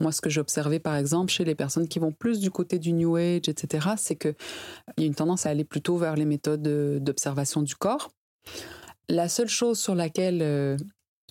moi, 0.00 0.12
ce 0.12 0.20
que 0.20 0.28
j'ai 0.28 0.40
observé, 0.40 0.78
par 0.78 0.96
exemple, 0.96 1.32
chez 1.32 1.44
les 1.44 1.54
personnes 1.54 1.88
qui 1.88 1.98
vont 1.98 2.12
plus 2.12 2.38
du 2.38 2.50
côté 2.50 2.78
du 2.78 2.92
New 2.92 3.16
Age, 3.16 3.48
etc., 3.48 3.88
c'est 3.96 4.16
qu'il 4.16 4.34
y 4.98 5.04
a 5.04 5.06
une 5.06 5.14
tendance 5.14 5.46
à 5.46 5.50
aller 5.50 5.64
plutôt 5.64 5.96
vers 5.96 6.16
les 6.16 6.26
méthodes 6.26 6.62
d'observation 7.02 7.62
du 7.62 7.74
corps. 7.74 8.10
La 9.08 9.28
seule 9.28 9.48
chose 9.48 9.78
sur 9.78 9.94
laquelle 9.94 10.76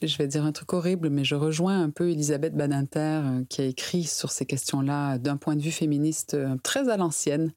je 0.01 0.17
vais 0.17 0.27
dire 0.27 0.43
un 0.43 0.51
truc 0.51 0.73
horrible, 0.73 1.09
mais 1.09 1.23
je 1.23 1.35
rejoins 1.35 1.81
un 1.81 1.89
peu 1.89 2.09
Elisabeth 2.11 2.55
Badinter 2.55 3.21
euh, 3.23 3.43
qui 3.47 3.61
a 3.61 3.65
écrit 3.65 4.03
sur 4.03 4.31
ces 4.31 4.45
questions-là 4.45 5.17
d'un 5.17 5.37
point 5.37 5.55
de 5.55 5.61
vue 5.61 5.71
féministe 5.71 6.33
euh, 6.33 6.55
très 6.63 6.89
à 6.89 6.97
l'ancienne, 6.97 7.53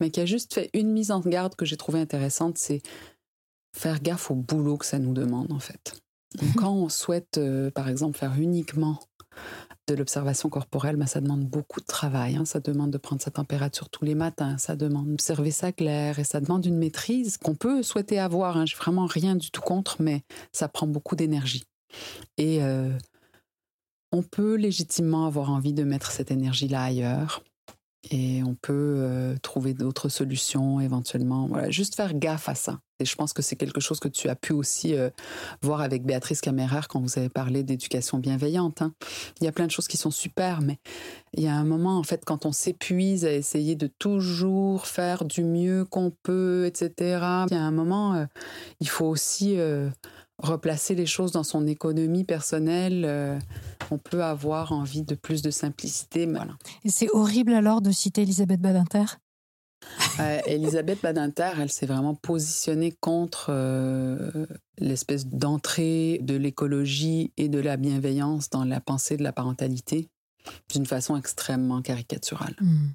mais 0.00 0.10
qui 0.10 0.20
a 0.20 0.26
juste 0.26 0.54
fait 0.54 0.70
une 0.72 0.90
mise 0.90 1.10
en 1.10 1.20
garde 1.20 1.54
que 1.54 1.64
j'ai 1.64 1.76
trouvée 1.76 2.00
intéressante, 2.00 2.56
c'est 2.58 2.82
faire 3.76 4.00
gaffe 4.00 4.30
au 4.30 4.34
boulot 4.34 4.78
que 4.78 4.86
ça 4.86 4.98
nous 4.98 5.12
demande 5.12 5.52
en 5.52 5.58
fait. 5.58 5.94
quand 6.56 6.72
on 6.72 6.88
souhaite, 6.88 7.38
euh, 7.38 7.70
par 7.70 7.88
exemple, 7.88 8.16
faire 8.16 8.34
uniquement 8.38 8.98
de 9.88 9.94
l'observation 9.94 10.48
corporelle, 10.48 10.96
ben, 10.96 11.06
ça 11.06 11.20
demande 11.20 11.44
beaucoup 11.44 11.80
de 11.80 11.86
travail. 11.86 12.36
Hein. 12.36 12.44
Ça 12.44 12.60
demande 12.60 12.90
de 12.90 12.98
prendre 12.98 13.20
sa 13.20 13.30
température 13.30 13.90
tous 13.90 14.04
les 14.04 14.14
matins, 14.14 14.56
ça 14.56 14.76
demande 14.76 15.08
d'observer 15.08 15.50
sa 15.50 15.72
glaire 15.72 16.18
et 16.18 16.24
ça 16.24 16.40
demande 16.40 16.64
une 16.64 16.78
maîtrise 16.78 17.36
qu'on 17.36 17.54
peut 17.54 17.82
souhaiter 17.82 18.18
avoir. 18.18 18.56
Hein. 18.56 18.64
J'ai 18.64 18.76
vraiment 18.76 19.06
rien 19.06 19.34
du 19.34 19.50
tout 19.50 19.60
contre, 19.60 20.00
mais 20.00 20.22
ça 20.52 20.68
prend 20.68 20.86
beaucoup 20.86 21.16
d'énergie. 21.16 21.64
Et 22.38 22.62
euh, 22.62 22.90
on 24.12 24.22
peut 24.22 24.54
légitimement 24.54 25.26
avoir 25.26 25.50
envie 25.50 25.72
de 25.72 25.84
mettre 25.84 26.10
cette 26.10 26.30
énergie-là 26.30 26.82
ailleurs. 26.82 27.42
Et 28.10 28.42
on 28.42 28.56
peut 28.56 28.96
euh, 28.98 29.36
trouver 29.42 29.74
d'autres 29.74 30.08
solutions 30.08 30.80
éventuellement. 30.80 31.46
Voilà, 31.46 31.70
juste 31.70 31.94
faire 31.94 32.14
gaffe 32.14 32.48
à 32.48 32.56
ça. 32.56 32.80
Et 32.98 33.04
je 33.04 33.14
pense 33.14 33.32
que 33.32 33.42
c'est 33.42 33.54
quelque 33.54 33.80
chose 33.80 34.00
que 34.00 34.08
tu 34.08 34.28
as 34.28 34.34
pu 34.34 34.52
aussi 34.52 34.96
euh, 34.96 35.08
voir 35.62 35.80
avec 35.80 36.04
Béatrice 36.04 36.40
Caméraire 36.40 36.88
quand 36.88 37.00
vous 37.00 37.16
avez 37.16 37.28
parlé 37.28 37.62
d'éducation 37.62 38.18
bienveillante. 38.18 38.82
Hein. 38.82 38.92
Il 39.40 39.44
y 39.44 39.46
a 39.46 39.52
plein 39.52 39.66
de 39.66 39.70
choses 39.70 39.86
qui 39.86 39.96
sont 39.96 40.10
super, 40.10 40.62
mais 40.62 40.78
il 41.34 41.44
y 41.44 41.48
a 41.48 41.54
un 41.54 41.64
moment, 41.64 41.96
en 41.96 42.02
fait, 42.02 42.24
quand 42.24 42.44
on 42.44 42.52
s'épuise 42.52 43.24
à 43.24 43.32
essayer 43.32 43.76
de 43.76 43.86
toujours 43.86 44.88
faire 44.88 45.24
du 45.24 45.44
mieux 45.44 45.84
qu'on 45.84 46.12
peut, 46.24 46.66
etc., 46.66 46.90
il 46.98 47.54
y 47.54 47.56
a 47.56 47.62
un 47.62 47.70
moment, 47.70 48.26
il 48.80 48.88
faut 48.88 49.06
aussi 49.06 49.56
replacer 50.42 50.94
les 50.94 51.06
choses 51.06 51.32
dans 51.32 51.44
son 51.44 51.66
économie 51.66 52.24
personnelle, 52.24 53.04
euh, 53.06 53.38
on 53.90 53.98
peut 53.98 54.22
avoir 54.22 54.72
envie 54.72 55.02
de 55.02 55.14
plus 55.14 55.42
de 55.42 55.50
simplicité. 55.50 56.26
Voilà. 56.26 56.56
Et 56.84 56.90
c'est 56.90 57.08
horrible 57.10 57.54
alors 57.54 57.80
de 57.80 57.90
citer 57.90 58.22
Elisabeth 58.22 58.60
Badinter? 58.60 59.04
Euh, 60.20 60.40
Elisabeth 60.46 61.02
Badinter, 61.02 61.52
elle 61.58 61.70
s'est 61.70 61.86
vraiment 61.86 62.14
positionnée 62.14 62.92
contre 63.00 63.46
euh, 63.48 64.46
l'espèce 64.78 65.26
d'entrée 65.26 66.20
de 66.22 66.34
l'écologie 66.34 67.32
et 67.36 67.48
de 67.48 67.58
la 67.58 67.76
bienveillance 67.76 68.50
dans 68.50 68.64
la 68.64 68.80
pensée 68.80 69.16
de 69.16 69.22
la 69.22 69.32
parentalité 69.32 70.08
d'une 70.70 70.86
façon 70.86 71.16
extrêmement 71.16 71.82
caricaturale. 71.82 72.56
Hmm. 72.60 72.90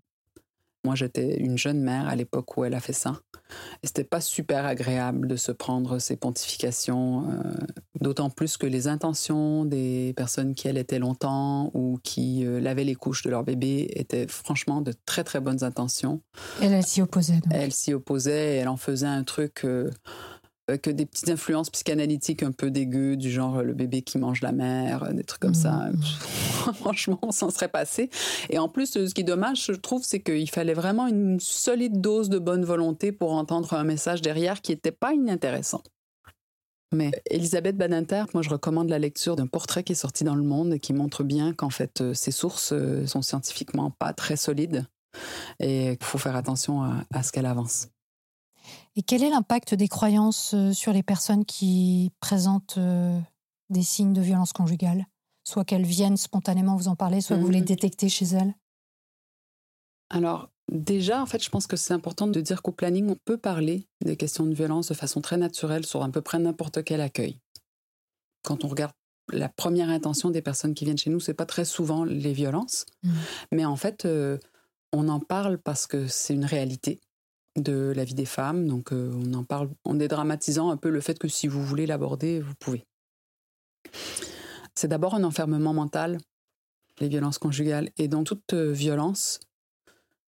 Moi, 0.87 0.95
j'étais 0.95 1.35
une 1.35 1.57
jeune 1.57 1.81
mère 1.81 2.07
à 2.07 2.15
l'époque 2.15 2.55
où 2.55 2.63
elle 2.63 2.73
a 2.73 2.79
fait 2.79 2.93
ça. 2.93 3.19
Et 3.83 3.87
c'était 3.87 4.05
pas 4.05 4.21
super 4.21 4.65
agréable 4.65 5.27
de 5.27 5.35
se 5.35 5.51
prendre 5.51 5.99
ces 5.99 6.15
pontifications, 6.15 7.29
euh, 7.29 7.65
d'autant 7.99 8.29
plus 8.29 8.55
que 8.55 8.65
les 8.65 8.87
intentions 8.87 9.65
des 9.65 10.13
personnes 10.15 10.55
qui 10.55 10.69
allaitaient 10.69 10.97
longtemps 10.97 11.71
ou 11.73 11.99
qui 12.03 12.45
euh, 12.45 12.61
lavaient 12.61 12.85
les 12.85 12.95
couches 12.95 13.23
de 13.23 13.29
leur 13.29 13.43
bébé 13.43 13.89
étaient 13.95 14.27
franchement 14.29 14.79
de 14.79 14.93
très 15.05 15.25
très 15.25 15.41
bonnes 15.41 15.65
intentions. 15.65 16.21
Elle, 16.61 16.71
elle 16.71 16.85
s'y 16.85 17.01
opposait. 17.01 17.41
Elle 17.51 17.73
s'y 17.73 17.93
opposait 17.93 18.55
et 18.55 18.57
elle 18.59 18.69
en 18.69 18.77
faisait 18.77 19.07
un 19.07 19.23
truc. 19.25 19.65
Euh, 19.65 19.91
que 20.81 20.89
des 20.89 21.05
petites 21.05 21.29
influences 21.29 21.69
psychanalytiques 21.69 22.43
un 22.43 22.51
peu 22.51 22.71
dégueu, 22.71 23.15
du 23.15 23.31
genre 23.31 23.63
le 23.63 23.73
bébé 23.73 24.01
qui 24.01 24.17
mange 24.17 24.41
la 24.41 24.51
mère, 24.51 25.13
des 25.13 25.23
trucs 25.23 25.41
comme 25.41 25.53
ça. 25.53 25.89
Mmh. 25.91 26.73
Franchement, 26.73 27.19
on 27.21 27.31
s'en 27.31 27.49
serait 27.49 27.69
passé. 27.69 28.09
Et 28.49 28.59
en 28.59 28.67
plus, 28.67 28.93
ce 28.93 29.13
qui 29.13 29.21
est 29.21 29.23
dommage, 29.23 29.65
je 29.65 29.73
trouve, 29.73 30.03
c'est 30.03 30.19
qu'il 30.19 30.49
fallait 30.49 30.73
vraiment 30.73 31.07
une 31.07 31.39
solide 31.39 32.01
dose 32.01 32.29
de 32.29 32.39
bonne 32.39 32.65
volonté 32.65 33.11
pour 33.11 33.31
entendre 33.33 33.73
un 33.73 33.83
message 33.83 34.21
derrière 34.21 34.61
qui 34.61 34.71
n'était 34.71 34.91
pas 34.91 35.13
inintéressant. 35.13 35.81
Mais 36.93 37.11
Elisabeth 37.29 37.75
Badinter, 37.75 38.23
moi 38.33 38.41
je 38.41 38.49
recommande 38.49 38.89
la 38.89 38.99
lecture 38.99 39.35
d'un 39.35 39.47
portrait 39.47 39.83
qui 39.83 39.91
est 39.91 39.95
sorti 39.95 40.23
dans 40.23 40.35
Le 40.35 40.43
Monde 40.43 40.73
et 40.73 40.79
qui 40.79 40.93
montre 40.93 41.23
bien 41.23 41.53
qu'en 41.53 41.69
fait 41.69 41.99
euh, 41.99 42.13
ces 42.13 42.31
sources 42.31 42.71
euh, 42.71 43.05
sont 43.05 43.21
scientifiquement 43.21 43.91
pas 43.91 44.13
très 44.13 44.37
solides 44.37 44.85
et 45.59 45.97
qu'il 45.97 46.05
faut 46.05 46.17
faire 46.17 46.35
attention 46.35 46.83
à 46.83 47.23
ce 47.23 47.31
qu'elle 47.31 47.45
avance. 47.45 47.87
Et 48.97 49.03
quel 49.03 49.23
est 49.23 49.29
l'impact 49.29 49.75
des 49.75 49.87
croyances 49.87 50.55
euh, 50.55 50.73
sur 50.73 50.91
les 50.91 51.03
personnes 51.03 51.45
qui 51.45 52.11
présentent 52.19 52.79
euh, 52.79 53.17
des 53.69 53.83
signes 53.83 54.11
de 54.11 54.21
violence 54.21 54.53
conjugale? 54.53 55.05
Soit 55.43 55.65
qu'elles 55.65 55.85
viennent 55.85 56.17
spontanément 56.17 56.75
vous 56.75 56.87
en 56.87 56.95
parler, 56.95 57.21
soit 57.21 57.37
que 57.37 57.43
vous 57.43 57.51
les 57.51 57.61
mmh. 57.61 57.65
détectez 57.65 58.09
chez 58.09 58.25
elles? 58.25 58.55
Alors, 60.09 60.49
déjà, 60.71 61.21
en 61.21 61.27
fait, 61.27 61.43
je 61.43 61.49
pense 61.49 61.67
que 61.67 61.77
c'est 61.77 61.93
important 61.93 62.25
de 62.25 62.41
dire 62.41 62.63
qu'au 62.63 62.71
planning, 62.71 63.07
on 63.07 63.17
peut 63.23 63.37
parler 63.37 63.87
des 64.03 64.17
questions 64.17 64.47
de 64.47 64.55
violence 64.55 64.87
de 64.87 64.95
façon 64.95 65.21
très 65.21 65.37
naturelle 65.37 65.85
sur 65.85 66.01
à 66.01 66.09
peu 66.09 66.21
près 66.21 66.39
n'importe 66.39 66.83
quel 66.83 66.99
accueil. 66.99 67.39
Quand 68.43 68.65
on 68.65 68.67
regarde 68.67 68.93
la 69.31 69.47
première 69.47 69.89
intention 69.89 70.31
des 70.31 70.41
personnes 70.41 70.73
qui 70.73 70.85
viennent 70.85 70.97
chez 70.97 71.11
nous, 71.11 71.19
c'est 71.19 71.35
pas 71.35 71.45
très 71.45 71.65
souvent 71.65 72.03
les 72.03 72.33
violences, 72.33 72.87
mmh. 73.03 73.11
mais 73.51 73.65
en 73.65 73.75
fait, 73.75 74.05
euh, 74.05 74.39
on 74.91 75.07
en 75.07 75.19
parle 75.19 75.59
parce 75.59 75.85
que 75.85 76.07
c'est 76.07 76.33
une 76.33 76.45
réalité 76.45 76.99
de 77.57 77.93
la 77.95 78.03
vie 78.03 78.13
des 78.13 78.25
femmes. 78.25 78.67
Donc 78.67 78.91
euh, 78.91 79.11
on 79.13 79.33
en 79.33 79.43
parle 79.43 79.69
en 79.83 79.95
dédramatisant 79.95 80.69
un 80.69 80.77
peu 80.77 80.89
le 80.89 81.01
fait 81.01 81.19
que 81.19 81.27
si 81.27 81.47
vous 81.47 81.63
voulez 81.63 81.85
l'aborder, 81.85 82.39
vous 82.39 82.55
pouvez. 82.55 82.85
C'est 84.75 84.87
d'abord 84.87 85.15
un 85.15 85.23
enfermement 85.23 85.73
mental, 85.73 86.19
les 86.99 87.07
violences 87.07 87.39
conjugales. 87.39 87.89
Et 87.97 88.07
dans 88.07 88.23
toute 88.23 88.53
euh, 88.53 88.71
violence, 88.71 89.39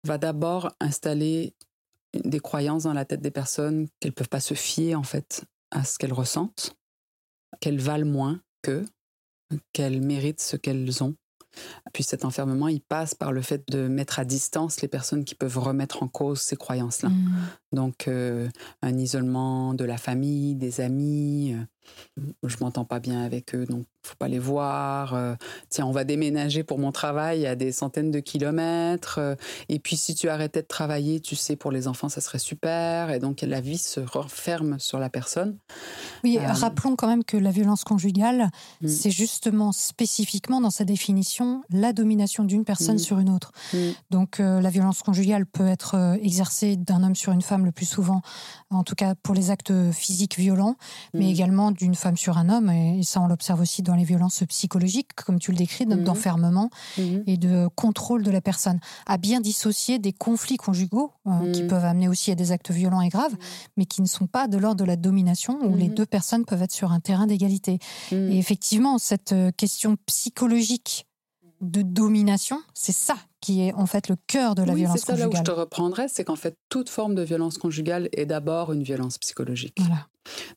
va 0.04 0.18
d'abord 0.18 0.72
installer 0.80 1.54
des 2.14 2.40
croyances 2.40 2.84
dans 2.84 2.94
la 2.94 3.06
tête 3.06 3.22
des 3.22 3.32
personnes 3.32 3.88
qu'elles 4.00 4.12
ne 4.12 4.16
peuvent 4.16 4.30
pas 4.30 4.40
se 4.40 4.54
fier 4.54 4.96
en 4.96 5.04
fait 5.04 5.46
à 5.72 5.84
ce 5.84 5.98
qu'elles 5.98 6.14
ressentent, 6.14 6.76
qu'elles 7.60 7.80
valent 7.80 8.10
moins 8.10 8.42
qu'eux, 8.62 8.86
qu'elles 9.74 10.02
méritent 10.02 10.42
ce 10.42 10.56
qu'elles 10.56 11.04
ont 11.04 11.16
Puis 11.94 12.04
cet 12.04 12.26
enfermement, 12.26 12.68
il 12.68 12.82
passe 12.82 13.16
par 13.16 13.32
le 13.32 13.42
fait 13.42 13.64
de 13.70 13.88
mettre 13.88 14.20
à 14.20 14.26
distance 14.26 14.82
les 14.82 14.88
personnes 14.88 15.24
qui 15.24 15.36
peuvent 15.36 15.58
remettre 15.58 16.04
en 16.04 16.08
cause 16.08 16.42
ces 16.42 16.56
croyances-là. 16.56 17.10
Mm. 17.10 17.32
Donc, 17.74 18.08
euh, 18.08 18.50
un 18.82 18.98
isolement 18.98 19.74
de 19.74 19.86
la 19.86 19.98
famille, 19.98 20.56
des 20.56 20.82
amis. 20.82 21.56
Je 22.44 22.56
m'entends 22.60 22.86
pas 22.86 23.00
bien 23.00 23.22
avec 23.24 23.56
eux, 23.56 23.66
donc 23.66 23.86
faut 24.04 24.16
pas 24.18 24.28
les 24.28 24.40
voir. 24.40 25.14
euh, 25.14 25.36
tiens, 25.70 25.86
on 25.86 25.92
va 25.92 26.04
déménager 26.04 26.64
pour 26.64 26.80
mon 26.80 26.92
travail 26.92 27.46
à 27.46 27.56
des 27.56 27.72
centaines 27.72 28.12
de 28.12 28.20
kilomètres. 28.20 29.20
euh, 29.20 29.36
et 29.70 29.80
puis, 29.80 29.96
si 29.98 30.16
tu 30.16 30.30
arrêtais 30.30 30.62
de 30.62 30.68
travailler, 30.68 31.20
tu 31.20 31.36
sais, 31.36 31.56
pour 31.56 31.72
les 31.72 31.88
enfants, 31.88 32.10
ça 32.10 32.22
serait 32.22 32.40
super. 32.40 33.12
Et 33.12 33.20
donc, 33.20 33.42
la 33.42 33.62
vie 33.62 33.78
se 33.78 34.00
referme 34.00 34.80
sur 34.80 35.00
la 35.00 35.10
personne. 35.10 35.58
Oui, 36.24 36.38
Euh, 36.40 36.48
rappelons 36.52 36.96
quand 36.96 37.08
même 37.08 37.24
que 37.24 37.38
la 37.38 37.52
violence 37.52 37.84
conjugale, 37.84 38.50
Mm. 38.82 38.88
c'est 38.88 39.12
justement 39.12 39.72
spécifiquement 39.72 40.62
dans 40.62 40.72
sa 40.72 40.86
définition 40.86 41.62
la 41.70 41.94
domination 41.94 42.44
d'une 42.44 42.66
personne 42.66 42.96
Mm. 42.96 43.00
sur 43.00 43.20
une 43.20 43.30
autre. 43.30 43.52
Mm. 43.74 43.78
Donc 44.10 44.40
la 44.40 44.70
violence 44.70 45.02
conjugale 45.04 45.46
peut 45.46 45.68
être 45.68 46.18
exercée 46.22 46.76
d'un 46.78 47.04
homme 47.04 47.16
sur 47.16 47.32
une 47.34 47.42
femme 47.42 47.66
le 47.66 47.72
plus 47.72 47.86
souvent, 47.86 48.22
en 48.70 48.84
tout 48.84 48.96
cas 48.96 49.16
pour 49.16 49.36
les 49.36 49.52
actes 49.52 49.74
physiques 49.92 50.38
violents, 50.38 50.76
mais 51.14 51.30
également 51.30 51.72
d'une 51.80 51.96
femme 51.96 52.18
sur 52.18 52.38
un 52.38 52.50
homme, 52.50 52.70
et, 52.70 53.02
ça 53.04 53.22
on 53.22 53.28
l'observe 53.28 53.62
aussi 53.62 53.82
dans 53.82 53.96
les 53.96 54.04
violences 54.04 54.44
psychologiques, 54.50 55.14
comme 55.16 55.40
tu 55.40 55.52
le 55.52 55.58
décris, 55.58 55.86
Mhm. 55.86 56.04
d'enfermement 56.04 56.70
Mhm. 56.98 57.24
et 57.26 57.38
de 57.38 57.68
contrôle 57.76 58.22
de 58.22 58.32
la 58.32 58.42
personne, 58.42 58.80
à 59.08 59.18
bien 59.18 59.40
dissocier 59.40 59.98
des 59.98 60.12
conflits 60.14 60.58
conjugaux 60.58 61.12
euh, 61.26 61.52
qui 61.52 61.64
Mhm. 61.64 61.68
peuvent 61.70 61.86
amener 61.86 62.08
aussi 62.10 62.32
à 62.32 62.36
des 62.36 62.52
actes 62.52 62.72
violents 62.72 63.02
et 63.02 63.10
graves, 63.10 63.36
mais 63.78 63.86
qui 63.86 64.02
ne 64.02 64.08
sont 64.08 64.28
pas 64.28 64.48
de 64.48 64.58
l'ordre 64.58 64.80
de 64.82 64.86
la 64.86 64.98
domination, 64.98 65.58
où 65.64 65.76
les 65.78 65.88
deux 65.90 66.06
personnes 66.06 66.44
peuvent 66.46 66.62
être 66.62 66.74
sur 66.74 66.92
un 66.92 67.00
terrain 67.00 67.28
d'égalité. 67.28 67.80
Et 68.12 68.38
effectivement, 68.38 68.98
cette 68.98 69.32
euh, 69.32 69.52
question 69.52 69.96
psychologique 70.06 71.06
de 71.62 71.82
domination, 71.82 72.62
c'est 72.74 72.92
ça 72.94 73.16
qui 73.42 73.62
est 73.62 73.74
en 73.74 73.86
fait 73.86 74.08
le 74.10 74.16
cœur 74.28 74.56
de 74.56 74.64
la 74.64 74.74
oui, 74.74 74.80
violence 74.82 75.00
c'est 75.00 75.06
ça 75.06 75.12
là 75.14 75.18
où 75.28 75.32
je 75.32 75.38
conjugale. 75.38 75.44
te 75.44 75.52
reprendrais, 75.52 76.08
c'est 76.08 76.24
qu'en 76.24 76.36
fait, 76.36 76.56
toute 76.70 76.90
forme 76.90 77.16
de 77.16 77.22
violence 77.22 77.58
conjugale 77.58 78.10
est 78.14 78.26
d'abord 78.26 78.72
une 78.74 78.84
violence 78.84 79.18
psychologique. 79.18 79.76
Voilà. 79.78 80.08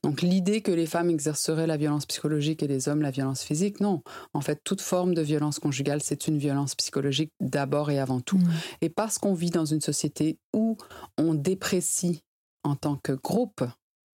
Donc 0.02 0.22
l'idée 0.22 0.60
que 0.60 0.72
les 0.72 0.86
femmes 0.86 1.10
exerceraient 1.10 1.66
la 1.66 1.76
violence 1.76 2.06
psychologique 2.06 2.62
et 2.62 2.68
les 2.68 2.88
hommes 2.88 3.02
la 3.02 3.10
violence 3.10 3.42
physique, 3.42 3.80
non. 3.80 4.02
En 4.34 4.40
fait, 4.40 4.60
toute 4.64 4.80
forme 4.80 5.14
de 5.14 5.22
violence 5.22 5.58
conjugale, 5.58 6.02
c'est 6.02 6.26
une 6.26 6.38
violence 6.38 6.74
psychologique 6.74 7.32
d'abord 7.40 7.90
et 7.90 7.98
avant 7.98 8.20
tout. 8.20 8.38
Mm. 8.38 8.50
Et 8.82 8.88
parce 8.88 9.18
qu'on 9.18 9.34
vit 9.34 9.50
dans 9.50 9.64
une 9.66 9.80
société 9.80 10.38
où 10.52 10.76
on 11.18 11.34
déprécie 11.34 12.22
en 12.64 12.76
tant 12.76 12.96
que 12.96 13.12
groupe 13.12 13.64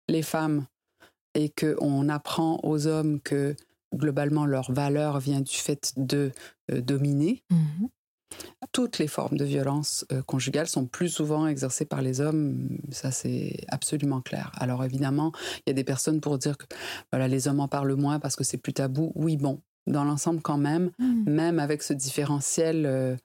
les 0.08 0.22
femmes 0.22 0.66
et 1.36 1.49
qu'on 1.49 2.10
apprend 2.10 2.60
aux 2.64 2.88
hommes 2.88 3.20
que 3.22 3.55
globalement 3.95 4.45
leur 4.45 4.72
valeur 4.72 5.20
vient 5.20 5.41
du 5.41 5.55
fait 5.55 5.93
de 5.97 6.32
euh, 6.72 6.82
dominer, 6.82 7.43
Mhm. 7.49 7.89
Toutes 8.71 8.99
les 8.99 9.07
formes 9.07 9.38
de 9.38 9.45
violence 9.45 10.05
euh, 10.11 10.21
conjugale 10.21 10.67
sont 10.67 10.86
plus 10.86 11.09
souvent 11.09 11.47
exercées 11.47 11.86
par 11.86 12.01
les 12.01 12.21
hommes, 12.21 12.78
ça 12.91 13.11
c'est 13.11 13.65
absolument 13.69 14.21
clair. 14.21 14.51
Alors 14.57 14.84
évidemment, 14.84 15.32
il 15.59 15.69
y 15.69 15.71
a 15.71 15.73
des 15.73 15.84
personnes 15.84 16.21
pour 16.21 16.38
dire 16.38 16.57
que 16.57 16.65
voilà, 17.11 17.28
les 17.28 17.47
hommes 17.47 17.59
en 17.59 17.67
parlent 17.67 17.95
moins 17.95 18.19
parce 18.19 18.36
que 18.36 18.43
c'est 18.43 18.57
plus 18.57 18.73
tabou. 18.73 19.11
Oui, 19.15 19.38
bon, 19.38 19.61
dans 19.88 20.03
l'ensemble 20.03 20.41
quand 20.41 20.57
même, 20.57 20.91
Mm. 20.99 21.30
même 21.30 21.59
avec 21.59 21.84
ce 21.84 21.93
différentiel, 21.93 22.86
euh, 22.86 23.15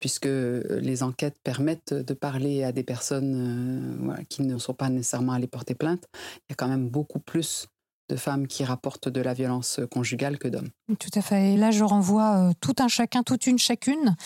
puisque 0.00 0.26
les 0.26 1.02
enquêtes 1.02 1.36
permettent 1.44 1.94
de 1.94 2.14
parler 2.14 2.64
à 2.64 2.72
des 2.72 2.82
personnes 2.82 3.96
euh, 4.00 4.04
voilà, 4.04 4.24
qui 4.24 4.42
ne 4.42 4.58
sont 4.58 4.74
pas 4.74 4.88
nécessairement 4.88 5.32
allées 5.32 5.46
porter 5.46 5.74
plainte, 5.74 6.04
il 6.14 6.50
y 6.50 6.52
a 6.52 6.56
quand 6.56 6.68
même 6.68 6.88
beaucoup 6.88 7.20
plus 7.20 7.68
de 8.08 8.16
femmes 8.16 8.46
qui 8.46 8.64
rapportent 8.64 9.08
de 9.08 9.20
la 9.20 9.32
violence 9.32 9.80
conjugale 9.90 10.38
que 10.38 10.48
d'hommes. 10.48 10.70
Tout 10.98 11.10
à 11.14 11.22
fait. 11.22 11.54
Et 11.54 11.56
là, 11.56 11.70
je 11.70 11.84
renvoie 11.84 12.36
euh, 12.36 12.52
tout 12.60 12.74
un 12.78 12.88
chacun, 12.88 13.22
toute 13.22 13.46
une 13.46 13.58
chacune 13.58 14.16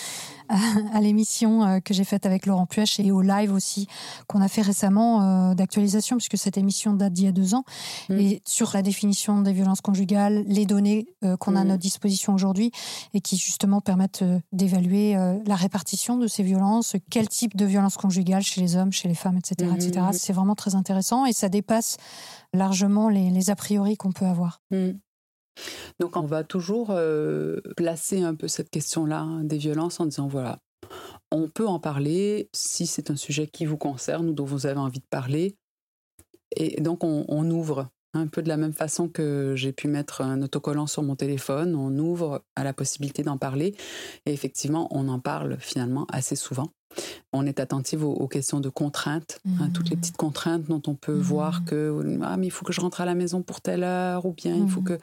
à, 0.48 0.56
à 0.94 1.00
l'émission 1.00 1.64
euh, 1.64 1.80
que 1.80 1.94
j'ai 1.94 2.04
faite 2.04 2.26
avec 2.26 2.46
Laurent 2.46 2.66
Puech 2.66 2.98
et 3.00 3.10
au 3.12 3.20
live 3.22 3.52
aussi 3.52 3.86
qu'on 4.26 4.40
a 4.40 4.48
fait 4.48 4.62
récemment 4.62 5.50
euh, 5.50 5.54
d'actualisation, 5.54 6.16
puisque 6.16 6.38
cette 6.38 6.56
émission 6.58 6.92
date 6.92 7.12
d'il 7.12 7.24
y 7.24 7.28
a 7.28 7.32
deux 7.32 7.54
ans, 7.54 7.64
Mm. 8.08 8.18
et 8.18 8.42
sur 8.46 8.70
la 8.74 8.82
définition 8.82 9.40
des 9.40 9.52
violences 9.52 9.80
conjugales, 9.80 10.44
les 10.46 10.66
données 10.66 11.06
qu'on 11.40 11.56
a 11.56 11.60
à 11.60 11.64
Mm. 11.64 11.68
notre 11.68 11.82
disposition 11.82 12.34
aujourd'hui 12.34 12.70
et 13.14 13.20
qui 13.20 13.36
justement 13.36 13.80
permettent 13.80 14.24
d'évaluer 14.52 15.14
la 15.46 15.54
répartition 15.56 16.16
de 16.16 16.26
ces 16.26 16.42
violences, 16.42 16.96
quel 17.10 17.28
type 17.28 17.56
de 17.56 17.64
violence 17.64 17.96
conjugale 17.96 18.42
chez 18.42 18.60
les 18.60 18.76
hommes, 18.76 18.92
chez 18.92 19.08
les 19.08 19.14
femmes, 19.14 19.38
etc. 19.38 19.70
etc. 19.74 20.00
Mhm. 20.00 20.12
C'est 20.12 20.32
vraiment 20.32 20.54
très 20.54 20.74
intéressant 20.74 21.26
et 21.26 21.32
ça 21.32 21.48
dépasse 21.48 21.96
largement 22.52 23.08
les, 23.08 23.30
les 23.30 23.50
a 23.50 23.56
priori 23.56 23.96
qu'on 23.96 24.12
peut 24.12 24.26
avoir. 24.26 24.60
Donc 26.00 26.16
on 26.16 26.26
va 26.26 26.44
toujours 26.44 26.88
euh, 26.90 27.60
placer 27.76 28.22
un 28.22 28.34
peu 28.34 28.48
cette 28.48 28.70
question-là 28.70 29.20
hein, 29.20 29.44
des 29.44 29.58
violences 29.58 30.00
en 30.00 30.06
disant 30.06 30.28
voilà, 30.28 30.58
on 31.30 31.48
peut 31.48 31.66
en 31.66 31.80
parler 31.80 32.48
si 32.54 32.86
c'est 32.86 33.10
un 33.10 33.16
sujet 33.16 33.46
qui 33.46 33.66
vous 33.66 33.78
concerne 33.78 34.28
ou 34.28 34.32
dont 34.32 34.44
vous 34.44 34.66
avez 34.66 34.78
envie 34.78 35.00
de 35.00 35.06
parler. 35.08 35.56
Et 36.54 36.80
donc 36.80 37.04
on, 37.04 37.24
on 37.28 37.50
ouvre 37.50 37.88
un 38.18 38.26
peu 38.26 38.42
de 38.42 38.48
la 38.48 38.56
même 38.56 38.72
façon 38.72 39.08
que 39.08 39.54
j'ai 39.56 39.72
pu 39.72 39.88
mettre 39.88 40.20
un 40.20 40.42
autocollant 40.42 40.86
sur 40.86 41.02
mon 41.02 41.16
téléphone, 41.16 41.74
on 41.74 41.96
ouvre 41.98 42.42
à 42.54 42.64
la 42.64 42.72
possibilité 42.72 43.22
d'en 43.22 43.38
parler. 43.38 43.74
Et 44.26 44.32
effectivement, 44.32 44.88
on 44.90 45.08
en 45.08 45.18
parle 45.20 45.56
finalement 45.60 46.06
assez 46.10 46.36
souvent. 46.36 46.70
On 47.32 47.44
est 47.44 47.60
attentif 47.60 48.02
aux, 48.02 48.12
aux 48.12 48.28
questions 48.28 48.60
de 48.60 48.68
contraintes, 48.70 49.40
hein, 49.60 49.68
toutes 49.74 49.90
les 49.90 49.96
petites 49.96 50.16
contraintes 50.16 50.64
dont 50.64 50.80
on 50.86 50.94
peut 50.94 51.12
voir 51.18 51.64
que 51.64 52.18
ah 52.22 52.36
mais 52.38 52.46
il 52.46 52.50
faut 52.50 52.64
que 52.64 52.72
je 52.72 52.80
rentre 52.80 53.00
à 53.02 53.04
la 53.04 53.14
maison 53.14 53.42
pour 53.42 53.60
telle 53.60 53.84
heure 53.84 54.24
ou 54.24 54.32
bien 54.32 54.54
il 54.56 54.68
faut 54.68 54.80
Mhm. 54.80 54.86
que 54.86 54.98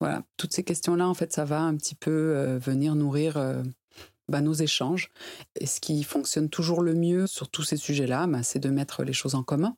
voilà 0.00 0.22
toutes 0.36 0.52
ces 0.52 0.62
questions 0.64 0.94
là 0.96 1.08
en 1.08 1.14
fait 1.14 1.32
ça 1.32 1.44
va 1.46 1.60
un 1.62 1.74
petit 1.76 1.94
peu 1.94 2.10
euh, 2.10 2.58
venir 2.58 2.94
nourrir 2.96 3.36
euh, 3.38 3.62
bah, 4.28 4.42
nos 4.42 4.52
échanges 4.52 5.08
et 5.58 5.64
ce 5.66 5.80
qui 5.80 6.02
fonctionne 6.02 6.50
toujours 6.50 6.82
le 6.82 6.92
mieux 6.94 7.26
sur 7.26 7.48
tous 7.48 7.62
ces 7.62 7.76
sujets 7.78 8.06
là 8.06 8.26
bah, 8.26 8.42
c'est 8.42 8.58
de 8.58 8.68
mettre 8.68 9.02
les 9.02 9.14
choses 9.14 9.34
en 9.34 9.42
commun 9.42 9.74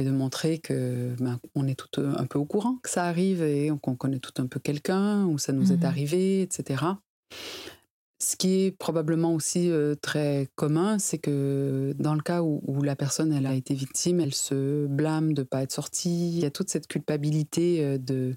et 0.00 0.04
de 0.04 0.10
montrer 0.10 0.58
que 0.58 1.14
ben, 1.20 1.38
on 1.54 1.66
est 1.66 1.74
tout 1.74 2.00
un 2.00 2.26
peu 2.26 2.38
au 2.38 2.44
courant 2.44 2.78
que 2.82 2.90
ça 2.90 3.04
arrive 3.04 3.42
et 3.42 3.70
qu'on 3.82 3.94
connaît 3.94 4.18
tout 4.18 4.42
un 4.42 4.46
peu 4.46 4.58
quelqu'un 4.58 5.26
ou 5.26 5.38
ça 5.38 5.52
nous 5.52 5.72
est 5.72 5.84
arrivé 5.84 6.42
etc 6.42 6.84
ce 8.22 8.36
qui 8.36 8.64
est 8.64 8.70
probablement 8.70 9.34
aussi 9.34 9.70
euh, 9.70 9.94
très 9.94 10.48
commun, 10.54 10.98
c'est 10.98 11.18
que 11.18 11.94
dans 11.98 12.14
le 12.14 12.20
cas 12.20 12.42
où, 12.42 12.60
où 12.66 12.82
la 12.82 12.94
personne 12.94 13.32
elle 13.32 13.46
a 13.46 13.54
été 13.54 13.74
victime, 13.74 14.20
elle 14.20 14.34
se 14.34 14.86
blâme 14.86 15.32
de 15.32 15.42
pas 15.42 15.62
être 15.62 15.72
sortie. 15.72 16.28
Il 16.28 16.38
y 16.38 16.44
a 16.44 16.50
toute 16.50 16.68
cette 16.68 16.86
culpabilité 16.86 17.82
euh, 17.82 17.98
de 17.98 18.34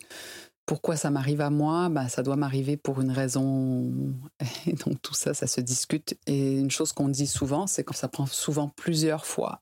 pourquoi 0.65 0.95
ça 0.95 1.11
m'arrive 1.11 1.41
à 1.41 1.49
moi, 1.49 1.89
bah, 1.89 2.07
ça 2.07 2.23
doit 2.23 2.37
m'arriver 2.37 2.77
pour 2.77 3.01
une 3.01 3.11
raison. 3.11 3.91
Et 4.65 4.73
donc 4.73 5.01
tout 5.01 5.13
ça, 5.13 5.33
ça 5.33 5.47
se 5.47 5.59
discute. 5.59 6.17
Et 6.27 6.57
une 6.57 6.71
chose 6.71 6.93
qu'on 6.93 7.09
dit 7.09 7.27
souvent, 7.27 7.67
c'est 7.67 7.83
que 7.83 7.93
ça 7.93 8.07
prend 8.07 8.25
souvent 8.25 8.69
plusieurs 8.69 9.25
fois, 9.25 9.61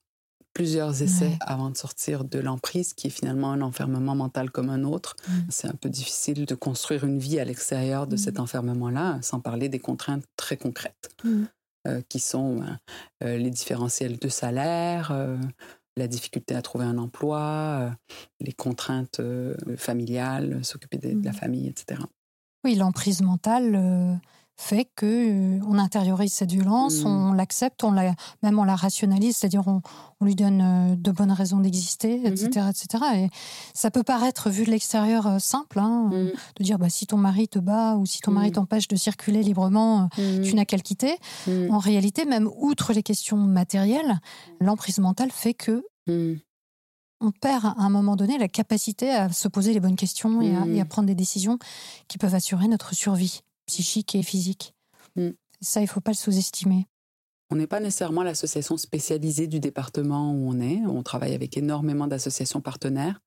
plusieurs 0.54 1.02
essais 1.02 1.26
Ouais. 1.28 1.38
avant 1.42 1.70
de 1.70 1.78
sortir 1.78 2.24
de 2.26 2.40
l'emprise, 2.40 2.94
qui 2.94 3.08
est 3.08 3.12
finalement 3.12 3.52
un 3.52 3.62
enfermement 3.62 4.16
mental 4.16 4.52
comme 4.52 4.70
un 4.70 4.84
autre. 4.84 5.16
Mm. 5.28 5.32
C'est 5.50 5.68
un 5.68 5.74
peu 5.76 5.90
difficile 5.90 6.46
de 6.46 6.56
construire 6.56 7.04
une 7.06 7.20
vie 7.20 7.40
à 7.40 7.46
l'extérieur 7.46 8.08
de 8.08 8.16
Mm. 8.16 8.20
cet 8.20 8.40
enfermement-là, 8.40 9.20
sans 9.22 9.40
parler 9.40 9.70
des 9.70 9.80
contraintes 9.80 10.26
très 10.38 10.58
concrètes, 10.58 11.10
Mm. 11.24 11.44
euh, 11.88 12.02
qui 12.10 12.20
sont 12.20 12.62
euh, 12.62 12.66
euh, 13.24 13.38
les 13.38 13.50
différentiels 13.50 14.18
de 14.20 14.30
salaire, 14.30 15.12
euh, 15.12 15.38
la 15.98 16.08
difficulté 16.08 16.56
à 16.56 16.62
trouver 16.62 16.86
un 16.86 16.98
emploi, 16.98 17.92
les 18.40 18.54
contraintes 18.54 19.20
familiales, 19.78 20.64
s'occuper 20.64 20.98
de, 20.98 21.12
de 21.20 21.26
la 21.26 21.34
famille, 21.34 21.68
etc. 21.68 22.02
Oui, 22.64 22.76
l'emprise 22.76 23.22
mentale 23.22 24.20
fait 24.58 24.88
que 24.96 25.06
euh, 25.58 25.60
on 25.68 25.80
intériorise 25.80 26.34
cette 26.34 26.52
violence, 26.52 27.04
Mm. 27.04 27.08
on 27.08 27.34
l'accepte, 27.34 27.84
on 27.84 27.92
la, 27.92 28.14
même 28.44 28.60
on 28.60 28.64
la 28.64 28.76
rationalise, 28.76 29.38
c'est-à-dire 29.38 29.68
on, 29.68 29.82
on 30.20 30.26
lui 30.26 30.36
donne 30.36 30.62
euh, 30.62 30.96
de 30.96 31.12
bonnes 31.12 31.32
raisons 31.32 31.60
d'exister, 31.60 32.22
etc., 32.28 32.68
etc. 32.70 33.04
Et 33.16 33.30
ça 33.74 33.90
peut 33.90 34.04
paraître 34.04 34.50
vu 34.52 34.64
de 34.66 34.70
l'extérieur 34.70 35.26
euh, 35.26 35.40
simple, 35.40 35.80
hein, 35.80 36.10
Mm. 36.12 36.30
de 36.60 36.64
dire 36.64 36.78
bah, 36.78 36.90
si 36.90 37.08
ton 37.08 37.18
mari 37.18 37.48
te 37.48 37.58
bat 37.60 37.96
ou 37.96 38.06
si 38.06 38.20
ton 38.20 38.32
mari 38.32 38.50
Mm. 38.50 38.54
t'empêche 38.54 38.88
de 38.88 38.96
circuler 38.96 39.42
librement, 39.42 40.10
tu 40.16 40.54
n'as 40.54 40.66
qu'à 40.66 40.78
le 40.78 40.84
quitter. 40.84 41.18
En 41.48 41.80
réalité, 41.80 42.26
même 42.26 42.48
outre 42.60 42.94
les 42.94 43.04
questions 43.04 43.38
matérielles, 43.38 44.20
l'emprise 44.60 45.00
mentale 45.00 45.32
fait 45.32 45.54
que 45.56 45.84
on 47.24 47.30
perd 47.32 47.66
à 47.66 47.76
un 47.78 47.90
moment 47.90 48.16
donné 48.16 48.38
la 48.40 48.48
capacité 48.48 49.12
à 49.12 49.32
se 49.32 49.48
poser 49.48 49.74
les 49.74 49.80
bonnes 49.80 49.96
questions 49.96 50.42
et, 50.42 50.56
à, 50.56 50.66
et 50.66 50.82
à 50.82 50.86
prendre 50.86 51.08
des 51.08 51.14
décisions 51.16 51.60
qui 52.08 52.18
peuvent 52.18 52.34
assurer 52.34 52.68
notre 52.68 52.96
survie 52.96 53.42
psychique 53.72 54.16
et 54.16 54.24
physique. 54.24 54.74
Mhm. 55.16 55.34
Ça, 55.62 55.80
il 55.82 55.88
faut 55.88 56.02
pas 56.02 56.12
le 56.12 56.18
sous-estimer. 56.18 56.88
On 57.52 57.56
n'est 57.56 57.68
pas 57.68 57.80
nécessairement 57.80 58.24
l'association 58.24 58.76
spécialisée 58.78 59.48
du 59.48 59.60
département 59.60 60.32
où 60.34 60.50
on 60.50 60.60
est. 60.60 60.80
On 60.88 61.04
travaille 61.04 61.34
avec 61.34 61.58
énormément 61.58 62.08
d'associations 62.08 62.62
partenaires. 62.62 63.20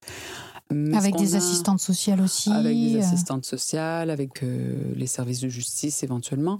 Mais 0.71 0.97
Avec 0.97 1.15
des 1.15 1.35
a- 1.35 1.37
assistantes 1.37 1.79
sociales 1.79 2.21
aussi. 2.21 2.51
Avec 2.51 2.75
des 2.75 2.95
euh, 2.95 2.99
assistantes 2.99 3.45
sociales, 3.45 4.09
avec 4.09 4.41
euh, 4.43 4.93
les 4.95 5.05
services 5.07 5.39
de 5.41 5.49
justice 5.49 6.01
éventuellement. 6.03 6.59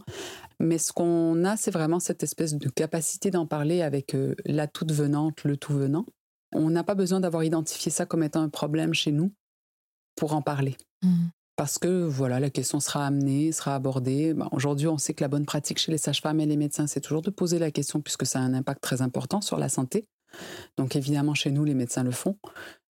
Mais 0.59 0.77
ce 0.77 0.93
qu'on 0.93 1.43
a, 1.43 1.57
c'est 1.57 1.71
vraiment 1.71 1.99
cette 1.99 2.21
espèce 2.23 2.53
de 2.53 2.69
capacité 2.69 3.31
d'en 3.31 3.47
parler 3.47 3.81
avec 3.81 4.13
euh, 4.15 4.35
la 4.45 4.67
toute 4.67 4.91
venante, 4.91 5.43
le 5.43 5.57
tout 5.57 5.73
venant. 5.73 6.05
On 6.53 6.69
n'a 6.69 6.83
pas 6.83 6.95
besoin 6.95 7.19
d'avoir 7.19 7.43
identifié 7.43 7.91
ça 7.91 8.05
comme 8.05 8.21
étant 8.23 8.41
un 8.43 8.49
problème 8.49 8.93
chez 8.93 9.11
nous 9.11 9.31
pour 10.15 10.33
en 10.33 10.41
parler. 10.41 10.77
mm. 11.03 11.27
Parce 11.55 11.77
que 11.77 12.03
voilà, 12.03 12.39
la 12.39 12.49
question 12.49 12.79
sera 12.79 13.05
amenée, 13.05 13.51
sera 13.51 13.75
abordée. 13.75 14.33
Ben, 14.33 14.47
Aujourd'hui, 14.51 14.87
on 14.87 14.97
sait 14.97 15.13
que 15.13 15.23
la 15.23 15.27
bonne 15.27 15.45
pratique 15.45 15.79
chez 15.79 15.91
les 15.91 15.97
sages-femmes 15.97 16.39
et 16.39 16.45
les 16.45 16.57
médecins, 16.57 16.87
c'est 16.87 17.01
toujours 17.01 17.21
de 17.21 17.29
poser 17.29 17.59
la 17.59 17.71
question 17.71 18.01
puisque 18.01 18.25
ça 18.25 18.39
a 18.39 18.41
un 18.41 18.53
impact 18.53 18.81
très 18.81 19.01
important 19.01 19.41
sur 19.41 19.57
la 19.57 19.69
santé. 19.69 20.05
Donc 20.77 20.95
évidemment, 20.95 21.33
chez 21.33 21.51
nous, 21.51 21.63
les 21.63 21.73
médecins 21.73 22.03
le 22.03 22.11
font. 22.11 22.37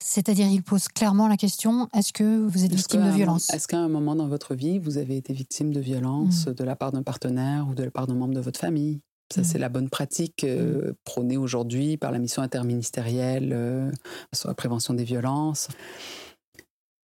C'est-à-dire, 0.04 0.48
ils 0.48 0.64
posent 0.64 0.88
clairement 0.88 1.28
la 1.28 1.38
question 1.38 1.90
est-ce 1.96 2.14
que 2.14 2.46
vous 2.46 2.64
êtes 2.64 2.74
victime 2.74 3.04
de 3.04 3.12
violence? 3.12 3.52
Est-ce 3.52 3.68
qu'à 3.68 3.80
un 3.80 3.90
moment 3.90 4.16
dans 4.16 4.28
votre 4.28 4.54
vie, 4.54 4.80
vous 4.80 4.98
avez 4.98 5.18
été 5.18 5.34
victime 5.34 5.74
de 5.74 5.80
violence 5.80 6.48
mmh. 6.48 6.54
de 6.54 6.64
la 6.64 6.76
part 6.76 6.92
d'un 6.92 7.04
partenaire 7.04 7.68
ou 7.70 7.74
de 7.74 7.84
la 7.84 7.92
part 7.92 8.08
d'un 8.08 8.14
membre 8.14 8.36
de 8.36 8.40
votre 8.40 8.60
famille? 8.60 9.02
Ça, 9.34 9.42
mmh. 9.42 9.44
c'est 9.44 9.58
la 9.58 9.70
bonne 9.70 9.90
pratique 9.90 10.44
euh, 10.44 10.92
mmh. 10.92 10.94
prônée 11.04 11.38
aujourd'hui 11.38 11.98
par 11.98 12.12
la 12.12 12.20
mission 12.20 12.44
interministérielle 12.44 13.52
euh, 13.54 13.92
sur 14.34 14.50
la 14.50 14.56
prévention 14.56 14.94
des 14.94 15.04
violences. 15.04 15.68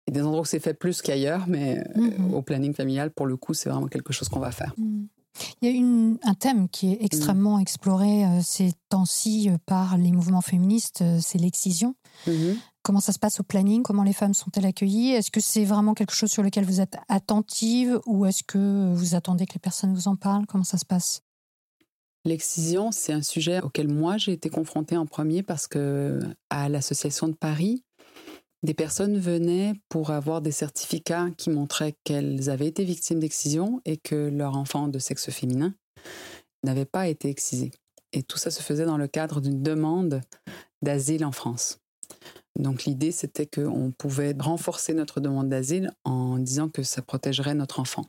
Il 0.06 0.14
y 0.14 0.18
a 0.18 0.20
des 0.20 0.26
endroits 0.26 0.42
où 0.42 0.44
c'est 0.44 0.58
fait 0.58 0.74
plus 0.74 1.00
qu'ailleurs, 1.00 1.44
mais 1.46 1.84
euh, 1.96 2.34
au 2.34 2.42
planning 2.42 2.74
familial, 2.74 3.10
pour 3.10 3.26
le 3.26 3.36
coup, 3.36 3.54
c'est 3.54 3.68
vraiment 3.68 3.86
quelque 3.86 4.12
chose 4.12 4.28
qu'on 4.28 4.40
va 4.40 4.50
faire. 4.50 4.74
Il 5.60 5.68
y 5.68 5.72
a 5.72 5.74
une, 5.74 6.18
un 6.22 6.34
thème 6.34 6.68
qui 6.68 6.92
est 6.92 6.98
extrêmement 7.02 7.58
exploré 7.58 8.24
ces 8.42 8.72
temps-ci 8.90 9.50
par 9.64 9.96
les 9.96 10.12
mouvements 10.12 10.42
féministes, 10.42 11.02
c'est 11.20 11.38
l'excision. 11.38 11.94
Comment 12.82 13.00
ça 13.00 13.12
se 13.12 13.18
passe 13.18 13.40
au 13.40 13.44
planning? 13.44 13.82
Comment 13.82 14.02
les 14.02 14.12
femmes 14.12 14.34
sont-elles 14.34 14.66
accueillies? 14.66 15.12
Est-ce 15.12 15.30
que 15.30 15.40
c'est 15.40 15.64
vraiment 15.64 15.94
quelque 15.94 16.14
chose 16.14 16.30
sur 16.30 16.42
lequel 16.42 16.64
vous 16.64 16.80
êtes 16.80 16.96
attentive 17.08 18.00
ou 18.06 18.26
est-ce 18.26 18.42
que 18.42 18.92
vous 18.92 19.14
attendez 19.14 19.46
que 19.46 19.54
les 19.54 19.60
personnes 19.60 19.94
vous 19.94 20.08
en 20.08 20.16
parlent? 20.16 20.46
Comment 20.46 20.64
ça 20.64 20.78
se 20.78 20.84
passe? 20.84 21.22
L'excision, 22.24 22.92
c'est 22.92 23.12
un 23.12 23.22
sujet 23.22 23.60
auquel 23.62 23.88
moi 23.88 24.16
j'ai 24.16 24.32
été 24.32 24.48
confrontée 24.48 24.96
en 24.96 25.06
premier 25.06 25.42
parce 25.42 25.66
que 25.66 26.20
à 26.50 26.68
l'association 26.68 27.28
de 27.28 27.34
Paris, 27.34 27.84
des 28.62 28.74
personnes 28.74 29.18
venaient 29.18 29.74
pour 29.88 30.10
avoir 30.10 30.40
des 30.40 30.52
certificats 30.52 31.30
qui 31.36 31.50
montraient 31.50 31.96
qu'elles 32.04 32.48
avaient 32.48 32.68
été 32.68 32.84
victimes 32.84 33.20
d'excision 33.20 33.80
et 33.84 33.96
que 33.96 34.28
leur 34.28 34.56
enfant 34.56 34.88
de 34.88 34.98
sexe 34.98 35.30
féminin 35.30 35.74
n'avait 36.64 36.84
pas 36.84 37.08
été 37.08 37.28
excisé. 37.28 37.72
Et 38.12 38.22
tout 38.22 38.38
ça 38.38 38.50
se 38.50 38.62
faisait 38.62 38.84
dans 38.84 38.98
le 38.98 39.08
cadre 39.08 39.40
d'une 39.40 39.62
demande 39.62 40.20
d'asile 40.82 41.24
en 41.24 41.32
France. 41.32 41.80
Donc 42.58 42.84
l'idée, 42.84 43.12
c'était 43.12 43.46
qu'on 43.46 43.92
pouvait 43.96 44.34
renforcer 44.38 44.92
notre 44.94 45.20
demande 45.20 45.48
d'asile 45.48 45.90
en 46.04 46.38
disant 46.38 46.68
que 46.68 46.82
ça 46.82 47.02
protégerait 47.02 47.54
notre 47.54 47.80
enfant. 47.80 48.06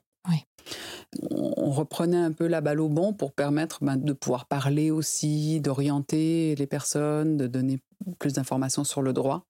On 1.32 1.70
reprenait 1.70 2.18
un 2.18 2.32
peu 2.32 2.47
la 2.47 2.62
balle 2.62 2.80
au 2.80 2.89
bon 2.89 3.14
pour 3.14 3.34
permettre 3.34 3.84
ben, 3.84 3.97
de 3.97 4.14
pouvoir 4.14 4.45
parler 4.45 4.91
aussi, 4.91 5.60
d'orienter 5.62 6.56
les 6.56 6.68
personnes, 6.68 7.38
de 7.38 7.47
donner 7.47 7.80
plus 8.20 8.34
d'informations 8.34 8.84
sur 8.84 9.01
le 9.01 9.14
droit. 9.14 9.45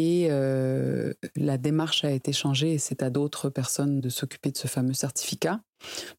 Et 0.00 0.28
euh, 0.30 1.12
la 1.34 1.58
démarche 1.58 2.04
a 2.04 2.12
été 2.12 2.32
changée 2.32 2.74
et 2.74 2.78
c'est 2.78 3.02
à 3.02 3.10
d'autres 3.10 3.50
personnes 3.50 4.00
de 4.00 4.08
s'occuper 4.08 4.52
de 4.52 4.56
ce 4.56 4.68
fameux 4.68 4.92
certificat. 4.92 5.60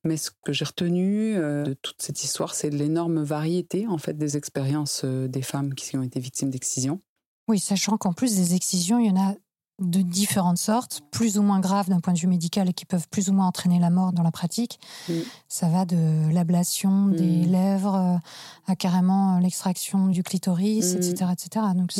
Mais 0.04 0.18
ce 0.18 0.32
que 0.44 0.52
j'ai 0.52 0.66
retenu 0.66 1.38
euh, 1.38 1.64
de 1.64 1.74
toute 1.76 2.02
cette 2.02 2.22
histoire, 2.22 2.56
c'est 2.56 2.72
l'énorme 2.72 3.24
variété 3.24 3.88
en 3.88 3.98
fait 3.98 4.18
des 4.18 4.36
expériences 4.36 5.04
euh, 5.06 5.30
des 5.30 5.42
femmes 5.42 5.76
qui 5.76 5.96
ont 5.96 6.04
été 6.04 6.20
victimes 6.20 6.50
d'excision. 6.50 7.00
Oui, 7.48 7.58
sachant 7.58 7.96
qu'en 7.98 8.12
plus 8.12 8.36
des 8.36 8.54
excisions, 8.54 9.00
il 9.00 9.08
y 9.08 9.12
en 9.12 9.16
a 9.16 9.36
de 9.80 10.02
différentes 10.02 10.58
sortes, 10.58 11.02
plus 11.12 11.38
ou 11.38 11.42
moins 11.42 11.60
graves 11.60 11.90
d'un 11.90 12.00
point 12.00 12.14
de 12.14 12.20
vue 12.20 12.28
médical 12.28 12.70
et 12.70 12.74
qui 12.74 12.86
peuvent 12.86 13.08
plus 13.10 13.30
ou 13.30 13.34
moins 13.34 13.48
entraîner 13.48 13.80
la 13.80 13.90
mort 13.90 14.14
dans 14.14 14.24
la 14.24 14.32
pratique. 14.32 14.80
Mm. 15.08 15.14
Ça 15.48 15.70
va 15.70 15.86
de 15.86 16.32
l'ablation 16.34 17.08
des 17.08 17.46
mm. 17.48 17.52
lèvres 17.52 17.96
euh, 17.96 18.72
à 18.72 18.76
carrément 18.76 19.38
euh, 19.38 19.40
l'extraction 19.40 20.08
du 20.08 20.24
clitoris, 20.24 20.94
etc., 20.94 21.26
mm. 21.26 21.32
etc. 21.32 21.66
Donc 21.76 21.92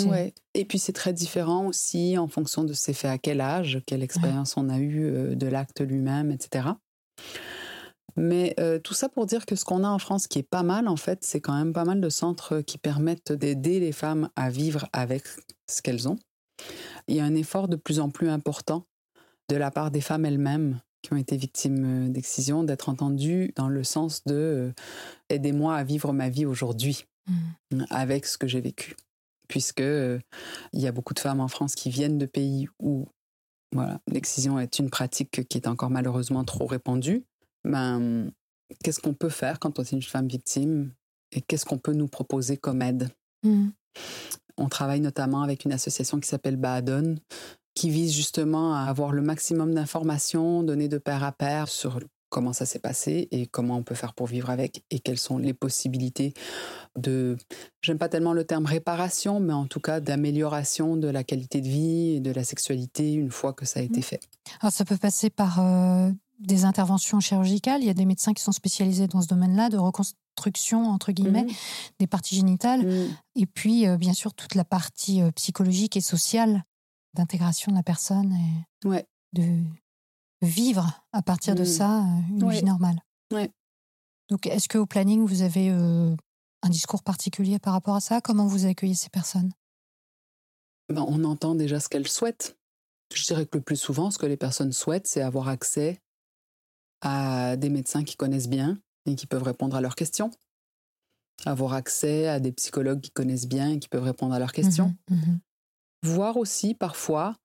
Et 0.54 0.66
puis 0.66 0.80
c'est 0.80 0.94
très 0.94 1.14
différent 1.14 1.66
aussi 1.68 2.18
en 2.18 2.28
fonction 2.28 2.64
de 2.64 2.74
c'est 2.74 2.94
fait 2.94 3.08
à 3.08 3.18
quel 3.18 3.42
âge, 3.42 3.82
quelle 3.86 4.04
expérience 4.04 4.58
on 4.58 4.70
a 4.70 4.80
eue 4.80 5.06
euh, 5.06 5.36
de 5.36 5.48
l'acte 5.48 5.82
lui-même, 5.82 6.32
etc. 6.32 6.70
Mais 8.16 8.54
euh, 8.60 8.80
tout 8.80 8.94
ça 8.94 9.08
pour 9.08 9.26
dire 9.26 9.46
que 9.46 9.56
ce 9.56 9.64
qu'on 9.64 9.84
a 9.84 9.88
en 9.88 10.00
France 10.00 10.28
qui 10.28 10.40
est 10.40 10.44
pas 10.44 10.64
mal, 10.64 10.88
en 10.88 10.98
fait, 10.98 11.20
c'est 11.22 11.40
quand 11.40 11.54
même 11.54 11.72
pas 11.72 11.86
mal 11.86 12.02
de 12.02 12.10
centres 12.10 12.60
qui 12.60 12.78
permettent 12.78 13.32
d'aider 13.32 13.80
les 13.80 13.94
femmes 13.94 14.30
à 14.36 14.50
vivre 14.50 14.88
avec 14.92 15.24
ce 15.68 15.82
qu'elles 15.82 16.10
ont. 16.10 16.18
Il 17.08 17.16
y 17.16 17.20
a 17.20 17.26
un 17.26 17.36
effort 17.36 17.68
de 17.68 17.76
plus 17.76 18.00
en 18.00 18.10
plus 18.10 18.30
important 18.30 18.86
de 19.50 19.56
la 19.56 19.72
part 19.72 19.92
des 19.92 20.02
femmes 20.02 20.26
elles-mêmes 20.26 20.80
qui 21.02 21.14
ont 21.14 21.18
été 21.18 21.38
victimes 21.38 22.08
euh, 22.08 22.10
d'excision, 22.10 22.64
d'être 22.64 22.90
entendues 22.90 23.54
dans 23.56 23.70
le 23.70 23.84
sens 23.84 24.24
de 24.26 24.36
euh, 24.36 24.72
aidez-moi 25.30 25.76
à 25.76 25.84
vivre 25.84 26.12
ma 26.14 26.30
vie 26.30 26.46
aujourd'hui 26.46 27.06
mmh. 27.28 27.86
avec 27.90 28.26
ce 28.26 28.38
que 28.38 28.48
j'ai 28.48 28.62
vécu. 28.62 28.96
Puisque 29.48 29.80
il 29.80 30.22
y 30.74 30.86
a 30.86 30.92
beaucoup 30.92 31.16
de 31.16 31.20
femmes 31.20 31.40
en 31.40 31.48
France 31.48 31.74
qui 31.74 31.90
viennent 31.90 32.20
de 32.20 32.28
pays 32.28 32.68
où 32.80 33.08
voilà, 33.74 34.00
l'excision 34.08 34.60
est 34.60 34.78
une 34.78 34.92
pratique 34.92 35.48
qui 35.48 35.58
est 35.58 35.68
encore 35.68 35.90
malheureusement 35.90 36.44
trop 36.44 36.68
répandue 36.68 37.24
ben, 37.64 38.32
qu'est-ce 38.84 39.00
qu'on 39.00 39.14
peut 39.14 39.30
faire 39.30 39.60
quand 39.60 39.80
on 39.80 39.84
est 39.84 39.92
une 39.92 40.02
femme 40.02 40.28
victime 40.28 40.94
et 41.32 41.42
qu'est-ce 41.42 41.66
qu'on 41.66 41.78
peut 41.78 41.94
nous 41.94 42.08
proposer 42.08 42.58
comme 42.58 42.82
aide? 42.82 43.10
Mmh. 43.44 43.70
On 44.60 44.70
travaille 44.70 45.02
notamment 45.02 45.42
avec 45.42 45.66
une 45.66 45.72
association 45.72 46.20
qui 46.20 46.28
s'appelle 46.28 46.58
Baadon, 46.58 47.16
qui 47.74 47.90
vise 47.90 48.14
justement 48.14 48.76
à 48.76 48.82
avoir 48.82 49.12
le 49.12 49.22
maximum 49.22 49.74
d'informations 49.74 50.64
données 50.64 50.90
de 50.90 50.98
pair 50.98 51.24
à 51.24 51.32
pair 51.32 51.68
sur 51.68 52.00
comment 52.30 52.54
ça 52.54 52.66
s'est 52.66 52.80
passé 52.80 53.28
et 53.32 53.48
comment 53.48 53.78
on 53.78 53.84
peut 53.84 53.96
faire 53.96 54.14
pour 54.14 54.28
vivre 54.28 54.50
avec 54.50 54.84
et 54.92 55.00
quelles 55.00 55.18
sont 55.18 55.38
les 55.38 55.54
possibilités 55.54 56.34
de, 56.96 57.38
j'aime 57.82 57.98
pas 57.98 58.10
tellement 58.10 58.34
le 58.34 58.44
terme 58.44 58.66
réparation, 58.66 59.40
mais 59.40 59.54
en 59.54 59.66
tout 59.66 59.80
cas 59.80 60.00
d'amélioration 60.00 60.96
de 60.96 61.08
la 61.08 61.24
qualité 61.24 61.62
de 61.62 61.68
vie 61.68 62.16
et 62.16 62.20
de 62.20 62.32
la 62.32 62.44
sexualité 62.44 63.14
une 63.14 63.32
fois 63.32 63.54
que 63.54 63.66
ça 63.66 63.80
a 63.80 63.84
été 63.84 64.00
mmh. 64.00 64.04
fait. 64.04 64.22
Alors 64.62 64.72
ça 64.72 64.86
peut 64.86 64.98
passer 64.98 65.30
par 65.30 65.60
euh, 65.60 66.12
des 66.40 66.66
interventions 66.66 67.20
chirurgicales. 67.20 67.82
Il 67.82 67.88
y 67.88 67.92
a 67.92 67.96
des 67.96 68.06
médecins 68.06 68.34
qui 68.34 68.44
sont 68.44 68.52
spécialisés 68.52 69.08
dans 69.08 69.22
ce 69.22 69.28
domaine-là, 69.28 69.70
de 69.70 69.78
entre 70.48 71.12
guillemets, 71.12 71.44
mmh. 71.44 71.54
des 72.00 72.08
parties 72.08 72.36
génitales. 72.36 72.86
Mmh. 72.86 73.18
Et 73.36 73.46
puis, 73.46 73.88
euh, 73.88 73.98
bien 73.98 74.14
sûr, 74.14 74.34
toute 74.34 74.56
la 74.56 74.66
partie 74.66 75.22
euh, 75.22 75.32
psychologique 75.32 75.98
et 75.98 76.02
sociale 76.02 76.64
d'intégration 77.14 77.72
de 77.72 77.78
la 77.78 77.84
personne 77.84 78.34
et 78.34 78.88
ouais. 78.88 79.06
de 79.34 79.62
vivre 80.42 81.04
à 81.12 81.22
partir 81.22 81.56
de 81.56 81.64
mmh. 81.64 81.66
ça 81.66 82.00
euh, 82.00 82.20
une 82.30 82.50
vie 82.50 82.64
normale. 82.64 83.02
Ouais. 83.34 83.52
Donc, 84.30 84.46
est-ce 84.46 84.70
qu'au 84.70 84.86
planning, 84.86 85.26
vous 85.26 85.42
avez 85.42 85.70
un 85.70 86.70
discours 86.70 87.02
particulier 87.02 87.58
par 87.58 87.74
rapport 87.74 87.96
à 87.96 88.00
ça? 88.00 88.22
Comment 88.22 88.46
vous 88.46 88.68
accueillez 88.68 88.94
ces 88.94 89.10
personnes? 89.10 89.52
Ben, 90.88 91.04
On 91.08 91.24
entend 91.24 91.56
déjà 91.56 91.80
ce 91.80 91.90
qu'elles 91.90 92.08
souhaitent. 92.08 92.56
Je 93.12 93.24
dirais 93.24 93.48
que 93.48 93.58
le 93.58 93.64
plus 93.64 93.76
souvent, 93.76 94.12
ce 94.12 94.20
que 94.20 94.28
les 94.28 94.38
personnes 94.38 94.72
souhaitent, 94.72 95.08
c'est 95.08 95.22
avoir 95.22 95.48
accès 95.48 96.00
à 97.02 97.56
des 97.56 97.70
médecins 97.70 98.04
qui 98.04 98.16
connaissent 98.16 98.50
bien 98.50 98.80
et 99.06 99.16
qui 99.16 99.28
peuvent 99.28 99.44
répondre 99.44 99.76
à 99.76 99.82
leurs 99.82 99.96
questions, 99.96 100.32
avoir 101.46 101.74
accès 101.74 102.28
à 102.28 102.40
des 102.40 102.52
psychologues 102.52 103.02
qui 103.02 103.12
connaissent 103.12 103.48
bien 103.48 103.72
et 103.72 103.80
qui 103.80 103.90
peuvent 103.90 104.04
répondre 104.04 104.34
à 104.34 104.40
leurs 104.40 104.54
questions, 104.54 104.96
mmh 105.10 105.16
mmh 105.16 105.40
voir 106.02 106.38
aussi 106.38 106.76
parfois 106.76 107.36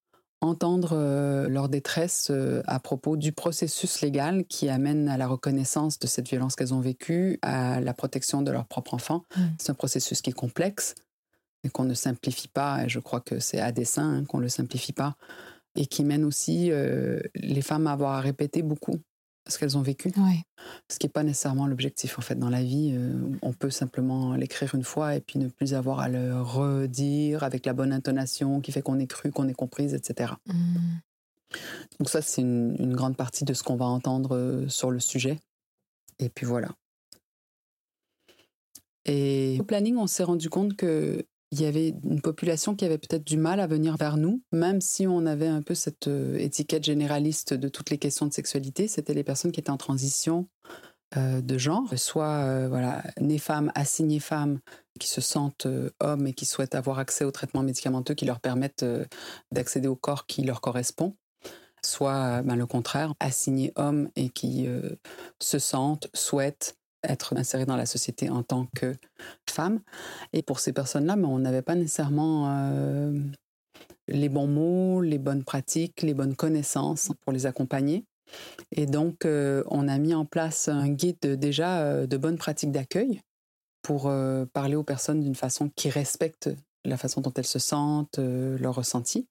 entendre 0.41 0.91
euh, 0.93 1.49
leur 1.49 1.69
détresse 1.69 2.29
euh, 2.31 2.63
à 2.67 2.79
propos 2.79 3.17
du 3.17 3.33
processus 3.33 4.01
légal 4.01 4.45
qui 4.45 4.69
amène 4.69 5.09
à 5.09 5.17
la 5.17 5.27
reconnaissance 5.27 5.99
de 5.99 6.07
cette 6.07 6.29
violence 6.29 6.55
qu'elles 6.55 6.75
ont 6.75 6.81
vécue, 6.81 7.39
à 7.43 7.81
la 7.81 7.95
protection 7.95 8.43
de 8.43 8.51
leur 8.51 8.67
propre 8.67 8.95
enfant. 8.95 9.25
Mmh. 9.37 9.43
C'est 9.59 9.71
un 9.71 9.75
processus 9.75 10.23
qui 10.23 10.31
est 10.31 10.35
complexe 10.35 10.95
et 11.65 11.71
qu'on 11.71 11.85
ne 11.85 11.95
simplifie 11.95 12.49
pas, 12.49 12.85
et 12.85 12.89
je 12.89 13.01
crois 13.01 13.21
que 13.21 13.41
c'est 13.41 13.61
à 13.61 13.73
dessein 13.73 14.19
hein, 14.19 14.25
qu'on 14.25 14.39
ne 14.39 14.43
le 14.43 14.49
simplifie 14.51 14.93
pas, 14.93 15.17
et 15.77 15.87
qui 15.87 16.05
mène 16.05 16.25
aussi 16.25 16.71
euh, 16.71 17.21
les 17.35 17.63
femmes 17.63 17.87
à 17.87 17.93
avoir 17.93 18.13
à 18.13 18.21
répéter 18.21 18.63
beaucoup 18.63 19.01
ce 19.47 19.59
qu'elles 19.59 19.77
ont 19.77 19.83
vécu. 19.83 20.11
Ce 20.89 20.99
qui 20.99 21.07
n'est 21.07 21.13
pas 21.13 21.23
nécessairement 21.23 21.67
l'objectif 21.67 22.19
en 22.19 22.23
fait 22.23 22.37
dans 22.37 22.51
la 22.51 22.63
vie. 22.63 22.93
Euh, 22.95 23.13
on 23.43 23.53
peut 23.53 23.71
simplement 23.71 24.35
l'écrire 24.35 24.75
une 24.75 24.85
fois 24.85 25.15
et 25.15 25.21
puis 25.21 25.39
ne 25.39 25.49
plus 25.49 25.75
avoir 25.75 26.01
à 26.01 26.09
le 26.09 26.41
redire 26.41 27.43
avec 27.43 27.67
la 27.67 27.73
bonne 27.73 27.93
intonation 27.93 28.61
qui 28.61 28.73
fait 28.73 28.83
qu'on 28.83 28.99
est 28.99 29.07
cru, 29.07 29.31
qu'on 29.31 29.49
est 29.49 29.55
comprise, 29.55 29.95
etc. 29.95 30.33
Mmh. 30.47 30.55
Donc 31.99 32.09
ça, 32.09 32.23
c'est 32.23 32.41
une, 32.41 32.75
une, 32.79 32.95
grande 32.95 33.17
partie 33.17 33.45
de 33.45 33.55
ce 33.55 33.63
qu'on 33.63 33.77
va 33.77 33.85
entendre 33.85 34.35
euh, 34.35 34.69
sur 34.69 34.91
le 34.91 34.99
sujet. 34.99 35.39
Et 36.19 36.29
puis 36.29 36.47
voilà. 36.47 36.71
Et 39.05 39.59
au 39.61 39.65
planning, 39.65 39.97
on 39.97 40.07
s'est 40.07 40.25
rendu 40.25 40.49
compte 40.49 40.75
que 40.77 41.25
il 41.55 41.61
y 41.61 41.67
avait 41.67 41.95
une 42.03 42.21
population 42.21 42.75
qui 42.75 42.85
avait 42.85 42.99
peut-être 42.99 43.23
du 43.23 43.37
mal 43.37 43.61
à 43.61 43.69
venir 43.69 43.97
vers 43.97 44.17
nous, 44.17 44.43
même 44.51 44.81
si 44.81 45.07
on 45.07 45.25
avait 45.25 45.47
un 45.47 45.63
peu 45.63 45.77
cette 45.77 46.09
euh, 46.09 46.37
étiquette 46.37 46.83
généraliste 46.83 47.55
de 47.55 47.69
toutes 47.69 47.91
les 47.91 47.99
questions 47.99 48.27
de 48.27 48.33
sexualité. 48.33 48.89
C'était 48.89 49.15
les 49.15 49.23
personnes 49.23 49.53
qui 49.53 49.61
étaient 49.61 49.71
en 49.71 49.77
transition 49.77 50.49
euh, 51.17 51.41
de 51.41 51.57
genre, 51.57 51.97
soit 51.97 52.43
euh, 52.43 52.67
voilà, 52.69 53.05
nées 53.21 53.39
femmes, 53.39 53.71
assignées 53.77 54.19
femmes, 54.19 54.59
qui 54.99 55.09
se 55.09 55.21
sentent 55.21 55.69
hommes 56.01 56.27
et 56.27 56.33
qui 56.33 56.45
souhaitent 56.45 56.75
avoir 56.75 56.99
accès 56.99 57.25
aux 57.25 57.31
traitements 57.31 57.63
médicamenteux 57.63 58.15
qui 58.15 58.25
leur 58.25 58.41
permettent 58.41 58.85
d'accéder 59.53 59.87
au 59.87 59.97
corps 59.97 60.27
qui 60.27 60.43
leur 60.43 60.61
correspond, 60.61 61.17
soit 61.85 62.43
ben, 62.43 62.57
le 62.57 62.67
contraire, 62.67 63.15
assignées 63.21 63.73
hommes 63.77 64.09
et 64.17 64.29
qui 64.29 64.69
se 65.41 65.59
sentent, 65.59 66.09
souhaitent 66.15 66.77
être 67.05 67.37
insérée 67.37 67.67
dans 67.67 67.77
la 67.77 67.87
société 67.87 68.31
en 68.31 68.43
tant 68.43 68.67
que 68.75 68.95
femme. 69.49 69.81
Et 70.33 70.43
pour 70.43 70.61
ces 70.61 70.73
personnes-là, 70.73 71.17
on 71.17 71.39
n'avait 71.39 71.63
pas 71.63 71.75
nécessairement 71.75 72.49
euh, 72.49 73.19
les 74.09 74.29
bons 74.29 74.47
mots, 74.47 75.01
les 75.01 75.19
bonnes 75.19 75.45
pratiques, 75.45 76.03
les 76.03 76.15
bonnes 76.15 76.37
connaissances 76.37 77.11
pour 77.23 77.33
les 77.33 77.47
accompagner. 77.47 78.05
Et 78.73 78.87
donc, 78.87 79.27
on 79.27 79.87
a 79.87 79.99
mis 79.99 80.15
en 80.15 80.25
place 80.25 80.69
un 80.69 80.89
guide 80.89 81.21
déjà 81.21 82.07
de 82.07 82.17
bonnes 82.17 82.39
pratiques 82.39 82.73
d'accueil 82.73 83.21
pour 83.83 84.11
parler 84.53 84.75
aux 84.75 84.83
personnes 84.83 85.21
d'une 85.21 85.35
façon 85.35 85.71
qui 85.77 85.91
respecte 85.91 86.51
la 86.85 86.97
façon 86.97 87.21
dont 87.21 87.33
elles 87.37 87.47
se 87.47 87.59
sentent, 87.59 88.19
leur 88.19 88.75
ressenti. 88.75 89.29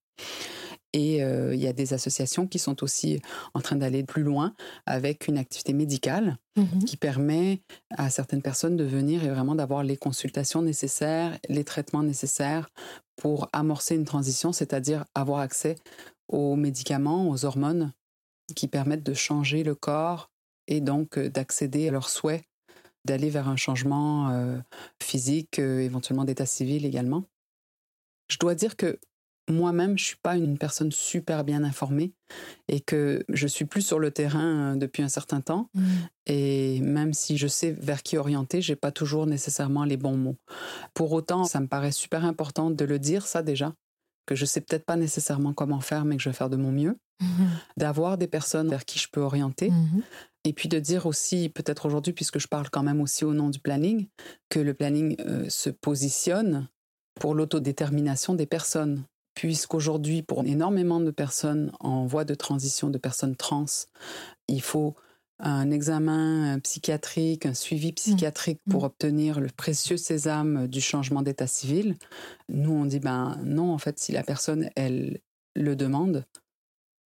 Et 0.93 1.17
il 1.17 1.59
y 1.59 1.67
a 1.67 1.73
des 1.73 1.93
associations 1.93 2.45
qui 2.45 2.59
sont 2.59 2.83
aussi 2.83 3.19
en 3.55 3.61
train 3.61 3.75
d'aller 3.75 4.03
plus 4.03 4.21
loin 4.21 4.53
avec 4.85 5.27
une 5.27 5.37
activité 5.39 5.73
médicale 5.73 6.37
mmh 6.55 6.85
qui 6.85 6.97
permet 6.97 7.63
à 7.97 8.11
certaines 8.11 8.43
personnes 8.43 8.77
de 8.77 8.83
venir 8.83 9.23
et 9.23 9.29
vraiment 9.29 9.55
d'avoir 9.55 9.83
les 9.83 9.97
consultations 9.97 10.61
nécessaires, 10.61 11.39
les 11.49 11.63
traitements 11.63 12.03
nécessaires 12.03 12.69
pour 13.15 13.49
amorcer 13.53 13.95
une 13.95 14.05
transition, 14.05 14.53
c'est-à-dire 14.53 15.05
avoir 15.15 15.39
accès 15.39 15.75
aux 16.27 16.55
médicaments, 16.55 17.27
aux 17.27 17.43
hormones 17.45 17.91
qui 18.55 18.67
permettent 18.67 19.03
de 19.03 19.15
changer 19.15 19.63
le 19.63 19.73
corps 19.73 20.29
et 20.67 20.79
donc 20.79 21.17
d'accéder 21.17 21.87
à 21.87 21.91
leurs 21.91 22.09
souhaits, 22.09 22.43
d'aller 23.03 23.31
vers 23.31 23.47
un 23.49 23.55
changement 23.55 24.61
physique, 25.01 25.57
éventuellement 25.57 26.25
d'état 26.25 26.45
civil 26.45 26.85
également. 26.85 27.23
Je 28.29 28.37
dois 28.37 28.53
dire 28.55 28.75
que 28.75 28.99
moi-même, 29.49 29.97
je 29.97 30.05
suis 30.05 30.17
pas 30.17 30.37
une 30.37 30.57
personne 30.57 30.91
super 30.91 31.43
bien 31.43 31.63
informée 31.63 32.13
et 32.67 32.79
que 32.79 33.23
je 33.29 33.47
suis 33.47 33.65
plus 33.65 33.81
sur 33.81 33.99
le 33.99 34.11
terrain 34.11 34.77
depuis 34.77 35.03
un 35.03 35.09
certain 35.09 35.41
temps. 35.41 35.69
Mmh. 35.73 35.81
Et 36.27 36.79
même 36.81 37.13
si 37.13 37.37
je 37.37 37.47
sais 37.47 37.71
vers 37.71 38.03
qui 38.03 38.17
orienter, 38.17 38.61
j'ai 38.61 38.75
pas 38.75 38.91
toujours 38.91 39.27
nécessairement 39.27 39.83
les 39.83 39.97
bons 39.97 40.17
mots. 40.17 40.37
Pour 40.93 41.11
autant, 41.11 41.43
ça 41.43 41.59
me 41.59 41.67
paraît 41.67 41.91
super 41.91 42.23
important 42.23 42.71
de 42.71 42.85
le 42.85 42.99
dire, 42.99 43.27
ça 43.27 43.43
déjà, 43.43 43.73
que 44.25 44.35
je 44.35 44.45
sais 44.45 44.61
peut-être 44.61 44.85
pas 44.85 44.95
nécessairement 44.95 45.53
comment 45.53 45.81
faire, 45.81 46.05
mais 46.05 46.15
que 46.15 46.23
je 46.23 46.29
vais 46.29 46.35
faire 46.35 46.49
de 46.49 46.57
mon 46.57 46.71
mieux. 46.71 46.97
Mmh. 47.21 47.45
D'avoir 47.77 48.17
des 48.17 48.27
personnes 48.27 48.69
vers 48.69 48.85
qui 48.85 48.97
je 48.97 49.07
peux 49.11 49.21
orienter. 49.21 49.69
Mmh. 49.69 50.01
Et 50.45 50.53
puis 50.53 50.69
de 50.69 50.79
dire 50.79 51.05
aussi, 51.05 51.49
peut-être 51.49 51.85
aujourd'hui, 51.85 52.13
puisque 52.13 52.39
je 52.39 52.47
parle 52.47 52.69
quand 52.69 52.83
même 52.83 53.01
aussi 53.01 53.23
au 53.23 53.33
nom 53.33 53.49
du 53.49 53.59
planning, 53.59 54.07
que 54.49 54.59
le 54.59 54.73
planning 54.73 55.15
euh, 55.19 55.47
se 55.49 55.69
positionne 55.69 56.67
pour 57.19 57.35
l'autodétermination 57.35 58.33
des 58.33 58.45
personnes 58.45 59.05
puisqu'aujourd'hui, 59.33 60.21
pour 60.21 60.43
énormément 60.45 60.99
de 60.99 61.11
personnes 61.11 61.71
en 61.79 62.05
voie 62.05 62.25
de 62.25 62.35
transition, 62.35 62.89
de 62.89 62.97
personnes 62.97 63.35
trans, 63.35 63.65
il 64.47 64.61
faut 64.61 64.95
un 65.39 65.71
examen 65.71 66.59
psychiatrique, 66.59 67.45
un 67.45 67.53
suivi 67.53 67.89
mmh. 67.89 67.95
psychiatrique 67.95 68.61
pour 68.69 68.83
mmh. 68.83 68.85
obtenir 68.85 69.39
le 69.39 69.49
précieux 69.49 69.97
sésame 69.97 70.67
du 70.67 70.79
changement 70.79 71.21
d'état 71.21 71.47
civil. 71.47 71.97
Nous, 72.49 72.71
on 72.71 72.85
dit, 72.85 72.99
ben 72.99 73.37
non, 73.43 73.73
en 73.73 73.77
fait, 73.77 73.99
si 73.99 74.11
la 74.11 74.23
personne, 74.23 74.69
elle 74.75 75.19
le 75.55 75.75
demande, 75.75 76.25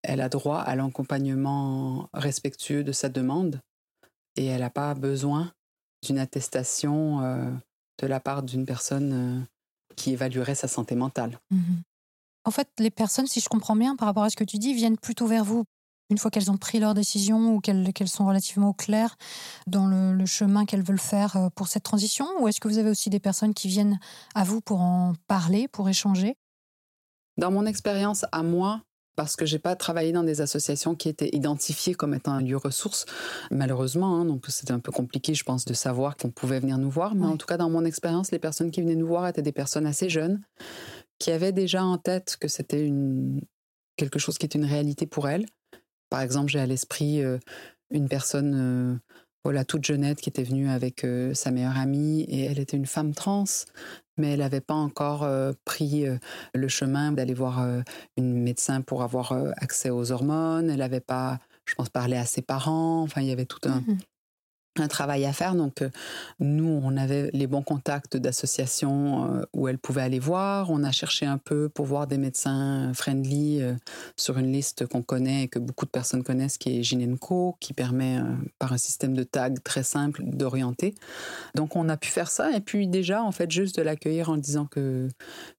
elle 0.03 0.21
a 0.21 0.29
droit 0.29 0.59
à 0.59 0.75
l'accompagnement 0.75 2.09
respectueux 2.13 2.83
de 2.83 2.91
sa 2.91 3.09
demande 3.09 3.61
et 4.35 4.45
elle 4.45 4.61
n'a 4.61 4.69
pas 4.69 4.93
besoin 4.93 5.51
d'une 6.03 6.19
attestation 6.19 7.21
euh, 7.21 7.51
de 7.99 8.07
la 8.07 8.19
part 8.19 8.43
d'une 8.43 8.65
personne 8.65 9.13
euh, 9.13 9.45
qui 9.95 10.11
évaluerait 10.11 10.55
sa 10.55 10.67
santé 10.67 10.95
mentale. 10.95 11.39
Mmh 11.49 11.77
en 12.47 12.51
fait, 12.51 12.69
les 12.79 12.89
personnes, 12.89 13.27
si 13.27 13.41
je 13.41 13.49
comprends 13.49 13.75
bien 13.75 13.97
par 13.97 14.07
rapport 14.07 14.23
à 14.23 14.29
ce 14.29 14.37
que 14.37 14.45
tu 14.45 14.57
dis, 14.57 14.73
viennent 14.73 14.97
plutôt 14.97 15.27
vers 15.27 15.43
vous 15.43 15.65
une 16.09 16.17
fois 16.17 16.31
qu'elles 16.31 16.49
ont 16.49 16.55
pris 16.55 16.79
leur 16.79 16.93
décision 16.93 17.55
ou 17.55 17.59
qu'elles 17.59 18.07
sont 18.07 18.25
relativement 18.25 18.71
claires 18.71 19.17
dans 19.67 19.85
le, 19.85 20.25
chemin 20.25 20.63
qu'elles 20.63 20.81
veulent 20.81 20.97
faire 20.97 21.35
euh, 21.35 21.49
pour 21.53 21.67
cette 21.67 21.83
transition 21.83 22.25
Ou 22.39 22.47
est-ce 22.47 22.61
que 22.61 22.69
vous 22.69 22.77
avez 22.77 22.89
aussi 22.89 23.09
des 23.09 23.19
personnes 23.19 23.53
qui 23.53 23.67
viennent 23.67 23.99
à 24.33 24.45
vous 24.45 24.61
pour 24.61 24.79
en 24.79 25.11
parler, 25.27 25.67
pour 25.67 25.89
échanger? 25.89 26.37
Dans 27.37 27.51
mon 27.51 27.65
expérience 27.65 28.25
à 28.31 28.43
moi, 28.43 28.81
parce 29.17 29.35
que 29.35 29.45
j'ai 29.45 29.59
pas 29.59 29.75
travaillé 29.75 30.13
dans 30.13 30.23
des 30.23 30.39
associations 30.39 30.95
qui 30.95 31.09
étaient 31.09 31.35
identifiées 31.35 31.95
comme 31.95 32.13
étant 32.13 32.31
un 32.31 32.41
lieu 32.41 32.55
ressource, 32.55 33.05
malheureusement. 33.51 34.15
Hein, 34.15 34.25
donc 34.25 34.45
c'était 34.47 34.71
un 34.71 34.79
peu 34.79 34.91
compliqué, 34.91 35.33
je 35.33 35.43
pense, 35.43 35.65
de 35.65 35.73
savoir 35.73 36.15
qu'on 36.15 36.29
pouvait 36.29 36.59
venir 36.59 36.77
nous 36.77 36.89
voir. 36.89 37.15
Mais 37.15 37.25
en 37.25 37.35
tout 37.35 37.47
cas, 37.47 37.57
dans 37.57 37.69
mon 37.69 37.83
expérience, 37.83 38.31
les 38.31 38.39
personnes 38.39 38.71
qui 38.71 38.79
venaient 38.79 38.95
nous 38.95 39.07
voir 39.07 39.27
étaient 39.27 39.41
des 39.41 39.51
personnes 39.51 39.87
assez 39.87 40.07
jeunes, 40.07 40.39
qui 41.19 41.31
avait 41.31 41.51
déjà 41.51 41.83
en 41.83 41.97
tête 41.97 42.37
que 42.39 42.47
c'était 42.47 42.85
une, 42.85 43.41
quelque 43.97 44.19
chose 44.19 44.37
qui 44.37 44.45
est 44.45 44.55
une 44.55 44.65
réalité 44.65 45.05
pour 45.05 45.27
elle. 45.27 45.45
Par 46.09 46.21
exemple, 46.21 46.49
j'ai 46.49 46.59
à 46.59 46.65
l'esprit 46.65 47.21
euh, 47.21 47.37
une 47.89 48.07
personne, 48.07 48.53
euh, 48.55 48.97
voilà, 49.43 49.65
toute 49.65 49.85
jeunette 49.85 50.21
qui 50.21 50.29
était 50.29 50.43
venue 50.43 50.69
avec 50.69 51.03
euh, 51.03 51.33
sa 51.33 51.51
meilleure 51.51 51.77
amie 51.77 52.21
et 52.21 52.45
elle 52.45 52.59
était 52.59 52.77
une 52.77 52.85
femme 52.85 53.13
trans, 53.13 53.45
mais 54.17 54.31
elle 54.33 54.39
n'avait 54.39 54.61
pas 54.61 54.73
encore 54.73 55.29
pris 55.63 56.05
le 56.55 56.67
chemin 56.67 57.11
d'aller 57.11 57.35
voir 57.35 57.63
une 58.17 58.41
médecin 58.41 58.81
pour 58.81 59.03
avoir 59.03 59.31
accès 59.57 59.91
aux 59.91 60.11
hormones. 60.11 60.71
Elle 60.71 60.79
n'avait 60.79 61.01
pas, 61.01 61.37
je 61.65 61.75
pense, 61.75 61.89
parlé 61.89 62.17
à 62.17 62.25
ses 62.25 62.41
parents. 62.41 63.03
Enfin, 63.03 63.21
il 63.21 63.27
y 63.27 63.31
avait 63.31 63.45
tout 63.45 63.59
un, 63.65 63.81
mmh 63.81 63.97
un 64.79 64.87
travail 64.87 65.25
à 65.25 65.33
faire. 65.33 65.55
Donc, 65.55 65.81
euh, 65.81 65.89
nous, 66.39 66.79
on 66.83 66.97
avait 66.97 67.29
les 67.33 67.47
bons 67.47 67.61
contacts 67.61 68.17
d'associations 68.17 69.35
euh, 69.35 69.45
où 69.53 69.67
elle 69.67 69.77
pouvait 69.77 70.01
aller 70.01 70.19
voir. 70.19 70.69
On 70.69 70.83
a 70.83 70.91
cherché 70.91 71.25
un 71.25 71.37
peu 71.37 71.69
pour 71.69 71.85
voir 71.85 72.07
des 72.07 72.17
médecins 72.17 72.91
friendly 72.93 73.61
euh, 73.61 73.73
sur 74.15 74.37
une 74.37 74.51
liste 74.51 74.85
qu'on 74.87 75.01
connaît 75.01 75.43
et 75.43 75.47
que 75.47 75.59
beaucoup 75.59 75.85
de 75.85 75.91
personnes 75.91 76.23
connaissent, 76.23 76.57
qui 76.57 76.79
est 76.79 76.83
Ginenco, 76.83 77.55
qui 77.59 77.73
permet, 77.73 78.19
par 78.59 78.73
un 78.73 78.77
système 78.77 79.13
de 79.13 79.23
tag 79.23 79.61
très 79.63 79.83
simple, 79.83 80.23
d'orienter. 80.25 80.95
Donc, 81.55 81.75
on 81.75 81.89
a 81.89 81.97
pu 81.97 82.09
faire 82.09 82.29
ça. 82.29 82.55
Et 82.55 82.61
puis, 82.61 82.87
déjà, 82.87 83.23
en 83.23 83.31
fait, 83.31 83.51
juste 83.51 83.77
de 83.77 83.81
l'accueillir 83.81 84.29
en 84.29 84.37
disant 84.37 84.65
que 84.65 85.07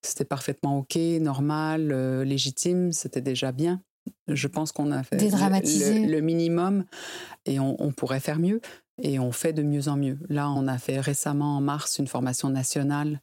c'était 0.02 0.24
parfaitement 0.24 0.78
OK, 0.78 0.96
normal, 1.20 2.22
légitime, 2.22 2.92
c'était 2.92 3.20
déjà 3.20 3.52
bien. 3.52 3.80
Je 4.26 4.46
pense 4.46 4.72
qu'on 4.72 4.90
a 4.92 5.02
fait 5.02 5.16
le, 5.16 6.20
minimum 6.20 6.84
et 7.46 7.58
on 7.60 7.92
pourrait 7.92 8.20
faire 8.20 8.38
mieux 8.38 8.60
et 9.00 9.18
on 9.18 9.32
fait 9.32 9.52
de 9.52 9.62
mieux 9.62 9.88
en 9.88 9.96
mieux. 9.96 10.18
Là, 10.28 10.50
on 10.50 10.66
a 10.66 10.78
fait 10.78 11.00
récemment 11.00 11.56
en 11.56 11.60
mars 11.60 11.98
une 11.98 12.06
formation 12.06 12.50
nationale 12.50 13.20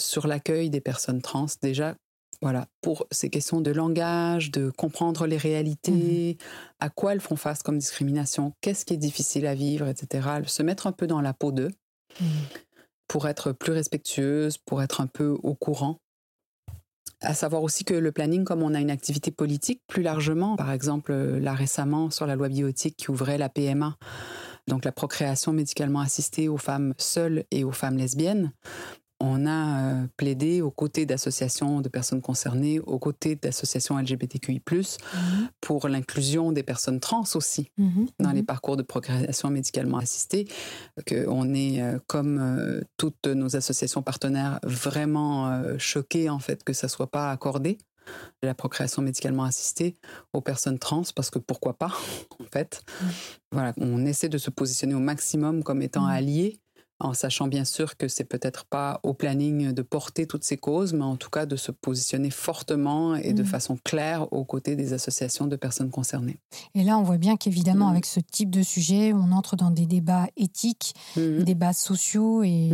sur 0.00 0.26
l'accueil 0.26 0.70
des 0.70 0.80
personnes 0.80 1.22
trans. 1.22 1.46
Déjà, 1.62 1.96
voilà, 2.42 2.66
pour 2.82 3.06
ces 3.10 3.30
questions 3.30 3.60
de 3.60 3.70
langage, 3.70 4.50
de 4.50 4.70
comprendre 4.70 5.26
les 5.26 5.38
réalités, 5.38 6.36
mmh 6.40 6.44
à 6.78 6.90
quoi 6.90 7.14
elles 7.14 7.20
font 7.20 7.36
face 7.36 7.62
comme 7.62 7.78
discrimination, 7.78 8.52
qu'est-ce 8.60 8.84
qui 8.84 8.92
est 8.92 8.98
difficile 8.98 9.46
à 9.46 9.54
vivre, 9.54 9.88
etc. 9.88 10.28
Se 10.46 10.62
mettre 10.62 10.86
un 10.86 10.92
peu 10.92 11.06
dans 11.06 11.22
la 11.22 11.32
peau 11.32 11.50
d'eux 11.50 11.70
mmh. 12.20 12.24
pour 13.08 13.26
être 13.28 13.52
plus 13.52 13.72
respectueuse, 13.72 14.58
pour 14.58 14.82
être 14.82 15.00
un 15.00 15.06
peu 15.06 15.38
au 15.42 15.54
courant. 15.54 15.96
À 17.22 17.32
savoir 17.32 17.62
aussi 17.62 17.84
que 17.84 17.94
le 17.94 18.12
planning, 18.12 18.44
comme 18.44 18.62
on 18.62 18.74
a 18.74 18.80
une 18.80 18.90
activité 18.90 19.30
politique 19.30 19.80
plus 19.86 20.02
largement, 20.02 20.56
par 20.56 20.70
exemple 20.70 21.14
là 21.14 21.54
récemment 21.54 22.10
sur 22.10 22.26
la 22.26 22.36
loi 22.36 22.50
biotique 22.50 22.98
qui 22.98 23.10
ouvrait 23.10 23.38
la 23.38 23.48
PMA 23.48 23.96
donc 24.66 24.84
la 24.84 24.92
procréation 24.92 25.52
médicalement 25.52 26.00
assistée 26.00 26.48
aux 26.48 26.58
femmes 26.58 26.94
seules 26.98 27.44
et 27.50 27.64
aux 27.64 27.72
femmes 27.72 27.96
lesbiennes. 27.96 28.52
On 29.18 29.46
a 29.46 29.80
euh, 29.80 30.06
plaidé 30.18 30.60
aux 30.60 30.70
côtés 30.70 31.06
d'associations 31.06 31.80
de 31.80 31.88
personnes 31.88 32.20
concernées, 32.20 32.80
aux 32.80 32.98
côtés 32.98 33.34
d'associations 33.34 33.98
LGBTQI+, 33.98 34.60
mhm. 34.60 35.48
pour 35.62 35.88
l'inclusion 35.88 36.52
des 36.52 36.62
personnes 36.62 37.00
trans 37.00 37.24
aussi 37.34 37.70
mhm. 37.78 38.08
dans 38.20 38.32
les 38.32 38.40
mhm. 38.40 38.46
parcours 38.46 38.76
de 38.76 38.82
procréation 38.82 39.48
médicalement 39.48 39.96
assistée. 39.96 40.46
Qu'on 41.08 41.54
est, 41.54 41.80
euh, 41.80 41.98
comme 42.06 42.38
euh, 42.38 42.82
toutes 42.98 43.26
nos 43.26 43.56
associations 43.56 44.02
partenaires, 44.02 44.60
vraiment 44.64 45.78
choqués 45.78 46.28
en 46.28 46.38
fait 46.38 46.62
que 46.62 46.74
ça 46.74 46.88
soit 46.88 47.10
pas 47.10 47.30
accordé 47.30 47.78
la 48.42 48.54
procréation 48.54 49.02
médicalement 49.02 49.44
assistée 49.44 49.96
aux 50.32 50.40
personnes 50.40 50.78
trans 50.78 51.02
parce 51.14 51.30
que 51.30 51.38
pourquoi 51.38 51.74
pas 51.74 51.92
en 52.40 52.44
fait. 52.52 52.82
Voilà, 53.52 53.72
on 53.78 54.04
essaie 54.04 54.28
de 54.28 54.38
se 54.38 54.50
positionner 54.50 54.94
au 54.94 55.00
maximum 55.00 55.62
comme 55.62 55.82
étant 55.82 56.06
mmh. 56.06 56.10
alliés 56.10 56.60
en 56.98 57.12
sachant 57.12 57.48
bien 57.48 57.64
sûr 57.64 57.96
que 57.96 58.08
c'est 58.08 58.24
peut-être 58.24 58.64
pas 58.64 59.00
au 59.02 59.12
planning 59.12 59.72
de 59.72 59.82
porter 59.82 60.26
toutes 60.26 60.44
ces 60.44 60.56
causes, 60.56 60.92
mais 60.92 61.04
en 61.04 61.16
tout 61.16 61.30
cas 61.30 61.46
de 61.46 61.56
se 61.56 61.70
positionner 61.70 62.30
fortement 62.30 63.14
et 63.14 63.32
de 63.32 63.42
mmh. 63.42 63.46
façon 63.46 63.78
claire 63.84 64.32
aux 64.32 64.44
côtés 64.44 64.76
des 64.76 64.92
associations 64.92 65.46
de 65.46 65.56
personnes 65.56 65.90
concernées. 65.90 66.38
Et 66.74 66.84
là, 66.84 66.98
on 66.98 67.02
voit 67.02 67.18
bien 67.18 67.36
qu'évidemment, 67.36 67.88
mmh. 67.88 67.92
avec 67.92 68.06
ce 68.06 68.20
type 68.20 68.50
de 68.50 68.62
sujet, 68.62 69.12
on 69.12 69.32
entre 69.32 69.56
dans 69.56 69.70
des 69.70 69.86
débats 69.86 70.26
éthiques, 70.36 70.94
des 71.16 71.44
débats 71.44 71.72
sociaux 71.72 72.42
et 72.42 72.70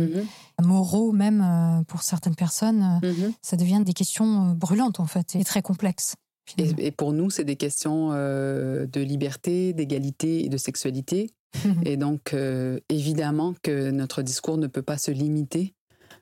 moraux 0.61 1.11
même 1.11 1.41
euh, 1.41 1.83
pour 1.83 2.03
certaines 2.03 2.35
personnes. 2.35 2.99
Ça 3.41 3.57
devient 3.57 3.81
des 3.85 3.93
questions 3.93 4.51
euh, 4.51 4.53
brûlantes 4.53 4.99
en 4.99 5.07
fait 5.07 5.35
et 5.35 5.43
très 5.43 5.61
complexes. 5.61 6.15
Et, 6.57 6.91
pour 6.91 7.13
nous, 7.13 7.29
c'est 7.29 7.45
des 7.45 7.55
questions 7.55 8.09
euh, 8.11 8.85
de 8.85 8.99
liberté, 8.99 9.71
d'égalité 9.73 10.43
et 10.43 10.49
de 10.49 10.57
sexualité. 10.57 11.29
et 11.85 11.97
donc, 11.97 12.33
euh, 12.33 12.79
évidemment 12.89 13.53
que 13.61 13.91
notre 13.91 14.21
discours 14.21 14.57
ne 14.57 14.67
peut 14.67 14.81
pas 14.81 14.97
se 14.97 15.11
limiter 15.11 15.75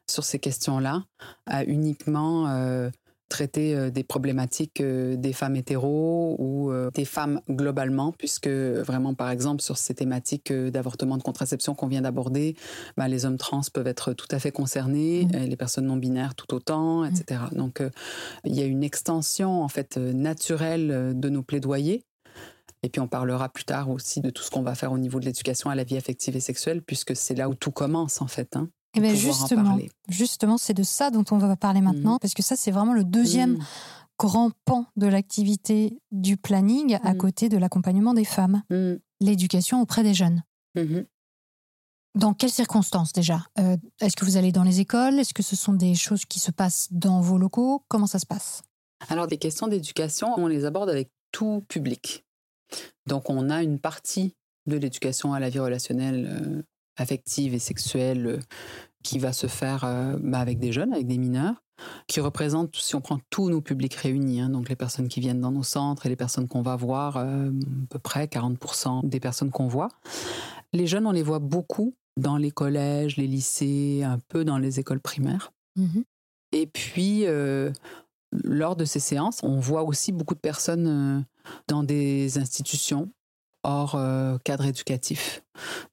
sur 0.10 0.24
ces 0.24 0.40
questions-là 0.40 1.06
à 1.46 1.64
uniquement 1.64 2.50
euh, 2.50 2.90
traiter 3.30 3.76
euh, 3.76 3.90
des 3.90 4.04
problématiques 4.04 4.82
des 4.82 5.34
femmes 5.34 5.56
hétéros 5.56 6.36
ou 6.38 6.72
des 6.94 7.06
femmes 7.06 7.40
globalement, 7.50 8.12
puisque 8.12 8.50
vraiment, 8.50 9.14
par 9.14 9.30
exemple, 9.30 9.62
sur 9.62 9.78
ces 9.78 9.94
thématiques 9.94 10.52
d'avortement 10.52 11.18
de 11.18 11.24
contraception 11.24 11.76
qu'on 11.76 11.88
vient 11.88 12.02
d'aborder, 12.02 12.56
bah, 12.98 13.08
les 13.08 13.26
hommes 13.26 13.38
trans 13.38 13.62
peuvent 13.74 13.88
être 13.88 14.14
tout 14.14 14.28
à 14.32 14.40
fait 14.40 14.52
concernés, 14.52 15.26
Mmh. 15.26 15.38
les 15.46 15.56
personnes 15.56 15.86
non 15.86 15.98
binaires 15.98 16.36
tout 16.36 16.54
autant, 16.54 17.06
etc. 17.06 17.42
Donc, 17.52 17.82
il 18.46 18.56
y 18.56 18.62
a 18.62 18.66
une 18.66 18.84
extension 18.84 19.64
en 19.64 19.68
fait 19.68 19.98
naturelle 19.98 21.14
de 21.16 21.30
nos 21.30 21.44
plaidoyers. 21.44 22.04
Et 22.84 22.90
puis 22.90 23.00
on 23.00 23.08
parlera 23.08 23.48
plus 23.50 23.64
tard 23.64 23.90
aussi 23.90 24.22
de 24.22 24.30
tout 24.30 24.42
ce 24.44 24.50
qu'on 24.50 24.64
va 24.64 24.74
faire 24.76 24.92
au 24.92 24.98
niveau 24.98 25.20
de 25.20 25.26
l'éducation 25.26 25.70
à 25.70 25.76
la 25.76 25.84
vie 25.84 25.98
affective 25.98 26.36
et 26.36 26.40
sexuelle, 26.40 26.82
puisque 26.82 27.16
c'est 27.16 27.36
là 27.36 27.48
où 27.50 27.54
tout 27.54 27.72
commence 27.72 28.22
en 28.22 28.28
fait. 28.28 28.56
Hein, 28.56 28.70
Eh 28.96 29.00
bien, 29.00 29.14
justement, 30.10 30.58
c'est 30.58 30.74
de 30.74 30.84
ça 30.84 31.12
dont 31.12 31.24
on 31.32 31.38
va 31.38 31.56
parler 31.56 31.82
maintenant, 31.82 32.14
Mhm. 32.14 32.20
parce 32.20 32.34
que 32.34 32.42
ça, 32.44 32.56
c'est 32.56 32.72
vraiment 32.72 32.94
le 32.94 33.04
deuxième 33.04 33.54
Mm. 33.54 33.64
grand 34.20 34.52
pan 34.66 34.86
de 34.98 35.08
l'activité 35.08 35.98
du 36.12 36.38
planning 36.38 36.98
à 37.04 37.12
Mhm. 37.14 37.18
côté 37.18 37.50
de 37.50 37.58
l'accompagnement 37.58 38.14
des 38.14 38.26
femmes, 38.26 38.64
Mm. 38.70 38.94
l'éducation 39.20 39.82
auprès 39.82 40.04
des 40.04 40.14
jeunes. 40.14 40.44
Dans 42.16 42.34
quelles 42.34 42.52
circonstances 42.52 43.14
déjà? 43.14 43.46
Euh, 43.60 43.78
Est-ce 44.02 44.16
que 44.18 44.26
vous 44.26 44.36
allez 44.38 44.52
dans 44.52 44.64
les 44.64 44.80
écoles? 44.82 45.20
Est-ce 45.20 45.34
que 45.34 45.44
ce 45.44 45.56
sont 45.56 45.74
des 45.74 45.96
choses 45.96 46.26
qui 46.26 46.40
se 46.40 46.52
passent 46.52 46.88
dans 46.92 47.22
vos 47.22 47.38
locaux? 47.38 47.84
Comment 47.88 48.08
ça 48.08 48.20
se 48.20 48.26
passe? 48.26 48.64
Alors, 49.08 49.28
des 49.28 49.38
questions 49.38 49.68
d'éducation, 49.68 50.34
on 50.38 50.48
les 50.48 50.66
aborde 50.66 50.90
avec 50.90 51.10
tout 51.32 51.64
public. 51.70 52.26
Donc, 53.08 53.30
on 53.30 53.50
a 53.50 53.64
une 53.64 53.80
partie 53.80 54.36
de 54.68 54.78
l'éducation 54.78 55.34
à 55.34 55.40
la 55.40 55.50
vie 55.50 55.60
relationnelle, 55.60 56.28
euh, 56.30 56.62
affective 56.98 57.54
et 57.54 57.60
sexuelle 57.60 58.28
euh, 58.28 58.40
qui 59.04 59.20
va 59.20 59.34
se 59.34 59.48
faire 59.48 59.84
euh, 59.84 60.18
bah, 60.22 60.40
avec 60.40 60.60
des 60.60 60.72
jeunes, 60.72 60.94
avec 60.94 61.08
des 61.08 61.18
mineurs, 61.18 61.64
qui 62.08 62.20
représentent, 62.20 62.76
si 62.76 62.96
on 62.96 63.02
prend 63.02 63.20
tous 63.30 63.50
nos 63.50 63.62
publics 63.62 63.96
réunis, 63.96 64.42
hein, 64.42 64.50
donc 64.50 64.70
les 64.70 64.76
personnes 64.76 65.08
qui 65.08 65.20
viennent 65.20 65.42
dans 65.42 65.52
nos 65.52 65.64
centres 65.64 66.06
et 66.06 66.10
les 66.10 66.16
personnes 66.16 66.48
qu'on 66.48 66.62
va 66.62 66.76
voir, 66.76 67.18
euh, 67.18 67.50
à 67.50 67.88
peu 67.90 68.00
près 68.00 68.26
40% 68.26 69.08
des 69.08 69.20
personnes 69.20 69.50
qu'on 69.50 69.68
voit. 69.68 69.90
Les 70.74 70.88
jeunes, 70.88 71.08
on 71.08 71.12
les 71.12 71.24
voit 71.24 71.40
beaucoup 71.40 71.96
dans 72.18 72.38
les 72.38 72.52
collèges, 72.52 73.18
les 73.18 73.28
lycées, 73.28 74.04
un 74.04 74.20
peu 74.28 74.46
dans 74.46 74.58
les 74.58 74.80
écoles 74.80 75.00
primaires. 75.00 75.52
Mhm. 75.76 76.04
Et 76.52 76.68
puis, 76.68 77.26
euh, 77.26 77.72
lors 78.32 78.76
de 78.76 78.86
ces 78.86 79.00
séances, 79.00 79.44
on 79.44 79.60
voit 79.60 79.84
aussi 79.84 80.12
beaucoup 80.12 80.36
de 80.36 80.40
personnes 80.40 80.88
euh, 80.88 81.22
dans 81.68 81.84
des 81.84 82.38
institutions 82.38 83.12
hors 83.64 83.94
euh, 83.94 84.38
cadre 84.44 84.66
éducatif. 84.66 85.44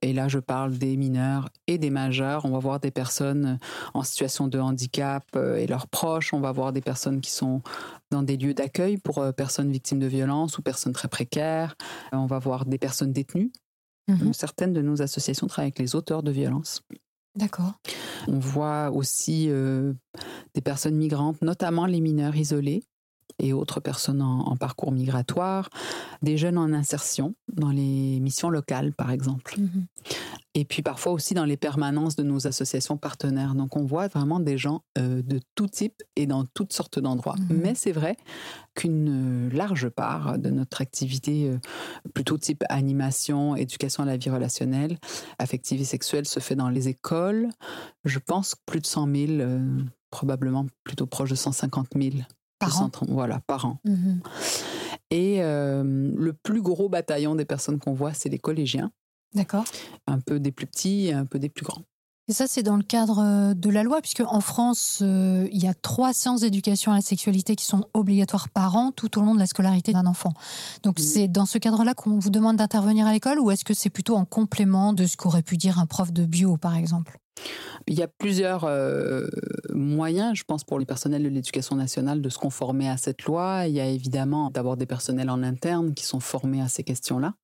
Et 0.01 0.14
là, 0.14 0.28
je 0.28 0.39
parle 0.39 0.78
des 0.78 0.97
mineurs 0.97 1.51
et 1.66 1.76
des 1.76 1.91
majeurs. 1.91 2.47
On 2.47 2.51
va 2.51 2.59
voir 2.59 2.80
des 2.80 2.91
personnes 2.91 3.45
euh, 3.45 3.66
en 3.93 4.03
situation 4.03 4.49
de 4.49 4.59
handicap 4.59 5.24
et 5.36 5.66
leurs 5.66 5.86
proches. 5.89 6.32
On 6.32 6.41
va 6.41 6.53
voir 6.53 6.72
des 6.72 6.80
personnes 6.80 7.20
qui 7.20 7.30
sont 7.30 7.62
dans 8.11 8.22
des 8.22 8.36
lieux 8.36 8.55
d'accueil 8.55 8.97
pour 8.97 9.22
personnes 9.34 9.70
victimes 9.70 9.99
de 9.99 10.07
violences 10.07 10.57
ou 10.57 10.62
personnes 10.62 10.95
très 10.95 11.09
précaires. 11.09 11.76
On 12.12 12.26
va 12.26 12.39
voir 12.39 12.64
des 12.64 12.78
personnes 12.78 13.12
détenues. 13.12 13.53
Mhm. 14.09 14.32
Certaines 14.32 14.72
de 14.72 14.80
nos 14.80 15.03
associations 15.03 15.47
travaillent 15.47 15.66
avec 15.66 15.78
les 15.78 15.95
auteurs 15.95 16.22
de 16.22 16.30
violences. 16.30 16.82
D'accord. 17.37 17.74
On 18.26 18.39
voit 18.39 18.91
aussi 18.91 19.47
euh, 19.49 19.93
des 20.55 20.61
personnes 20.61 20.97
migrantes, 20.97 21.41
notamment 21.43 21.87
les 21.87 22.01
mineurs 22.01 22.37
isolés 22.37 22.85
et 23.39 23.53
autres 23.53 23.81
personnes 23.81 24.22
en, 24.22 24.41
en 24.41 24.57
parcours 24.57 24.91
migratoire, 24.91 25.70
des 26.22 26.37
jeunes 26.37 26.59
en 26.59 26.72
insertion 26.72 27.35
dans 27.53 27.70
les 27.70 28.18
missions 28.20 28.51
locales, 28.51 28.93
par 28.95 29.11
exemple. 29.11 29.61
Mhm. 29.61 29.87
Et 30.59 30.64
puis 30.64 30.82
parfois 30.82 31.12
aussi 31.12 31.34
dans 31.34 31.44
les 31.44 31.56
permanences 31.56 32.16
de 32.16 32.24
nos 32.24 32.48
associations 32.48 32.96
partenaires. 32.96 33.54
Donc 33.54 33.76
on 33.76 33.84
voit 33.84 34.09
vraiment 34.09 34.40
des 34.40 34.59
gens 34.59 34.82
euh, 34.98 35.22
de 35.22 35.38
tout 35.54 35.68
type 35.68 36.02
et 36.16 36.26
dans 36.26 36.44
toutes 36.46 36.72
sortes 36.72 36.98
d'endroits. 36.98 37.36
Mhm. 37.48 37.61
Mais 37.62 37.74
c'est 37.76 37.92
vrai 37.92 38.16
qu'une 38.74 39.46
euh, 39.46 39.56
large 39.56 39.88
part 39.88 40.36
de 40.36 40.50
notre 40.50 40.80
activité, 40.80 41.48
euh, 41.48 41.59
plutôt 42.12 42.38
type 42.38 42.64
animation, 42.70 43.54
éducation 43.54 44.02
à 44.02 44.06
la 44.06 44.16
vie 44.16 44.30
relationnelle, 44.30 44.98
affective 45.38 45.80
et 45.80 45.84
sexuelle, 45.84 46.26
se 46.26 46.40
fait 46.40 46.56
dans 46.56 46.70
les 46.70 46.88
écoles. 46.88 47.50
Je 48.04 48.18
pense 48.18 48.56
que 48.56 48.61
plus 48.66 48.80
de 48.80 48.86
100 48.86 49.14
000, 49.14 49.32
euh, 49.34 49.61
probablement 50.11 50.66
plutôt 50.82 51.06
proche 51.06 51.30
de 51.30 51.36
150 51.36 51.90
000. 51.94 52.16
Par 52.59 52.76
an. 52.78 52.86
130 52.86 53.11
Voilà, 53.11 53.38
par 53.46 53.64
an. 53.64 53.78
Mhm. 53.84 54.22
Et 55.12 55.38
le 55.40 56.32
plus 56.42 56.61
gros 56.61 56.88
bataillon 56.88 57.34
des 57.34 57.46
personnes 57.46 57.78
qu'on 57.78 57.94
voit, 57.94 58.12
c'est 58.12 58.28
les 58.28 58.38
collégiens, 58.38 58.90
D'accord. 59.35 59.64
un 60.07 60.20
peu 60.20 60.41
des 60.41 60.53
plus 60.53 60.66
petits 60.66 61.07
et 61.07 61.12
un 61.12 61.26
peu 61.26 61.39
des 61.39 61.49
plus 61.49 61.64
grands. 61.64 61.83
Et 62.31 62.35
ça, 62.35 62.47
c'est 62.47 62.62
dans 62.62 62.76
le 62.76 62.83
cadre 62.83 63.20
euh, 63.24 63.55
de 63.55 63.70
la 63.70 63.83
loi, 63.83 64.03
puisque 64.03 64.20
en 64.26 64.41
France, 64.43 64.99
euh, 65.01 65.49
il 65.51 65.62
y 65.62 65.66
a 65.66 65.72
trois 65.72 66.12
séances 66.12 66.41
d'éducation 66.43 66.93
à 66.93 66.97
la 66.97 67.01
sexualité 67.01 67.57
qui 67.57 67.64
sont 67.64 67.87
obligatoires 67.95 68.51
par 68.51 68.76
an 68.76 68.93
tout 68.93 69.18
au 69.18 69.22
long 69.22 69.35
de 69.35 69.39
la 69.39 69.47
scolarité 69.47 69.93
d'un 69.93 70.05
enfant. 70.05 70.35
Donc, 70.83 70.99
Mhm. 70.99 71.05
c'est 71.07 71.29
dans 71.29 71.47
ce 71.47 71.57
cadre-là 71.57 71.95
qu'on 71.95 72.18
vous 72.18 72.29
demande 72.29 72.57
d'intervenir 72.57 73.07
à 73.07 73.12
l'école, 73.12 73.39
ou 73.41 73.51
est-ce 73.51 73.64
que 73.64 73.72
c'est 73.72 73.89
plutôt 73.89 74.14
en 74.14 74.26
complément 74.26 74.93
de 74.93 75.07
ce 75.07 75.16
qu'aurait 75.16 75.43
pu 75.43 75.57
dire 75.57 75.79
un 75.79 75.87
prof 75.87 76.12
de 76.12 76.26
bio, 76.26 76.59
par 76.59 76.76
exemple? 76.76 77.16
Il 77.91 77.99
y 77.99 78.03
a 78.03 78.09
plusieurs 78.09 78.64
euh, 78.64 79.26
moyens, 79.72 80.36
je 80.36 80.45
pense, 80.45 80.62
pour 80.62 80.78
les 80.78 80.84
personnels 80.84 81.22
de 81.22 81.28
l'éducation 81.28 81.74
nationale 81.74 82.20
de 82.20 82.28
se 82.28 82.39
conformer 82.39 82.89
à 82.89 82.99
cette 82.99 83.22
loi. 83.24 83.62
Il 83.66 83.72
y 83.72 83.80
a 83.80 83.86
évidemment 83.86 84.51
d'abord 84.51 84.76
des 84.76 84.84
personnels 84.84 85.30
en 85.30 85.43
interne 85.43 85.95
qui 85.95 86.05
sont 86.05 86.20
formés 86.20 86.61
à 86.61 86.68
ces 86.68 86.84
questions-là. 86.84 87.34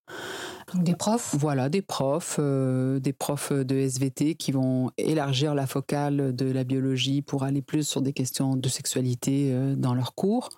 Donc, 0.75 0.85
des 0.85 0.95
profs 0.95 1.35
Voilà, 1.39 1.71
des 1.71 1.81
profs, 1.81 2.37
euh, 2.39 3.01
des 3.01 3.15
profs 3.15 3.53
de 3.53 3.75
SVT 3.75 4.35
qui 4.35 4.53
vont 4.53 4.91
élargir 4.99 5.55
la 5.55 5.67
focale 5.67 6.37
de 6.37 6.47
la 6.51 6.65
biologie 6.65 7.23
pour 7.23 7.43
aller 7.45 7.63
plus 7.63 7.89
sur 7.89 8.03
des 8.03 8.13
questions 8.13 8.55
de 8.57 8.69
sexualité 8.69 9.51
euh, 9.53 9.75
dans 9.77 9.95
leurs 9.95 10.15
cours, 10.15 10.51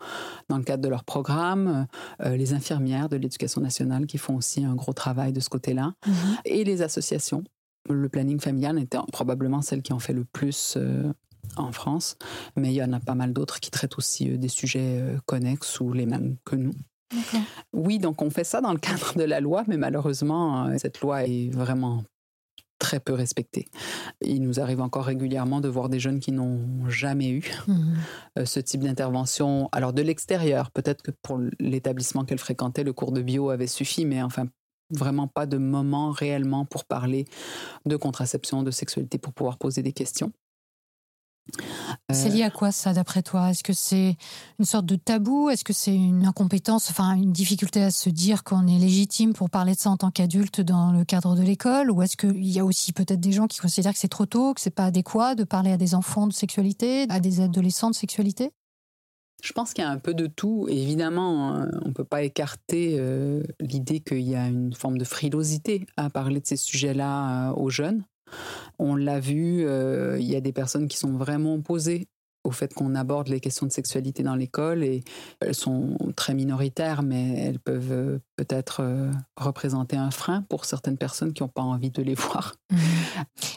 dans 0.49 0.59
le 0.59 0.64
cadre 0.64 0.82
de 0.82 0.89
leur 0.89 1.05
programme, 1.05 1.87
les 2.24 2.53
infirmières 2.55 3.09
de 3.09 3.16
l'éducation 3.16 3.61
nationale 3.61 4.07
qui 4.07 4.18
font 4.18 4.37
aussi 4.37 4.64
un 4.64 4.74
gros 4.74 4.93
travail 4.93 5.32
de 5.32 5.41
ce 5.41 5.49
côté-là, 5.49 5.93
Mhm. 6.07 6.14
et 6.45 6.64
les 6.64 6.82
associations. 6.82 7.45
Le 7.89 8.09
planning 8.09 8.41
familial 8.41 8.78
était 8.78 8.99
probablement 9.12 9.62
celle 9.62 9.82
qui 9.82 9.93
en 9.93 9.99
fait 9.99 10.12
le 10.12 10.24
plus 10.24 10.74
euh, 10.76 11.12
en 11.57 11.72
France, 11.72 12.16
mais 12.57 12.68
il 12.72 12.74
y 12.74 12.82
en 12.82 12.93
a 12.93 13.01
pas 13.01 13.14
mal 13.14 13.32
d'autres 13.32 13.61
qui 13.61 13.70
traitent 13.70 13.99
aussi 13.99 14.30
euh, 14.30 14.37
des 14.37 14.49
sujets 14.49 15.01
euh, 15.01 15.18
connexes 15.26 15.80
ou 15.80 15.93
les 15.93 16.07
mêmes 16.07 16.37
que 16.45 16.57
nous. 16.57 16.74
Oui, 17.72 17.99
donc 17.99 18.20
on 18.22 18.30
fait 18.30 18.45
ça 18.45 18.61
dans 18.61 18.72
le 18.72 18.78
cadre 18.78 19.14
de 19.16 19.22
la 19.22 19.41
loi, 19.41 19.62
mais 19.68 19.76
malheureusement, 19.76 20.76
cette 20.76 21.01
loi 21.01 21.24
est 21.24 21.51
vraiment 21.51 22.03
très 22.80 22.99
peu 22.99 23.12
respectée. 23.14 23.66
Il 24.20 24.43
nous 24.43 24.59
arrive 24.61 24.80
encore 24.80 25.05
régulièrement 25.05 25.61
de 25.61 25.68
voir 25.68 25.89
des 25.89 26.01
jeunes 26.01 26.18
qui 26.18 26.32
n'ont 26.32 26.89
jamais 26.89 27.28
eu 27.30 27.49
Mhm. 27.68 28.45
ce 28.45 28.61
type 28.61 28.82
d'intervention. 28.82 29.68
Alors 29.70 29.93
de 29.93 30.03
l'extérieur, 30.03 30.72
peut-être 30.72 31.03
que 31.03 31.12
pour 31.22 31.41
l'établissement 31.61 32.24
qu'elle 32.24 32.39
fréquentait, 32.41 32.84
le 32.84 32.93
cours 32.93 33.12
de 33.12 33.22
bio 33.22 33.51
avait 33.51 33.68
suffi, 33.68 34.05
mais 34.05 34.20
enfin 34.20 34.47
vraiment 34.91 35.26
pas 35.28 35.47
de 35.47 35.59
moment 35.59 36.11
réellement 36.11 36.64
pour 36.64 36.84
parler 36.84 37.26
de 37.84 37.97
contraception, 37.97 38.62
de 38.62 38.70
sexualité, 38.70 39.18
pour 39.18 39.32
pouvoir 39.32 39.59
poser 39.59 39.82
des 39.82 39.93
questions. 39.93 40.32
C'est 42.11 42.30
Euh, 42.30 42.34
lié 42.34 42.43
à 42.43 42.51
quoi 42.51 42.72
ça, 42.72 42.93
d'après 42.93 43.22
toi? 43.22 43.51
Est-ce 43.51 43.62
que 43.62 43.72
c'est 43.72 44.16
une 44.59 44.64
sorte 44.64 44.87
de 44.87 44.97
tabou? 44.97 45.49
Est-ce 45.49 45.62
que 45.62 45.72
c'est 45.72 45.95
une 45.95 46.26
incompétence, 46.26 46.91
enfin 46.91 47.14
une 47.14 47.32
difficulté 47.32 47.82
à 47.82 47.93
se 47.93 48.11
dire 48.11 48.43
qu'on 48.43 48.66
est 48.66 48.78
légitime 48.78 49.32
pour 49.32 49.49
parler 49.49 49.74
de 49.74 49.78
ça 49.78 49.91
en 49.91 49.97
tant 49.97 50.11
qu'adulte 50.11 50.61
dans 50.61 50.91
le 50.91 51.05
cadre 51.05 51.37
de 51.37 51.43
l'école? 51.43 51.91
Ou 51.91 52.03
est-ce 52.03 52.16
qu'il 52.16 52.47
y 52.47 52.59
a 52.59 52.64
aussi 52.64 52.93
peut-être 52.93 53.20
des 53.20 53.32
gens 53.32 53.47
qui 53.47 53.61
considèrent 53.61 53.93
que 53.93 53.99
c'est 53.99 54.09
trop 54.09 54.26
tôt, 54.26 54.55
que 54.55 54.61
c'est 54.61 54.70
pas 54.70 54.87
adéquat 54.87 55.37
de 55.37 55.45
parler 55.45 55.70
à 55.70 55.76
des 55.76 55.95
enfants 55.95 56.26
de 56.26 56.32
sexualité, 56.32 57.07
à 57.11 57.20
des 57.20 57.41
adolescents 57.41 57.91
de 57.91 57.95
sexualité? 57.95 58.51
Je 59.43 59.53
pense 59.53 59.72
qu'il 59.72 59.84
y 59.84 59.87
a 59.87 59.91
un 59.91 59.99
peu 59.99 60.14
de 60.14 60.26
tout. 60.26 60.66
Évidemment, 60.68 61.57
euh, 61.57 61.66
on 61.84 61.89
ne 61.89 61.95
peut 61.95 62.05
pas 62.05 62.22
écarter 62.22 62.97
euh, 62.99 63.43
l'idée 63.61 64.01
qu'il 64.01 64.22
y 64.22 64.34
a 64.34 64.47
une 64.47 64.72
forme 64.72 64.99
de 64.99 65.05
frilosité 65.05 65.87
à 65.97 66.11
parler 66.11 66.41
de 66.41 66.47
ces 66.47 66.57
sujets-là 66.57 67.51
euh, 67.51 67.55
aux 67.55 67.70
jeunes. 67.70 68.05
On 68.78 68.97
l'a 68.97 69.20
vu, 69.20 69.62
il 69.62 70.24
y 70.24 70.34
a 70.34 70.41
des 70.41 70.53
personnes 70.53 70.89
qui 70.89 70.97
sont 70.97 71.12
vraiment 71.12 71.55
opposées 71.55 72.09
au 72.47 72.51
fait 72.53 72.72
qu'on 72.72 72.94
aborde 72.94 73.28
les 73.28 73.40
questions 73.40 73.66
de 73.66 73.72
sexualité 73.72 74.22
dans 74.22 74.34
l'école 74.36 74.82
et 74.84 75.03
elles 75.40 75.55
sont 75.55 75.97
très 76.16 76.32
minoritaires, 76.34 77.03
mais 77.03 77.38
elles 77.38 77.59
peuvent 77.59 77.92
euh, 77.92 78.18
peut-être 78.36 78.78
euh, 78.80 79.11
représenter 79.36 79.97
un 79.97 80.11
frein 80.11 80.42
pour 80.49 80.64
certaines 80.64 80.97
personnes 80.97 81.32
qui 81.32 81.42
n'ont 81.42 81.49
pas 81.49 81.62
envie 81.62 81.90
de 81.90 82.03
les 82.03 82.14
voir. 82.26 82.55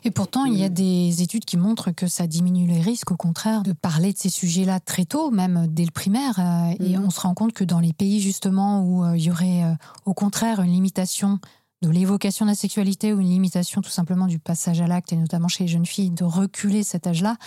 Et 0.04 0.12
pourtant, 0.12 0.46
il 0.46 0.56
y 0.58 0.64
a 0.64 0.70
Mhm. 0.70 0.74
des 0.74 1.22
études 1.22 1.46
qui 1.46 1.58
montrent 1.58 1.92
que 1.92 2.08
ça 2.08 2.28
diminue 2.28 2.68
les 2.68 2.82
risques, 2.82 3.12
au 3.12 3.18
contraire, 3.18 3.64
de 3.64 3.74
parler 3.74 4.14
de 4.14 4.18
ces 4.18 4.30
sujets-là 4.30 4.80
très 4.80 5.06
tôt, 5.06 5.32
même 5.32 5.68
dès 5.70 5.86
le 5.86 5.92
primaire. 5.92 6.40
euh, 6.40 6.74
Et 6.84 6.98
Mhm. 6.98 7.06
on 7.06 7.10
se 7.10 7.20
rend 7.22 7.34
compte 7.34 7.54
que 7.54 7.64
dans 7.64 7.80
les 7.80 7.94
pays, 7.94 8.20
justement, 8.20 8.84
où 8.84 9.16
il 9.16 9.22
y 9.24 9.32
aurait, 9.32 9.64
au 10.06 10.14
contraire, 10.14 10.62
une 10.62 10.72
limitation 10.72 11.40
de 11.82 11.90
l'évocation 11.90 12.46
de 12.46 12.52
la 12.52 12.56
sexualité 12.56 13.14
ou 13.14 13.20
une 13.22 13.30
limitation 13.30 13.82
tout 13.82 13.90
simplement 13.90 14.28
du 14.28 14.38
passage 14.38 14.82
à 14.82 14.88
l'acte, 14.88 15.14
et 15.14 15.16
notamment 15.16 15.48
chez 15.48 15.64
les 15.64 15.70
jeunes 15.70 15.86
filles, 15.86 16.12
de 16.12 16.26
reculer 16.26 16.84
cet 16.84 17.08
âge-là, 17.08 17.38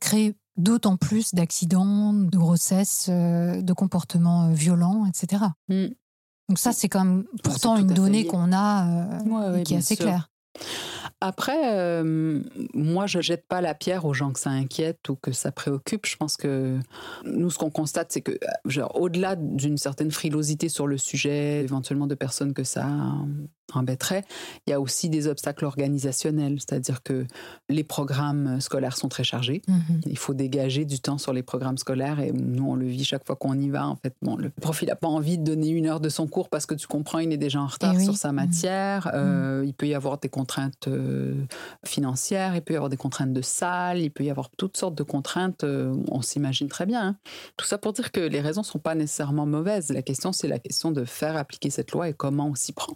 crée 0.00 0.34
d'autant 0.58 0.96
plus 0.96 1.34
d'accidents, 1.34 2.12
de 2.12 2.36
grossesses, 2.36 3.06
euh, 3.08 3.62
de 3.62 3.72
comportements 3.72 4.48
euh, 4.48 4.52
violents, 4.52 5.06
etc. 5.06 5.44
Mm. 5.68 5.86
Donc 6.48 6.58
ça, 6.58 6.72
c'est 6.72 6.88
quand 6.88 7.04
même 7.04 7.24
pourtant 7.42 7.76
une 7.76 7.86
donnée 7.86 8.26
qu'on 8.26 8.52
a 8.52 8.88
euh, 8.88 9.20
Ouais, 9.24 9.48
ouais, 9.50 9.60
et 9.60 9.62
qui 9.64 9.74
est 9.74 9.78
assez 9.78 9.94
sûr. 9.96 10.04
claire. 10.04 10.30
Après, 11.20 11.76
euh, 11.76 12.42
moi, 12.74 13.06
je 13.06 13.20
jette 13.20 13.46
pas 13.48 13.60
la 13.60 13.74
pierre 13.74 14.04
aux 14.04 14.14
gens 14.14 14.32
que 14.32 14.38
ça 14.38 14.50
inquiète 14.50 15.08
ou 15.08 15.16
que 15.16 15.32
ça 15.32 15.52
préoccupe. 15.52 16.06
Je 16.06 16.16
pense 16.16 16.36
que 16.36 16.78
nous, 17.24 17.50
ce 17.50 17.58
qu'on 17.58 17.70
constate, 17.70 18.12
c'est 18.12 18.20
que, 18.20 18.38
genre, 18.64 18.94
au-delà 19.00 19.36
d'une 19.36 19.78
certaine 19.78 20.10
frilosité 20.10 20.68
sur 20.68 20.86
le 20.86 20.96
sujet, 20.96 21.62
éventuellement 21.62 22.06
de 22.06 22.14
personnes 22.14 22.54
que 22.54 22.64
ça 22.64 22.86
embêterait, 23.74 24.24
il 24.66 24.70
y 24.70 24.72
a 24.72 24.80
aussi 24.80 25.08
des 25.08 25.26
obstacles 25.28 25.64
organisationnels, 25.64 26.58
c'est-à-dire 26.60 27.02
que 27.02 27.26
les 27.68 27.84
programmes 27.84 28.60
scolaires 28.60 28.96
sont 28.96 29.08
très 29.08 29.24
chargés. 29.24 29.62
Mhm. 29.68 30.00
Il 30.06 30.18
faut 30.18 30.34
dégager 30.34 30.84
du 30.84 31.00
temps 31.00 31.18
sur 31.18 31.32
les 31.32 31.42
programmes 31.42 31.78
scolaires 31.78 32.20
et 32.20 32.32
nous, 32.32 32.64
on 32.68 32.74
le 32.76 32.86
vit 32.86 33.04
chaque 33.04 33.26
fois 33.26 33.36
qu'on 33.36 33.58
y 33.58 33.68
va. 33.70 33.86
En 33.88 33.96
fait, 33.96 34.14
bon, 34.22 34.36
le 34.36 34.50
prof, 34.50 34.80
il 34.82 34.86
n'a 34.86 34.96
pas 34.96 35.08
envie 35.08 35.38
de 35.38 35.44
donner 35.44 35.68
une 35.68 35.86
heure 35.86 36.00
de 36.00 36.08
son 36.08 36.26
cours 36.26 36.48
parce 36.48 36.66
que 36.66 36.74
tu 36.74 36.86
comprends, 36.86 37.18
il 37.18 37.32
est 37.32 37.36
déjà 37.36 37.60
en 37.60 37.66
retard 37.66 37.92
Eh 37.94 37.98
oui. 37.98 38.04
sur 38.04 38.16
sa 38.16 38.28
Mhm. 38.30 38.34
matière. 38.36 39.10
Euh, 39.14 39.62
il 39.66 39.74
peut 39.74 39.86
y 39.88 39.94
avoir 39.94 40.18
des 40.18 40.28
contraintes 40.28 40.88
euh, 40.88 41.34
financières, 41.84 42.54
il 42.56 42.62
peut 42.62 42.74
y 42.74 42.76
avoir 42.76 42.88
des 42.90 42.96
contraintes 42.96 43.32
de 43.32 43.42
salle, 43.42 43.98
il 43.98 44.10
peut 44.10 44.24
y 44.24 44.30
avoir 44.30 44.50
toutes 44.50 44.76
sortes 44.76 44.94
de 44.94 45.02
contraintes. 45.02 45.64
euh, 45.64 45.94
on 46.10 46.22
s'imagine 46.22 46.68
très 46.68 46.86
bien. 46.86 47.02
hein. 47.08 47.16
Tout 47.56 47.66
ça 47.66 47.78
pour 47.78 47.92
dire 47.92 48.12
que 48.12 48.20
les 48.20 48.40
raisons 48.40 48.62
sont 48.62 48.78
pas 48.78 48.94
nécessairement 48.94 49.46
mauvaises. 49.46 49.90
La 49.90 50.02
question, 50.02 50.32
c'est 50.32 50.48
la 50.48 50.58
question 50.58 50.90
de 50.92 51.04
faire 51.04 51.36
appliquer 51.36 51.70
cette 51.70 51.92
loi 51.92 52.08
et 52.08 52.14
comment 52.14 52.46
on 52.48 52.54
s'y 52.54 52.72
prend. 52.72 52.94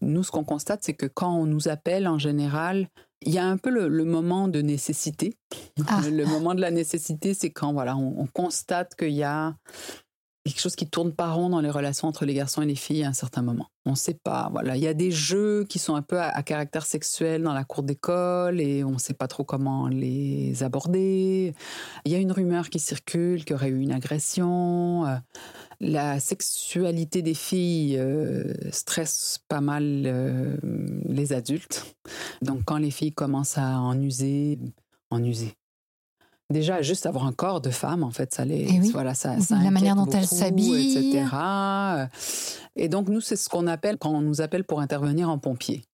Nous, 0.00 0.22
ce 0.22 0.30
qu'on 0.30 0.44
constate, 0.44 0.80
c'est 0.82 0.94
que 0.94 1.06
quand 1.06 1.34
on 1.34 1.46
nous 1.46 1.68
appelle, 1.68 2.06
en 2.06 2.18
général, 2.18 2.88
il 3.22 3.32
y 3.32 3.38
a 3.38 3.44
un 3.44 3.56
peu 3.56 3.70
le, 3.70 3.88
le 3.88 4.04
moment 4.04 4.48
de 4.48 4.60
nécessité. 4.60 5.36
Ah. 5.88 6.00
Le, 6.04 6.10
le 6.10 6.24
moment 6.24 6.54
de 6.54 6.60
la 6.60 6.70
nécessité, 6.70 7.34
c'est 7.34 7.50
quand 7.50 7.72
voilà, 7.72 7.96
on, 7.96 8.20
on 8.20 8.26
constate 8.26 8.94
qu'il 8.94 9.10
y 9.10 9.24
a 9.24 9.56
quelque 10.48 10.60
chose 10.60 10.76
qui 10.76 10.88
tourne 10.88 11.12
pas 11.12 11.32
rond 11.32 11.48
dans 11.48 11.60
les 11.60 11.70
relations 11.70 12.08
entre 12.08 12.24
les 12.24 12.34
garçons 12.34 12.62
et 12.62 12.66
les 12.66 12.74
filles 12.74 13.04
à 13.04 13.08
un 13.08 13.12
certain 13.12 13.42
moment. 13.42 13.70
On 13.84 13.92
ne 13.92 13.96
sait 13.96 14.18
pas. 14.22 14.48
Voilà, 14.52 14.76
il 14.76 14.82
y 14.82 14.86
a 14.86 14.94
des 14.94 15.10
jeux 15.10 15.64
qui 15.64 15.78
sont 15.78 15.94
un 15.94 16.02
peu 16.02 16.20
à, 16.20 16.42
caractère 16.42 16.86
sexuel 16.86 17.42
dans 17.42 17.52
la 17.52 17.64
cour 17.64 17.82
d'école 17.82 18.60
et 18.60 18.84
on 18.84 18.92
ne 18.92 18.98
sait 18.98 19.14
pas 19.14 19.28
trop 19.28 19.44
comment 19.44 19.88
les 19.88 20.62
aborder. 20.62 21.54
Il 22.04 22.12
y 22.12 22.14
a 22.14 22.18
une 22.18 22.32
rumeur 22.32 22.70
qui 22.70 22.78
circule 22.78 23.44
qu'il 23.44 23.52
y 23.52 23.54
aurait 23.54 23.68
eu 23.68 23.80
une 23.80 23.92
agression. 23.92 25.06
Euh, 25.06 25.16
La 25.80 26.20
sexualité 26.20 27.22
des 27.22 27.34
filles 27.34 27.96
euh, 27.98 28.52
stresse 28.72 29.40
pas 29.48 29.60
mal 29.60 30.02
euh, 30.06 30.56
les 31.04 31.32
adultes. 31.32 31.94
Donc 32.42 32.62
quand 32.64 32.78
les 32.78 32.90
filles 32.90 33.12
commencent 33.12 33.58
à 33.58 33.80
en 33.80 34.00
user, 34.00 34.58
en 35.10 35.22
user. 35.22 35.57
Déjà, 36.50 36.80
juste 36.80 37.04
avoir 37.04 37.26
un 37.26 37.32
corps 37.32 37.60
de 37.60 37.68
femme, 37.70 38.02
en 38.02 38.10
fait, 38.10 38.32
ça 38.34 38.44
les, 38.46 38.66
Eh 38.70 38.80
oui. 38.80 38.90
voilà, 38.90 39.12
ça, 39.14 39.38
ça 39.40 39.56
la 39.62 39.70
manière 39.70 39.96
dont 39.96 40.06
elles 40.06 40.22
beaucoup, 40.22 40.34
s'habillent. 40.34 40.96
etc. 40.96 41.26
Et 42.76 42.88
donc 42.88 43.08
nous, 43.08 43.20
c'est 43.20 43.36
ce 43.36 43.48
qu'on 43.50 43.66
appelle 43.66 43.98
quand 43.98 44.10
on 44.10 44.22
nous 44.22 44.40
appelle 44.40 44.64
pour 44.64 44.80
intervenir 44.80 45.28
en 45.28 45.38
pompier. 45.38 45.84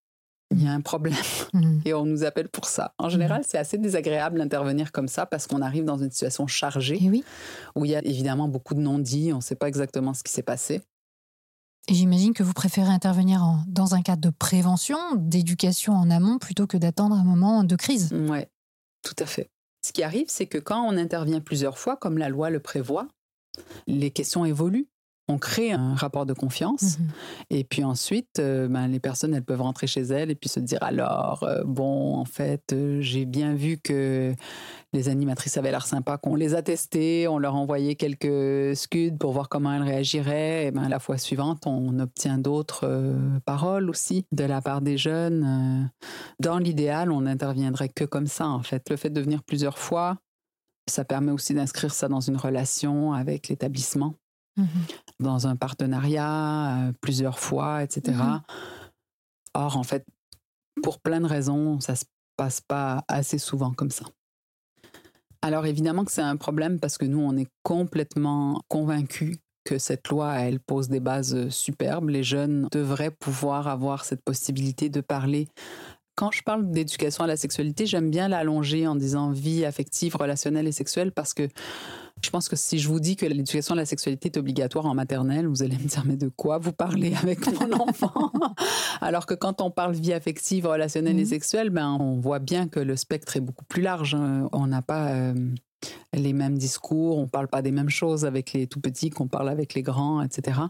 Il 0.55 0.63
y 0.63 0.69
a 0.69 0.73
un 0.73 0.81
problème 0.83 1.17
Mhm. 1.55 1.81
et 1.85 1.95
on 1.95 2.05
nous 2.05 2.23
appelle 2.23 2.49
pour 2.49 2.67
ça. 2.67 2.95
En 2.99 3.09
général, 3.09 3.43
c'est 3.45 3.59
assez 3.59 3.79
désagréable 3.79 4.39
d'intervenir 4.39 4.93
comme 4.93 5.09
ça 5.09 5.27
parce 5.27 5.49
qu'on 5.49 5.61
arrive 5.63 5.85
dans 5.85 5.97
une 5.99 6.11
situation 6.13 6.47
chargée 6.47 7.03
Et 7.03 7.11
oui. 7.11 7.25
où 7.75 7.85
il 7.85 7.91
y 7.91 7.97
a 7.97 8.05
évidemment 8.05 8.47
beaucoup 8.47 8.75
de 8.75 8.81
non-dits, 8.81 9.33
on 9.33 9.37
ne 9.39 9.43
sait 9.43 9.57
pas 9.57 9.67
exactement 9.67 10.15
ce 10.15 10.23
qui 10.23 10.33
s'est 10.33 10.43
passé. 10.45 10.83
Et 11.89 11.95
j'imagine 11.95 12.33
que 12.33 12.45
vous 12.45 12.53
préférez 12.53 12.91
intervenir 12.91 13.43
en- 13.43 13.65
dans 13.67 13.95
un 13.97 14.03
cadre 14.03 14.23
de 14.23 14.31
prévention, 14.31 14.99
d'éducation 15.17 15.95
en 15.95 16.11
amont, 16.11 16.39
plutôt 16.39 16.67
que 16.69 16.77
d'attendre 16.77 17.17
un 17.17 17.25
moment 17.25 17.65
de 17.65 17.75
crise. 17.77 18.13
Ouais, 18.13 18.49
tout 19.03 19.15
à 19.19 19.27
fait. 19.27 19.51
Qui 19.95 20.03
arrive, 20.03 20.27
c'est 20.29 20.47
que 20.47 20.59
quand 20.59 20.83
on 20.83 20.97
intervient 20.97 21.41
plusieurs 21.41 21.79
fois, 21.79 21.97
comme 21.97 22.19
la 22.19 22.29
loi 22.29 22.51
le 22.51 22.59
prévoit, 22.59 23.07
les 23.87 24.11
questions 24.11 24.45
évoluent. 24.45 24.89
On 25.27 25.39
crée 25.39 25.73
un 25.73 25.95
rapport 25.95 26.27
de 26.27 26.35
confiance. 26.35 26.99
Mhm. 26.99 27.09
Et 27.49 27.65
puis 27.65 27.83
ensuite, 27.83 28.39
euh, 28.41 28.69
ben, 28.69 28.89
les 28.89 29.01
personnes, 29.01 29.35
elles 29.35 29.45
peuvent 29.45 29.63
rentrer 29.63 29.87
chez 29.87 30.03
elles 30.03 30.31
et 30.31 30.35
puis 30.35 30.51
se 30.51 30.61
dire 30.61 30.83
alors, 30.83 31.45
euh, 31.45 31.63
bon, 31.65 32.17
en 32.17 32.27
fait, 32.27 32.75
euh, 32.75 33.01
j'ai 33.01 33.25
bien 33.25 33.55
vu 33.55 33.79
que 33.79 34.35
les 34.93 35.09
animatrices 35.09 35.57
avaient 35.57 35.71
l'air 35.71 35.87
sympas, 35.87 36.19
qu'on 36.19 36.35
les 36.35 36.55
a 36.55 36.61
testées, 36.61 37.27
on 37.27 37.39
leur 37.39 37.55
a 37.55 37.59
envoyé 37.59 37.95
quelques 37.97 38.77
scuds 38.77 39.17
pour 39.19 39.33
voir 39.33 39.49
comment 39.49 39.73
elles 39.73 39.83
réagiraient. 39.83 40.67
Et 40.67 40.71
ben, 40.71 40.91
la 40.91 40.99
fois 40.99 41.17
suivante, 41.17 41.67
on 41.67 41.99
obtient 42.01 42.37
d'autres 42.37 43.17
paroles 43.47 43.89
aussi 43.89 44.27
de 44.31 44.45
la 44.45 44.61
part 44.61 44.83
des 44.83 44.99
jeunes. 44.99 45.91
Dans 46.39 46.59
l'idéal, 46.59 47.11
on 47.11 47.23
n'interviendrait 47.23 47.89
que 47.89 48.05
comme 48.05 48.27
ça, 48.27 48.47
en 48.47 48.63
fait. 48.63 48.91
Le 48.91 48.97
fait 48.97 49.11
de 49.11 49.23
venir 49.23 49.43
plusieurs 49.43 49.79
fois, 49.79 50.19
ça 50.87 51.05
permet 51.05 51.33
aussi 51.33 51.55
d'inscrire 51.55 51.95
ça 51.95 52.09
dans 52.09 52.21
une 52.21 52.37
relation 52.37 53.15
avec 53.15 53.49
l'établissement 53.49 54.15
Mhm. 54.57 54.67
dans 55.21 55.47
un 55.47 55.57
partenariat 55.57 56.89
euh, 56.89 56.93
plusieurs 57.01 57.39
fois, 57.39 57.83
etc. 57.83 58.17
Mhm. 58.17 58.43
Or, 59.55 59.77
en 59.77 59.83
fait, 59.83 60.07
pour 60.83 61.01
plein 61.01 61.21
de 61.21 61.27
raisons, 61.27 61.81
ça 61.81 61.97
se 61.97 62.05
passe 62.37 62.61
pas 62.61 63.05
assez 63.09 63.39
souvent 63.39 63.73
comme 63.73 63.91
ça. 63.91 64.05
Alors 65.43 65.67
évidemment 65.67 66.05
que 66.05 66.13
c'est 66.13 66.23
un 66.23 66.37
problème 66.37 66.81
parce 66.81 66.97
que 66.97 67.05
nous, 67.05 67.21
on 67.21 67.37
est 67.37 67.49
complètement 67.63 68.63
convaincus 68.69 69.37
que 69.65 69.79
cette 69.79 70.09
loi, 70.09 70.37
elle 70.37 70.61
pose 70.61 70.89
des 70.89 71.01
bases 71.01 71.49
superbes. 71.49 72.09
Les 72.09 72.23
jeunes 72.23 72.69
devraient 72.71 73.11
pouvoir 73.11 73.69
avoir 73.69 74.05
cette 74.05 74.23
possibilité 74.23 74.89
de 74.89 75.01
parler. 75.01 75.49
Quand 76.17 76.31
je 76.31 76.43
parle 76.43 76.71
d'éducation 76.71 77.25
à 77.25 77.27
la 77.27 77.37
sexualité, 77.37 77.87
j'aime 77.87 78.11
bien 78.11 78.29
l'allonger 78.29 78.87
en 78.87 78.95
disant 78.95 79.33
vie 79.33 79.65
affective, 79.65 80.17
relationnelle 80.17 80.67
et 80.67 80.73
sexuelle 80.73 81.13
parce 81.13 81.35
que 81.35 81.49
je 82.25 82.31
pense 82.31 82.49
que 82.49 82.57
si 82.57 82.79
je 82.79 82.89
vous 82.89 83.01
dis 83.01 83.17
que 83.17 83.27
l'éducation 83.27 83.75
à 83.75 83.77
la 83.77 83.85
sexualité 83.87 84.29
est 84.29 84.37
obligatoire 84.39 84.87
en 84.87 84.95
maternelle, 84.95 85.47
vous 85.47 85.63
allez 85.63 85.77
me 85.77 85.85
dire 85.87 86.03
mais 86.07 86.17
de 86.17 86.29
quoi 86.29 86.59
vous 86.59 86.73
parlez 86.73 87.15
avec 87.15 87.47
mon 87.61 87.73
enfant? 87.81 88.33
Alors 89.01 89.27
que 89.27 89.35
quand 89.35 89.61
on 89.61 89.71
parle 89.71 89.95
vie 89.95 90.13
affective, 90.13 90.67
relationnelle 90.67 91.19
et 91.19 91.23
Mhm. 91.25 91.29
sexuelle, 91.29 91.71
ben 91.71 91.97
on 92.01 92.19
voit 92.21 92.39
bien 92.39 92.69
que 92.69 92.81
le 92.81 92.97
spectre 92.97 93.37
est 93.37 93.41
beaucoup 93.41 93.65
plus 93.65 93.83
large. 93.83 94.15
hein. 94.15 94.49
On 94.53 94.67
n'a 94.67 94.83
pas 94.83 95.11
euh, 95.11 95.35
les 96.15 96.33
mêmes 96.33 96.57
discours, 96.57 97.19
on 97.19 97.29
parle 97.29 97.49
pas 97.49 97.61
des 97.61 97.71
mêmes 97.73 97.91
choses 97.91 98.25
avec 98.25 98.53
les 98.55 98.67
tout 98.67 98.81
petits 98.81 99.11
qu'on 99.11 99.29
parle 99.29 99.49
avec 99.51 99.75
les 99.75 99.83
grands, 99.83 100.23
etc. 100.23 100.61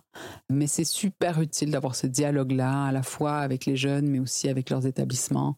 Mais 0.50 0.66
c'est 0.66 0.84
super 0.84 1.40
utile 1.40 1.70
d'avoir 1.70 1.94
ce 1.94 2.06
dialogue-là, 2.08 2.86
à 2.86 2.92
la 2.92 3.02
fois 3.04 3.36
avec 3.36 3.64
les 3.66 3.76
jeunes, 3.76 4.08
mais 4.08 4.18
aussi 4.18 4.48
avec 4.48 4.70
leurs 4.70 4.86
établissements. 4.86 5.56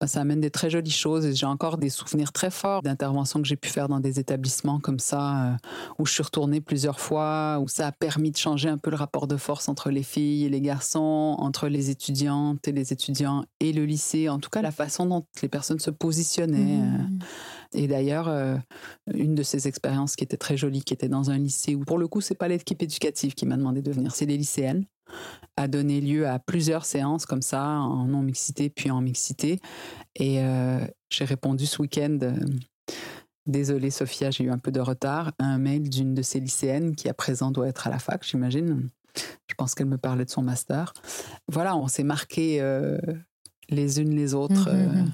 Ben, 0.00 0.06
Ça 0.06 0.20
amène 0.20 0.40
des 0.40 0.50
très 0.50 0.68
jolies 0.68 0.90
choses 0.90 1.24
et 1.24 1.34
j'ai 1.34 1.46
encore 1.46 1.78
des 1.78 1.88
souvenirs 1.88 2.30
très 2.30 2.50
forts 2.50 2.82
d'interventions 2.82 3.40
que 3.40 3.48
j'ai 3.48 3.56
pu 3.56 3.70
faire 3.70 3.88
dans 3.88 3.98
des 3.98 4.20
établissements 4.20 4.78
comme 4.78 4.98
ça, 4.98 5.46
euh, 5.46 5.56
où 5.98 6.04
je 6.04 6.12
suis 6.12 6.22
retournée 6.22 6.60
plusieurs 6.60 7.00
fois, 7.00 7.58
où 7.62 7.68
ça 7.68 7.86
a 7.86 7.92
permis 7.92 8.30
de 8.30 8.36
changer 8.36 8.68
un 8.68 8.76
peu 8.76 8.90
le 8.90 8.96
rapport 8.96 9.26
de 9.26 9.38
force 9.38 9.70
entre 9.70 9.90
les 9.90 10.02
filles 10.02 10.44
et 10.44 10.48
les 10.50 10.60
garçons, 10.60 11.36
entre 11.38 11.68
les 11.68 11.88
étudiantes 11.88 12.68
et 12.68 12.72
les 12.72 12.92
étudiants 12.92 13.44
et 13.60 13.72
le 13.72 13.86
lycée, 13.86 14.28
en 14.28 14.38
tout 14.38 14.50
cas 14.50 14.60
la 14.60 14.70
façon 14.70 15.06
dont 15.06 15.24
les 15.40 15.48
personnes 15.48 15.80
se 15.80 15.90
positionnaient. 15.90 16.82
euh, 16.82 16.98
Mhm. 16.98 17.18
Et 17.76 17.86
d'ailleurs, 17.86 18.28
euh, 18.28 18.56
une 19.12 19.34
de 19.34 19.42
ces 19.42 19.68
expériences 19.68 20.16
qui 20.16 20.24
était 20.24 20.36
très 20.36 20.56
jolie, 20.56 20.82
qui 20.82 20.94
était 20.94 21.08
dans 21.08 21.30
un 21.30 21.38
lycée 21.38 21.74
où, 21.74 21.84
pour 21.84 21.98
le 21.98 22.08
coup, 22.08 22.20
c'est 22.20 22.34
pas 22.34 22.48
l'équipe 22.48 22.82
éducative 22.82 23.34
qui 23.34 23.46
m'a 23.46 23.56
demandé 23.56 23.82
de 23.82 23.92
venir, 23.92 24.14
c'est 24.14 24.26
les 24.26 24.36
lycéennes, 24.36 24.84
a 25.56 25.68
donné 25.68 26.00
lieu 26.00 26.26
à 26.26 26.38
plusieurs 26.38 26.84
séances 26.84 27.26
comme 27.26 27.42
ça, 27.42 27.64
en 27.64 28.06
non-mixité 28.06 28.70
puis 28.70 28.90
en 28.90 29.00
mixité. 29.00 29.60
Et 30.16 30.42
euh, 30.42 30.80
j'ai 31.10 31.24
répondu 31.24 31.66
ce 31.66 31.80
week-end. 31.82 32.18
euh, 32.22 32.34
Désolée 33.46 33.90
Sophia, 33.90 34.30
j'ai 34.32 34.44
eu 34.44 34.50
un 34.50 34.58
peu 34.58 34.72
de 34.72 34.80
retard. 34.80 35.32
à 35.38 35.44
Un 35.44 35.58
mail 35.58 35.88
d'une 35.88 36.14
de 36.14 36.22
ces 36.22 36.40
lycéennes 36.40 36.96
qui 36.96 37.08
à 37.08 37.14
présent 37.14 37.52
doit 37.52 37.68
être 37.68 37.86
à 37.86 37.90
la 37.90 37.98
fac, 37.98 38.26
j'imagine. 38.26 38.88
Je 39.48 39.54
pense 39.56 39.74
qu'elle 39.74 39.86
me 39.86 39.98
parlait 39.98 40.24
de 40.24 40.30
son 40.30 40.42
master. 40.42 40.92
Voilà, 41.48 41.76
on 41.76 41.88
s'est 41.88 42.02
marqué 42.02 42.60
euh, 42.60 42.98
les 43.68 44.00
unes 44.00 44.14
les 44.14 44.34
autres. 44.34 44.70
Mhm, 44.72 44.80
euh, 44.80 45.02
mhm. 45.02 45.12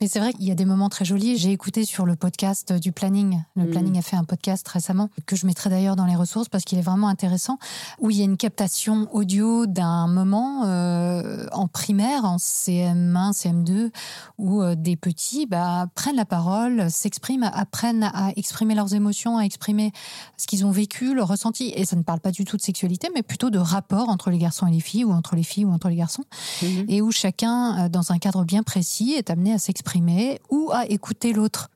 Mais 0.00 0.08
c'est 0.08 0.18
vrai 0.18 0.32
qu'il 0.32 0.46
y 0.46 0.50
a 0.50 0.54
des 0.54 0.64
moments 0.64 0.88
très 0.88 1.04
jolis. 1.04 1.36
J'ai 1.38 1.52
écouté 1.52 1.84
sur 1.84 2.06
le 2.06 2.16
podcast 2.16 2.72
du 2.72 2.92
planning. 2.92 3.42
Le 3.56 3.64
Mhm. 3.64 3.70
planning 3.70 3.98
a 3.98 4.02
fait 4.02 4.16
un 4.16 4.24
podcast 4.24 4.66
récemment, 4.68 5.10
que 5.26 5.36
je 5.36 5.46
mettrai 5.46 5.70
d'ailleurs 5.70 5.96
dans 5.96 6.06
les 6.06 6.16
ressources 6.16 6.48
parce 6.48 6.64
qu'il 6.64 6.78
est 6.78 6.82
vraiment 6.82 7.08
intéressant, 7.08 7.58
où 8.00 8.10
il 8.10 8.16
y 8.16 8.22
a 8.22 8.24
une 8.24 8.36
captation 8.36 9.08
audio 9.12 9.66
d'un 9.66 10.06
moment 10.06 10.64
euh, 10.64 11.46
en 11.52 11.68
primaire, 11.68 12.24
en 12.24 12.38
CM1, 12.38 13.32
CM2, 13.32 13.90
où 14.38 14.62
euh, 14.62 14.74
des 14.74 14.96
petits 14.96 15.46
bah, 15.46 15.86
prennent 15.94 16.16
la 16.16 16.24
parole, 16.24 16.90
s'expriment, 16.90 17.50
apprennent 17.52 18.04
à 18.04 18.32
exprimer 18.36 18.74
leurs 18.74 18.94
émotions, 18.94 19.38
à 19.38 19.42
exprimer 19.42 19.92
ce 20.36 20.46
qu'ils 20.46 20.64
ont 20.64 20.70
vécu, 20.70 21.14
leur 21.14 21.28
ressenti. 21.28 21.72
Et 21.76 21.84
ça 21.84 21.96
ne 21.96 22.02
parle 22.02 22.20
pas 22.20 22.30
du 22.30 22.44
tout 22.44 22.56
de 22.56 22.62
sexualité, 22.62 23.08
mais 23.14 23.22
plutôt 23.22 23.50
de 23.50 23.58
rapport 23.58 24.08
entre 24.08 24.30
les 24.30 24.38
garçons 24.38 24.66
et 24.66 24.70
les 24.70 24.80
filles, 24.80 25.04
ou 25.04 25.12
entre 25.12 25.36
les 25.36 25.42
filles 25.42 25.64
ou 25.64 25.72
entre 25.72 25.88
les 25.88 25.96
garçons 25.96 26.24
mhm. 26.62 26.86
et 26.88 27.02
où 27.02 27.10
chacun, 27.10 27.86
euh, 27.86 27.88
dans 27.88 28.12
un 28.12 28.18
cadre 28.18 28.44
bien 28.44 28.62
précis, 28.62 29.12
est 29.12 29.30
amené 29.30 29.52
à 29.52 29.57
s'exprimer 29.58 30.40
ou 30.50 30.70
à 30.72 30.86
écouter 30.86 31.32
l'autre. 31.32 31.70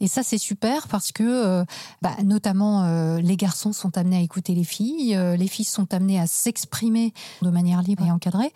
Et 0.00 0.08
ça, 0.08 0.22
c'est 0.22 0.38
super 0.38 0.88
parce 0.88 1.12
que, 1.12 1.22
euh, 1.22 1.64
bah, 2.02 2.14
notamment, 2.22 2.84
euh, 2.84 3.18
les 3.20 3.36
garçons 3.36 3.72
sont 3.72 3.96
amenés 3.96 4.16
à 4.16 4.20
écouter 4.20 4.54
les 4.54 4.64
filles, 4.64 5.16
euh, 5.16 5.36
les 5.36 5.48
filles 5.48 5.64
sont 5.64 5.92
amenées 5.94 6.20
à 6.20 6.26
s'exprimer 6.26 7.12
de 7.42 7.50
manière 7.50 7.82
libre 7.82 8.04
et 8.04 8.10
encadrée. 8.10 8.52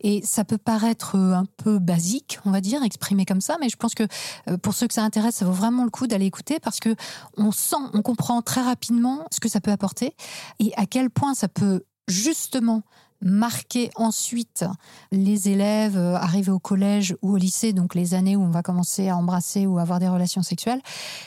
Et 0.00 0.22
ça 0.24 0.44
peut 0.44 0.58
paraître 0.58 1.16
un 1.16 1.46
peu 1.56 1.78
basique, 1.78 2.38
on 2.44 2.50
va 2.50 2.60
dire, 2.60 2.82
exprimer 2.82 3.24
comme 3.24 3.40
ça, 3.40 3.56
mais 3.60 3.68
je 3.68 3.76
pense 3.76 3.94
que 3.94 4.04
pour 4.62 4.74
ceux 4.74 4.86
que 4.86 4.94
ça 4.94 5.02
intéresse, 5.02 5.36
ça 5.36 5.44
vaut 5.44 5.52
vraiment 5.52 5.84
le 5.84 5.90
coup 5.90 6.06
d'aller 6.06 6.26
écouter 6.26 6.60
parce 6.60 6.80
que 6.80 6.94
on 7.36 7.50
sent, 7.50 7.76
on 7.92 8.02
comprend 8.02 8.42
très 8.42 8.62
rapidement 8.62 9.26
ce 9.30 9.40
que 9.40 9.48
ça 9.48 9.60
peut 9.60 9.70
apporter 9.70 10.14
et 10.58 10.72
à 10.76 10.86
quel 10.86 11.10
point 11.10 11.34
ça 11.34 11.48
peut 11.48 11.84
justement 12.08 12.82
marquer 13.22 13.90
ensuite 13.94 14.64
les 15.12 15.48
élèves 15.48 15.96
euh, 15.96 16.16
arrivés 16.16 16.50
au 16.50 16.58
collège 16.58 17.16
ou 17.22 17.32
au 17.32 17.36
lycée, 17.36 17.72
donc 17.72 17.94
les 17.94 18.14
années 18.14 18.36
où 18.36 18.42
on 18.42 18.50
va 18.50 18.62
commencer 18.62 19.08
à 19.08 19.16
embrasser 19.16 19.66
ou 19.66 19.78
avoir 19.78 20.00
des 20.00 20.08
relations 20.08 20.42
sexuelles, 20.42 20.82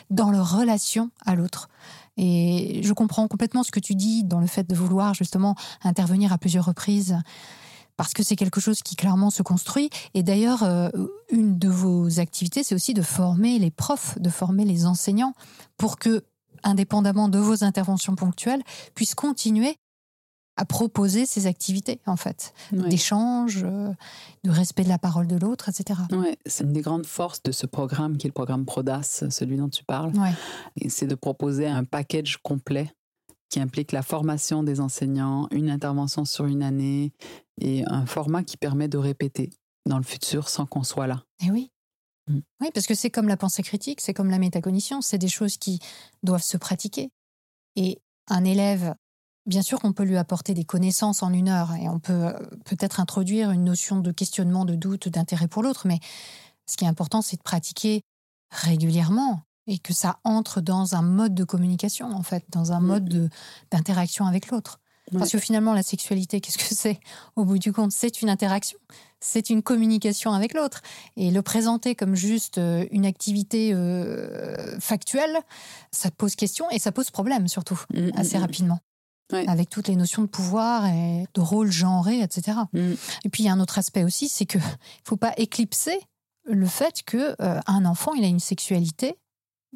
dans 0.09 0.29
leur 0.29 0.57
relation 0.57 1.09
à 1.25 1.35
l'autre. 1.35 1.69
Et 2.17 2.81
je 2.83 2.93
comprends 2.93 3.27
complètement 3.27 3.63
ce 3.63 3.71
que 3.71 3.79
tu 3.79 3.95
dis 3.95 4.23
dans 4.23 4.39
le 4.39 4.47
fait 4.47 4.67
de 4.69 4.75
vouloir 4.75 5.13
justement 5.13 5.55
intervenir 5.83 6.31
à 6.31 6.37
plusieurs 6.37 6.65
reprises 6.65 7.17
parce 7.97 8.13
que 8.13 8.23
c'est 8.23 8.35
quelque 8.35 8.59
chose 8.59 8.81
qui 8.81 8.95
clairement 8.95 9.29
se 9.29 9.41
construit. 9.41 9.89
Et 10.13 10.23
d'ailleurs, 10.23 10.63
euh, 10.63 10.89
une 11.29 11.57
de 11.57 11.69
vos 11.69 12.19
activités, 12.19 12.63
c'est 12.63 12.75
aussi 12.75 12.93
de 12.93 13.01
former 13.01 13.57
les 13.57 13.71
profs, 13.71 14.19
de 14.19 14.29
former 14.29 14.65
les 14.65 14.85
enseignants 14.85 15.33
pour 15.77 15.97
que, 15.97 16.25
indépendamment 16.63 17.29
de 17.29 17.39
vos 17.39 17.63
interventions 17.63 18.15
ponctuelles, 18.15 18.63
puissent 18.95 19.15
continuer 19.15 19.77
à 20.57 20.65
proposer 20.65 21.25
ces 21.25 21.47
activités, 21.47 21.99
en 22.05 22.15
fait, 22.15 22.53
d'échange, 22.71 23.63
euh, 23.63 23.91
de 24.43 24.49
respect 24.49 24.83
de 24.83 24.89
la 24.89 24.97
parole 24.97 25.27
de 25.27 25.35
l'autre, 25.35 25.69
etc. 25.69 25.99
Ouais, 26.11 26.37
c'est 26.45 26.63
une 26.63 26.73
des 26.73 26.81
grandes 26.81 27.05
forces 27.05 27.43
de 27.43 27.51
ce 27.51 27.65
programme 27.65 28.17
qui 28.17 28.27
est 28.27 28.29
le 28.29 28.33
programme 28.33 28.65
PRODAS, 28.65 29.25
celui 29.29 29.57
dont 29.57 29.69
tu 29.69 29.83
parles. 29.83 30.13
C'est 30.87 31.07
de 31.07 31.15
proposer 31.15 31.67
un 31.67 31.83
package 31.83 32.37
complet 32.37 32.93
qui 33.49 33.59
implique 33.59 33.91
la 33.91 34.01
formation 34.01 34.63
des 34.63 34.79
enseignants, 34.79 35.47
une 35.51 35.69
intervention 35.69 36.25
sur 36.25 36.45
une 36.45 36.63
année 36.63 37.11
et 37.59 37.83
un 37.87 38.05
format 38.05 38.43
qui 38.43 38.57
permet 38.57 38.87
de 38.87 38.97
répéter 38.97 39.51
dans 39.85 39.97
le 39.97 40.03
futur 40.03 40.49
sans 40.49 40.65
qu'on 40.65 40.83
soit 40.83 41.07
là. 41.07 41.23
Et 41.41 41.47
eh 41.47 41.51
oui. 41.51 41.71
Mm. 42.27 42.39
Oui, 42.61 42.69
parce 42.73 42.87
que 42.87 42.95
c'est 42.95 43.09
comme 43.09 43.27
la 43.27 43.37
pensée 43.37 43.61
critique, 43.61 44.01
c'est 44.01 44.13
comme 44.13 44.29
la 44.29 44.39
métacognition, 44.39 45.01
c'est 45.01 45.17
des 45.17 45.27
choses 45.27 45.57
qui 45.57 45.79
doivent 46.23 46.43
se 46.43 46.57
pratiquer. 46.57 47.11
Et 47.75 48.01
un 48.27 48.43
élève 48.43 48.95
Bien 49.45 49.61
sûr 49.61 49.79
qu'on 49.79 49.93
peut 49.93 50.03
lui 50.03 50.17
apporter 50.17 50.53
des 50.53 50.63
connaissances 50.63 51.21
en 51.21 51.31
une 51.31 51.49
heure 51.49 51.73
et 51.75 51.87
on 51.87 51.99
peut 51.99 52.13
euh, 52.13 52.33
peut-être 52.65 52.99
introduire 52.99 53.51
une 53.51 53.63
notion 53.63 53.99
de 53.99 54.11
questionnement, 54.11 54.65
de 54.65 54.75
doute, 54.75 55.07
d'intérêt 55.07 55.47
pour 55.47 55.61
l'autre, 55.61 55.87
mais 55.87 55.99
ce 56.65 56.77
qui 56.77 56.85
est 56.85 56.87
important, 56.87 57.21
c'est 57.21 57.37
de 57.37 57.43
pratiquer 57.43 58.01
régulièrement 58.49 59.41
et 59.67 59.77
que 59.77 59.93
ça 59.93 60.19
entre 60.23 60.61
dans 60.61 60.95
un 60.95 61.01
mode 61.01 61.35
de 61.35 61.43
communication, 61.43 62.11
en 62.11 62.23
fait, 62.23 62.43
dans 62.49 62.71
un 62.71 62.79
mm. 62.79 62.85
mode 62.85 63.29
d'interaction 63.71 64.25
avec 64.25 64.49
l'autre. 64.49 64.79
Parce 65.11 65.31
que 65.31 65.37
finalement, 65.37 65.73
la 65.73 65.83
sexualité, 65.83 66.41
qu'est-ce 66.41 66.57
que 66.57 66.73
c'est? 66.73 66.99
Au 67.35 67.45
bout 67.45 67.59
du 67.59 67.71
compte, 67.71 67.91
c'est 67.91 68.23
une 68.23 68.29
interaction, 68.29 68.79
c'est 69.19 69.51
une 69.51 69.61
communication 69.61 70.33
avec 70.33 70.55
l'autre. 70.55 70.81
Et 71.15 71.29
le 71.29 71.43
présenter 71.43 71.93
comme 71.93 72.15
juste 72.15 72.57
euh, 72.57 72.87
une 72.89 73.05
activité 73.05 73.71
euh, 73.73 74.79
factuelle, 74.79 75.37
ça 75.91 76.09
pose 76.09 76.35
question 76.35 76.67
et 76.71 76.79
ça 76.79 76.91
pose 76.91 77.11
problème, 77.11 77.47
surtout, 77.47 77.79
mm, 77.93 78.09
assez 78.17 78.39
rapidement 78.39 78.79
avec 79.33 79.69
toutes 79.69 79.87
les 79.87 79.95
notions 79.95 80.21
de 80.21 80.27
pouvoir 80.27 80.85
et 80.85 81.25
de 81.33 81.41
rôle 81.41 81.71
genré, 81.71 82.21
etc. 82.21 82.59
Mm. 82.73 82.93
Et 83.23 83.29
puis 83.29 83.43
il 83.43 83.45
y 83.45 83.49
a 83.49 83.53
un 83.53 83.59
autre 83.59 83.77
aspect 83.77 84.03
aussi, 84.03 84.29
c'est 84.29 84.45
que 84.45 84.59
faut 85.03 85.17
pas 85.17 85.33
éclipser 85.37 85.99
le 86.45 86.67
fait 86.67 87.03
que 87.03 87.35
euh, 87.41 87.59
un 87.65 87.85
enfant, 87.85 88.13
il 88.13 88.23
a 88.23 88.27
une 88.27 88.39
sexualité 88.39 89.17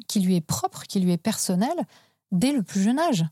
qui 0.08 0.20
lui 0.20 0.36
est 0.36 0.40
propre, 0.40 0.84
qui 0.84 1.00
lui 1.00 1.12
est 1.12 1.18
personnelle 1.18 1.86
dès 2.30 2.52
le 2.52 2.62
plus 2.62 2.82
jeune 2.82 2.98
âge. 2.98 3.24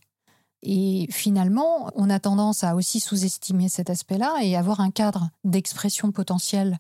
Et 0.62 1.06
finalement, 1.10 1.90
on 1.94 2.10
a 2.10 2.18
tendance 2.18 2.64
à 2.64 2.74
aussi 2.74 2.98
sous-estimer 2.98 3.68
cet 3.68 3.90
aspect-là 3.90 4.38
et 4.42 4.56
avoir 4.56 4.80
un 4.80 4.90
cadre 4.90 5.30
d'expression 5.44 6.10
potentielle 6.10 6.78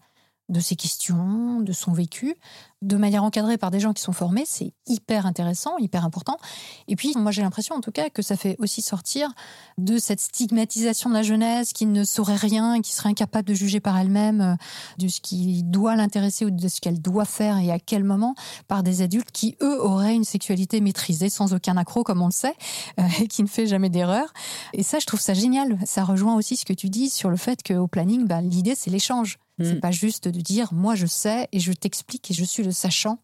de 0.48 0.60
ses 0.60 0.76
questions, 0.76 1.60
de 1.60 1.72
son 1.72 1.92
vécu, 1.92 2.36
de 2.80 2.96
manière 2.96 3.24
encadrée 3.24 3.58
par 3.58 3.70
des 3.70 3.80
gens 3.80 3.92
qui 3.92 4.02
sont 4.02 4.12
formés, 4.12 4.44
c'est 4.46 4.72
hyper 4.86 5.26
intéressant, 5.26 5.76
hyper 5.78 6.04
important. 6.04 6.38
Et 6.86 6.96
puis, 6.96 7.12
moi, 7.16 7.32
j'ai 7.32 7.42
l'impression, 7.42 7.74
en 7.74 7.80
tout 7.80 7.90
cas, 7.90 8.08
que 8.08 8.22
ça 8.22 8.36
fait 8.36 8.56
aussi 8.60 8.82
sortir 8.82 9.32
de 9.78 9.98
cette 9.98 10.20
stigmatisation 10.20 11.10
de 11.10 11.14
la 11.14 11.22
jeunesse 11.22 11.72
qui 11.72 11.86
ne 11.86 12.04
saurait 12.04 12.36
rien, 12.36 12.80
qui 12.80 12.92
serait 12.92 13.08
incapable 13.08 13.48
de 13.48 13.54
juger 13.54 13.80
par 13.80 13.98
elle-même 13.98 14.40
euh, 14.40 14.54
de 14.98 15.08
ce 15.08 15.20
qui 15.20 15.64
doit 15.64 15.96
l'intéresser 15.96 16.44
ou 16.44 16.50
de 16.50 16.68
ce 16.68 16.80
qu'elle 16.80 17.00
doit 17.00 17.24
faire 17.24 17.58
et 17.58 17.72
à 17.72 17.78
quel 17.78 18.04
moment 18.04 18.34
par 18.68 18.82
des 18.82 19.02
adultes 19.02 19.32
qui, 19.32 19.56
eux, 19.60 19.82
auraient 19.82 20.14
une 20.14 20.24
sexualité 20.24 20.80
maîtrisée 20.80 21.30
sans 21.30 21.52
aucun 21.54 21.76
accroc, 21.76 22.04
comme 22.04 22.22
on 22.22 22.26
le 22.26 22.32
sait, 22.32 22.54
euh, 23.00 23.02
et 23.20 23.26
qui 23.26 23.42
ne 23.42 23.48
fait 23.48 23.66
jamais 23.66 23.90
d'erreur. 23.90 24.32
Et 24.72 24.82
ça, 24.82 24.98
je 24.98 25.06
trouve 25.06 25.20
ça 25.20 25.34
génial. 25.34 25.78
Ça 25.84 26.04
rejoint 26.04 26.36
aussi 26.36 26.56
ce 26.56 26.64
que 26.64 26.72
tu 26.72 26.88
dis 26.88 27.10
sur 27.10 27.28
le 27.28 27.36
fait 27.36 27.62
qu'au 27.62 27.88
planning, 27.88 28.26
bah, 28.26 28.40
l'idée, 28.40 28.74
c'est 28.76 28.90
l'échange. 28.90 29.38
C'est 29.60 29.76
mm. 29.76 29.80
pas 29.80 29.90
juste 29.90 30.28
de 30.28 30.40
dire 30.40 30.72
moi 30.72 30.94
je 30.94 31.06
sais 31.06 31.48
et 31.52 31.60
je 31.60 31.72
t'explique 31.72 32.30
et 32.30 32.34
je 32.34 32.44
suis 32.44 32.62
le 32.62 32.72
sachant 32.72 33.18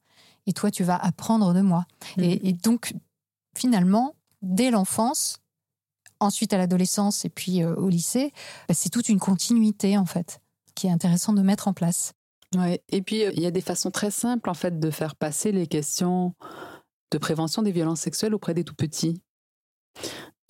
et 0.47 0.53
toi 0.53 0.71
tu 0.71 0.85
vas 0.85 0.97
apprendre 0.97 1.55
de 1.55 1.61
moi. 1.61 1.87
Mm. 2.17 2.23
Et, 2.23 2.53
donc 2.53 2.95
finalement, 3.57 4.15
dès 4.43 4.71
l'enfance, 4.71 5.39
ensuite 6.21 6.53
à 6.53 6.59
l'adolescence 6.59 7.25
et 7.25 7.31
puis 7.31 7.63
euh, 7.63 7.75
au 7.77 7.89
lycée, 7.89 8.33
bah, 8.69 8.75
c'est 8.75 8.91
toute 8.91 9.09
une 9.09 9.21
continuité 9.21 9.97
en 9.97 10.07
fait 10.07 10.41
qui 10.75 10.89
est 10.89 10.91
intéressant 10.91 11.33
de 11.33 11.43
mettre 11.43 11.69
en 11.69 11.73
place. 11.73 12.15
Ouais. 12.55 12.83
Et 12.89 13.03
puis 13.03 13.25
euh, 13.25 13.33
il 13.35 13.43
y 13.43 13.47
a 13.47 13.51
des 13.51 13.61
façons 13.61 13.91
très 13.91 14.11
simples 14.11 14.51
en 14.51 14.55
fait 14.55 14.79
de 14.79 14.91
faire 14.91 15.15
passer 15.15 15.53
les 15.53 15.67
questions 15.67 16.35
de 17.11 17.19
prévention 17.19 17.63
des 17.63 17.73
violences 17.73 18.01
sexuelles 18.01 18.35
auprès 18.35 18.55
des 18.55 18.65
tout 18.65 18.75
petits 18.75 19.21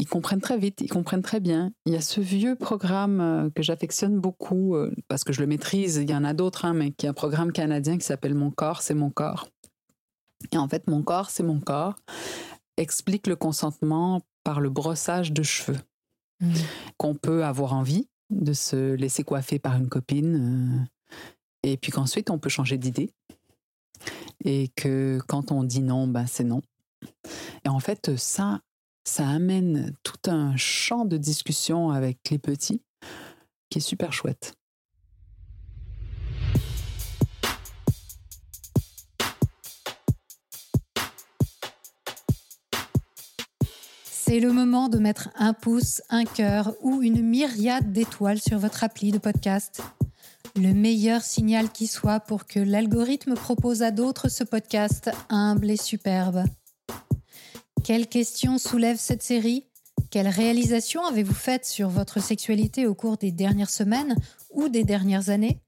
ils 0.04 0.08
comprennent 0.08 0.42
très 0.42 0.58
vite, 0.58 0.82
ils 0.82 0.90
comprennent 0.90 1.22
très 1.22 1.40
bien. 1.40 1.72
Il 1.86 1.94
y 1.94 1.96
a 1.96 2.02
ce 2.02 2.20
vieux 2.20 2.56
programme 2.56 3.20
euh, 3.22 3.48
que 3.54 3.62
j'affectionne 3.62 4.20
beaucoup 4.20 4.76
euh, 4.76 4.94
parce 5.08 5.24
que 5.24 5.32
je 5.32 5.40
le 5.40 5.46
maîtrise. 5.46 5.96
Il 5.96 6.10
y 6.10 6.14
en 6.14 6.24
a 6.24 6.34
d'autres, 6.34 6.66
hein, 6.66 6.74
mais 6.74 6.90
qui 6.90 7.06
est 7.06 7.08
un 7.08 7.14
programme 7.14 7.52
canadien 7.52 7.96
qui 7.96 8.04
s'appelle 8.04 8.34
Mon 8.34 8.50
corps, 8.50 8.82
c'est 8.82 8.92
mon 8.92 9.08
corps. 9.08 9.48
Et 10.52 10.58
en 10.58 10.68
fait, 10.68 10.86
Mon 10.88 11.02
corps, 11.02 11.30
c'est 11.30 11.42
mon 11.42 11.58
corps 11.58 11.96
explique 12.76 13.28
le 13.28 13.36
consentement 13.36 14.20
par 14.42 14.60
le 14.60 14.68
brossage 14.68 15.32
de 15.32 15.42
cheveux. 15.42 15.78
Mmh. 16.40 16.54
Qu'on 16.98 17.14
peut 17.14 17.44
avoir 17.44 17.72
envie 17.72 18.08
de 18.30 18.52
se 18.52 18.94
laisser 18.94 19.22
coiffer 19.22 19.58
par 19.60 19.76
une 19.76 19.88
copine 19.88 20.82
euh, 20.82 21.16
et 21.62 21.76
puis 21.76 21.92
qu'ensuite 21.92 22.30
on 22.30 22.38
peut 22.38 22.48
changer 22.48 22.76
d'idée. 22.76 23.10
Et 24.44 24.68
que 24.76 25.20
quand 25.28 25.52
on 25.52 25.62
dit 25.62 25.80
non, 25.80 26.08
ben 26.08 26.26
c'est 26.26 26.44
non. 26.44 26.60
Et 27.64 27.68
en 27.68 27.78
fait, 27.78 28.16
ça, 28.16 28.60
ça 29.04 29.28
amène 29.28 29.92
tout 30.02 30.30
un 30.30 30.56
champ 30.56 31.04
de 31.04 31.18
discussion 31.18 31.90
avec 31.90 32.18
les 32.30 32.38
petits 32.38 32.82
qui 33.68 33.78
est 33.78 33.82
super 33.82 34.12
chouette. 34.12 34.54
C'est 44.10 44.40
le 44.40 44.52
moment 44.52 44.88
de 44.88 44.98
mettre 44.98 45.28
un 45.36 45.52
pouce, 45.52 46.00
un 46.08 46.24
cœur 46.24 46.74
ou 46.80 47.02
une 47.02 47.22
myriade 47.22 47.92
d'étoiles 47.92 48.40
sur 48.40 48.58
votre 48.58 48.82
appli 48.82 49.12
de 49.12 49.18
podcast. 49.18 49.82
Le 50.56 50.72
meilleur 50.72 51.20
signal 51.20 51.70
qui 51.70 51.86
soit 51.86 52.20
pour 52.20 52.46
que 52.46 52.58
l'algorithme 52.58 53.34
propose 53.34 53.82
à 53.82 53.90
d'autres 53.90 54.30
ce 54.30 54.42
podcast 54.42 55.10
humble 55.28 55.70
et 55.70 55.76
superbe. 55.76 56.44
Quelles 57.84 58.06
questions 58.06 58.56
soulève 58.56 58.96
cette 58.98 59.22
série? 59.22 59.66
Quelles 60.08 60.28
réalisations 60.28 61.04
avez-vous 61.04 61.34
faites 61.34 61.66
sur 61.66 61.90
votre 61.90 62.18
sexualité 62.18 62.86
au 62.86 62.94
cours 62.94 63.18
des 63.18 63.30
dernières 63.30 63.68
semaines 63.68 64.16
ou 64.54 64.70
des 64.70 64.84
dernières 64.84 65.28
années? 65.28 65.60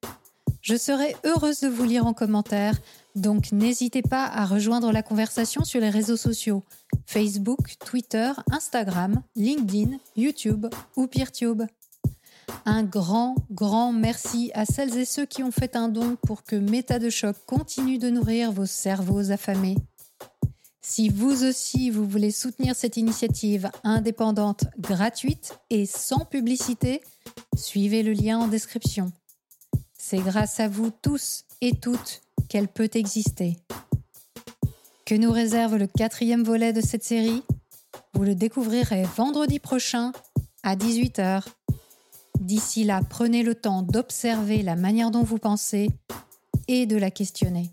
Je 0.62 0.76
serai 0.76 1.14
heureuse 1.24 1.60
de 1.60 1.68
vous 1.68 1.84
lire 1.84 2.06
en 2.06 2.14
commentaire, 2.14 2.74
donc 3.16 3.52
n'hésitez 3.52 4.00
pas 4.00 4.24
à 4.24 4.46
rejoindre 4.46 4.92
la 4.92 5.02
conversation 5.02 5.62
sur 5.62 5.78
les 5.78 5.90
réseaux 5.90 6.16
sociaux 6.16 6.64
Facebook, 7.04 7.76
Twitter, 7.84 8.32
Instagram, 8.50 9.22
LinkedIn, 9.36 9.98
YouTube 10.16 10.68
ou 10.96 11.08
PeerTube. 11.08 11.64
Un 12.64 12.82
grand, 12.82 13.34
grand 13.50 13.92
merci 13.92 14.50
à 14.54 14.64
celles 14.64 14.96
et 14.96 15.04
ceux 15.04 15.26
qui 15.26 15.42
ont 15.42 15.52
fait 15.52 15.76
un 15.76 15.90
don 15.90 16.16
pour 16.26 16.44
que 16.44 16.56
Méta 16.56 16.98
de 16.98 17.10
choc 17.10 17.36
continue 17.44 17.98
de 17.98 18.08
nourrir 18.08 18.52
vos 18.52 18.64
cerveaux 18.64 19.30
affamés. 19.30 19.76
Si 20.88 21.08
vous 21.08 21.42
aussi, 21.42 21.90
vous 21.90 22.06
voulez 22.06 22.30
soutenir 22.30 22.76
cette 22.76 22.96
initiative 22.96 23.68
indépendante, 23.82 24.66
gratuite 24.78 25.58
et 25.68 25.84
sans 25.84 26.24
publicité, 26.24 27.02
suivez 27.56 28.04
le 28.04 28.12
lien 28.12 28.38
en 28.38 28.46
description. 28.46 29.10
C'est 29.98 30.20
grâce 30.20 30.60
à 30.60 30.68
vous 30.68 30.92
tous 31.02 31.42
et 31.60 31.72
toutes 31.72 32.22
qu'elle 32.48 32.68
peut 32.68 32.88
exister. 32.94 33.56
Que 35.04 35.16
nous 35.16 35.32
réserve 35.32 35.74
le 35.74 35.88
quatrième 35.88 36.44
volet 36.44 36.72
de 36.72 36.80
cette 36.80 37.04
série? 37.04 37.42
Vous 38.14 38.22
le 38.22 38.36
découvrirez 38.36 39.02
vendredi 39.16 39.58
prochain 39.58 40.12
à 40.62 40.76
18h. 40.76 41.44
D'ici 42.38 42.84
là, 42.84 43.00
prenez 43.10 43.42
le 43.42 43.56
temps 43.56 43.82
d'observer 43.82 44.62
la 44.62 44.76
manière 44.76 45.10
dont 45.10 45.24
vous 45.24 45.38
pensez 45.38 45.90
et 46.68 46.86
de 46.86 46.96
la 46.96 47.10
questionner. 47.10 47.72